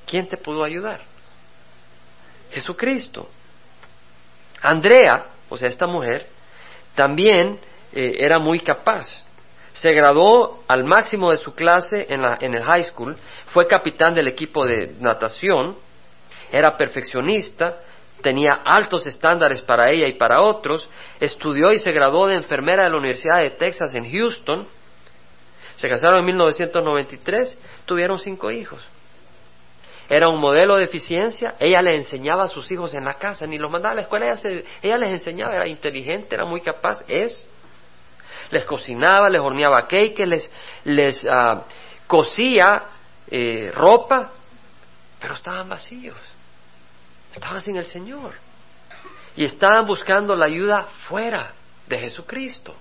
¿Quién 0.04 0.28
te 0.28 0.36
pudo 0.36 0.64
ayudar? 0.64 1.00
Jesucristo. 2.50 3.30
Andrea, 4.62 5.26
o 5.48 5.56
sea, 5.56 5.68
esta 5.68 5.86
mujer, 5.86 6.26
también 6.96 7.56
eh, 7.92 8.16
era 8.18 8.40
muy 8.40 8.58
capaz. 8.58 9.22
Se 9.74 9.92
graduó 9.92 10.62
al 10.68 10.84
máximo 10.84 11.30
de 11.30 11.36
su 11.36 11.54
clase 11.54 12.06
en, 12.08 12.22
la, 12.22 12.38
en 12.40 12.54
el 12.54 12.62
high 12.62 12.84
school, 12.84 13.16
fue 13.46 13.66
capitán 13.66 14.14
del 14.14 14.28
equipo 14.28 14.64
de 14.64 14.94
natación, 15.00 15.76
era 16.50 16.76
perfeccionista, 16.76 17.80
tenía 18.22 18.54
altos 18.64 19.06
estándares 19.06 19.60
para 19.62 19.90
ella 19.90 20.06
y 20.06 20.14
para 20.14 20.40
otros, 20.40 20.88
estudió 21.20 21.72
y 21.72 21.78
se 21.78 21.92
graduó 21.92 22.28
de 22.28 22.36
enfermera 22.36 22.84
de 22.84 22.90
la 22.90 22.96
Universidad 22.96 23.40
de 23.40 23.50
Texas 23.50 23.94
en 23.94 24.10
Houston, 24.10 24.66
se 25.76 25.88
casaron 25.88 26.20
en 26.20 26.26
1993, 26.26 27.58
tuvieron 27.84 28.18
cinco 28.18 28.50
hijos. 28.50 28.80
Era 30.08 30.28
un 30.28 30.38
modelo 30.40 30.76
de 30.76 30.84
eficiencia, 30.84 31.56
ella 31.58 31.82
le 31.82 31.96
enseñaba 31.96 32.44
a 32.44 32.48
sus 32.48 32.70
hijos 32.70 32.94
en 32.94 33.04
la 33.04 33.14
casa, 33.14 33.46
ni 33.46 33.58
los 33.58 33.70
mandaba 33.70 33.92
a 33.92 33.96
la 33.96 34.02
escuela, 34.02 34.26
ella, 34.32 34.62
ella 34.82 34.98
les 34.98 35.10
enseñaba, 35.10 35.54
era 35.54 35.66
inteligente, 35.66 36.34
era 36.34 36.44
muy 36.44 36.60
capaz, 36.60 37.02
es 37.08 37.46
les 38.50 38.64
cocinaba, 38.64 39.28
les 39.28 39.40
horneaba 39.40 39.86
cake, 39.86 40.26
les, 40.26 40.50
les 40.84 41.24
uh, 41.24 41.60
cosía 42.06 42.84
eh, 43.30 43.70
ropa, 43.74 44.30
pero 45.20 45.34
estaban 45.34 45.68
vacíos, 45.68 46.16
estaban 47.32 47.62
sin 47.62 47.76
el 47.76 47.86
Señor. 47.86 48.34
Y 49.36 49.44
estaban 49.44 49.86
buscando 49.86 50.36
la 50.36 50.46
ayuda 50.46 50.82
fuera 51.08 51.52
de 51.86 51.98
Jesucristo, 51.98 52.74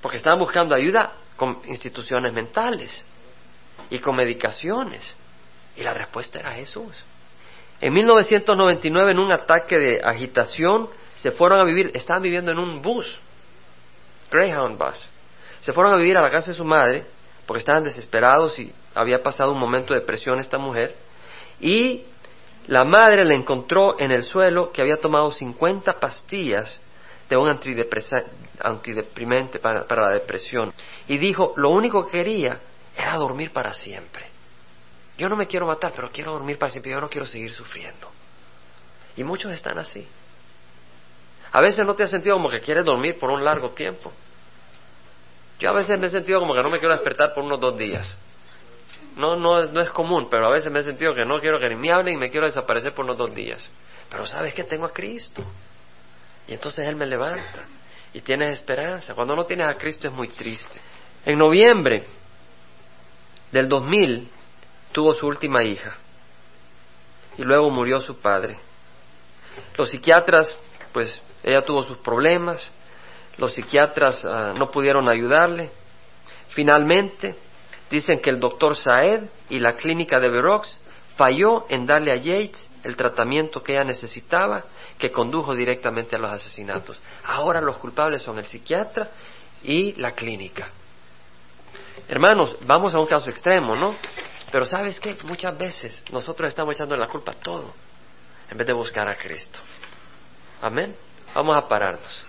porque 0.00 0.18
estaban 0.18 0.38
buscando 0.38 0.74
ayuda 0.74 1.12
con 1.36 1.60
instituciones 1.66 2.32
mentales 2.32 3.04
y 3.90 3.98
con 3.98 4.14
medicaciones, 4.14 5.16
y 5.76 5.82
la 5.82 5.92
respuesta 5.92 6.38
era 6.38 6.52
Jesús. 6.52 6.94
En 7.80 7.92
1999, 7.92 9.10
en 9.10 9.18
un 9.18 9.32
ataque 9.32 9.76
de 9.76 10.00
agitación, 10.02 10.88
se 11.16 11.30
fueron 11.32 11.60
a 11.60 11.64
vivir, 11.64 11.90
estaban 11.94 12.22
viviendo 12.22 12.52
en 12.52 12.58
un 12.58 12.80
bus 12.80 13.18
Greyhound 14.30 14.78
Bus. 14.78 15.08
Se 15.60 15.72
fueron 15.72 15.94
a 15.94 15.96
vivir 15.96 16.16
a 16.16 16.22
la 16.22 16.30
casa 16.30 16.50
de 16.50 16.56
su 16.56 16.64
madre 16.64 17.04
porque 17.46 17.60
estaban 17.60 17.84
desesperados 17.84 18.58
y 18.58 18.72
había 18.94 19.22
pasado 19.22 19.52
un 19.52 19.58
momento 19.58 19.94
de 19.94 20.00
presión 20.00 20.38
esta 20.38 20.58
mujer. 20.58 20.94
Y 21.60 22.04
la 22.66 22.84
madre 22.84 23.24
le 23.24 23.34
encontró 23.34 23.96
en 23.98 24.10
el 24.10 24.24
suelo 24.24 24.72
que 24.72 24.82
había 24.82 25.00
tomado 25.00 25.30
50 25.30 25.94
pastillas 25.94 26.80
de 27.28 27.36
un 27.36 27.48
antideprimente 27.48 29.58
para, 29.58 29.86
para 29.86 30.02
la 30.02 30.10
depresión. 30.10 30.72
Y 31.08 31.18
dijo, 31.18 31.54
lo 31.56 31.70
único 31.70 32.06
que 32.06 32.18
quería 32.18 32.60
era 32.96 33.16
dormir 33.16 33.52
para 33.52 33.74
siempre. 33.74 34.26
Yo 35.18 35.28
no 35.28 35.36
me 35.36 35.46
quiero 35.46 35.66
matar, 35.66 35.92
pero 35.94 36.10
quiero 36.10 36.32
dormir 36.32 36.58
para 36.58 36.70
siempre. 36.70 36.92
Yo 36.92 37.00
no 37.00 37.08
quiero 37.08 37.26
seguir 37.26 37.52
sufriendo. 37.52 38.10
Y 39.16 39.24
muchos 39.24 39.52
están 39.52 39.78
así. 39.78 40.06
A 41.52 41.60
veces 41.60 41.86
no 41.86 41.94
te 41.94 42.02
has 42.02 42.10
sentido 42.10 42.36
como 42.36 42.50
que 42.50 42.60
quieres 42.60 42.84
dormir 42.84 43.18
por 43.18 43.30
un 43.30 43.44
largo 43.44 43.70
tiempo. 43.70 44.12
Yo 45.58 45.70
a 45.70 45.72
veces 45.72 45.98
me 45.98 46.06
he 46.06 46.10
sentido 46.10 46.40
como 46.40 46.54
que 46.54 46.62
no 46.62 46.70
me 46.70 46.78
quiero 46.78 46.94
despertar 46.94 47.32
por 47.32 47.44
unos 47.44 47.58
dos 47.60 47.78
días. 47.78 48.16
No, 49.16 49.36
no, 49.36 49.64
no 49.64 49.80
es 49.80 49.88
común, 49.90 50.28
pero 50.30 50.46
a 50.46 50.50
veces 50.50 50.70
me 50.70 50.80
he 50.80 50.82
sentido 50.82 51.14
que 51.14 51.24
no 51.24 51.40
quiero 51.40 51.58
que 51.58 51.68
ni 51.68 51.76
me 51.76 51.90
hablen 51.90 52.14
y 52.14 52.18
me 52.18 52.30
quiero 52.30 52.46
desaparecer 52.46 52.92
por 52.92 53.04
unos 53.06 53.16
dos 53.16 53.34
días. 53.34 53.70
Pero 54.10 54.26
sabes 54.26 54.52
que 54.52 54.64
tengo 54.64 54.84
a 54.84 54.92
Cristo. 54.92 55.42
Y 56.46 56.54
entonces 56.54 56.86
Él 56.86 56.96
me 56.96 57.06
levanta. 57.06 57.64
Y 58.12 58.20
tienes 58.20 58.54
esperanza. 58.54 59.14
Cuando 59.14 59.34
no 59.34 59.46
tienes 59.46 59.66
a 59.66 59.74
Cristo 59.74 60.08
es 60.08 60.12
muy 60.12 60.28
triste. 60.28 60.78
En 61.24 61.38
noviembre 61.38 62.04
del 63.50 63.68
2000 63.68 64.28
tuvo 64.92 65.12
su 65.14 65.26
última 65.26 65.64
hija. 65.64 65.96
y 67.38 67.44
luego 67.44 67.70
murió 67.70 68.00
su 68.00 68.18
padre. 68.18 68.58
Los 69.76 69.90
psiquiatras, 69.90 70.56
pues 70.92 71.20
ella 71.46 71.64
tuvo 71.64 71.84
sus 71.84 71.98
problemas, 71.98 72.72
los 73.38 73.54
psiquiatras 73.54 74.24
ah, 74.24 74.52
no 74.58 74.70
pudieron 74.70 75.08
ayudarle. 75.08 75.70
Finalmente, 76.48 77.36
dicen 77.88 78.18
que 78.20 78.30
el 78.30 78.40
doctor 78.40 78.74
Saed 78.74 79.22
y 79.48 79.60
la 79.60 79.76
clínica 79.76 80.18
de 80.18 80.28
Verox 80.28 80.80
falló 81.16 81.66
en 81.68 81.86
darle 81.86 82.12
a 82.12 82.16
Yates 82.16 82.68
el 82.82 82.96
tratamiento 82.96 83.62
que 83.62 83.72
ella 83.72 83.84
necesitaba, 83.84 84.64
que 84.98 85.12
condujo 85.12 85.54
directamente 85.54 86.16
a 86.16 86.18
los 86.18 86.30
asesinatos. 86.30 87.00
Ahora 87.24 87.60
los 87.60 87.76
culpables 87.76 88.22
son 88.22 88.38
el 88.38 88.44
psiquiatra 88.44 89.08
y 89.62 89.92
la 89.94 90.12
clínica. 90.12 90.70
Hermanos, 92.08 92.56
vamos 92.66 92.92
a 92.94 92.98
un 92.98 93.06
caso 93.06 93.30
extremo, 93.30 93.76
¿no? 93.76 93.94
Pero 94.50 94.66
sabes 94.66 94.98
qué? 94.98 95.16
Muchas 95.24 95.56
veces 95.56 96.02
nosotros 96.10 96.48
estamos 96.48 96.74
echando 96.74 96.96
la 96.96 97.06
culpa 97.06 97.32
a 97.32 97.34
todo 97.34 97.72
en 98.50 98.56
vez 98.56 98.66
de 98.66 98.72
buscar 98.72 99.06
a 99.08 99.16
Cristo. 99.16 99.60
Amén. 100.60 100.96
Vamos 101.36 101.54
a 101.54 101.68
pararnos. 101.68 102.24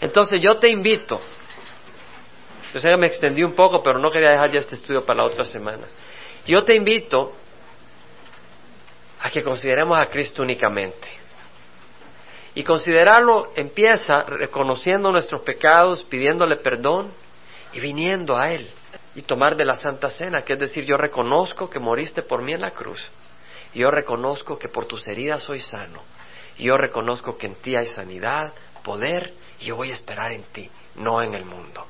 Entonces 0.00 0.40
yo 0.42 0.58
te 0.58 0.68
invito, 0.68 1.20
yo 2.74 2.80
sé 2.80 2.88
que 2.88 2.96
me 2.96 3.06
extendí 3.06 3.44
un 3.44 3.54
poco, 3.54 3.84
pero 3.84 4.00
no 4.00 4.10
quería 4.10 4.30
dejar 4.30 4.50
ya 4.50 4.58
este 4.58 4.74
estudio 4.74 5.06
para 5.06 5.18
la 5.18 5.26
otra 5.26 5.44
semana. 5.44 5.86
Yo 6.44 6.64
te 6.64 6.74
invito 6.74 7.32
a 9.20 9.30
que 9.30 9.44
consideremos 9.44 9.96
a 9.96 10.06
Cristo 10.06 10.42
únicamente. 10.42 11.06
Y 12.56 12.64
considerarlo 12.64 13.52
empieza 13.54 14.22
reconociendo 14.22 15.12
nuestros 15.12 15.42
pecados, 15.42 16.02
pidiéndole 16.02 16.56
perdón 16.56 17.12
y 17.72 17.78
viniendo 17.78 18.36
a 18.36 18.52
Él 18.52 18.68
y 19.14 19.22
tomar 19.22 19.54
de 19.54 19.64
la 19.64 19.76
Santa 19.76 20.10
Cena, 20.10 20.42
que 20.42 20.54
es 20.54 20.58
decir, 20.58 20.84
yo 20.84 20.96
reconozco 20.96 21.70
que 21.70 21.78
moriste 21.78 22.22
por 22.22 22.42
mí 22.42 22.54
en 22.54 22.62
la 22.62 22.72
cruz, 22.72 23.08
y 23.72 23.80
yo 23.80 23.90
reconozco 23.92 24.58
que 24.58 24.68
por 24.68 24.86
tus 24.86 25.06
heridas 25.06 25.44
soy 25.44 25.60
sano, 25.60 26.02
yo 26.60 26.76
reconozco 26.76 27.36
que 27.36 27.46
en 27.46 27.54
ti 27.56 27.76
hay 27.76 27.86
sanidad, 27.86 28.52
poder, 28.82 29.32
y 29.60 29.66
yo 29.66 29.76
voy 29.76 29.90
a 29.90 29.94
esperar 29.94 30.32
en 30.32 30.42
ti, 30.44 30.70
no 30.96 31.22
en 31.22 31.34
el 31.34 31.44
mundo. 31.44 31.86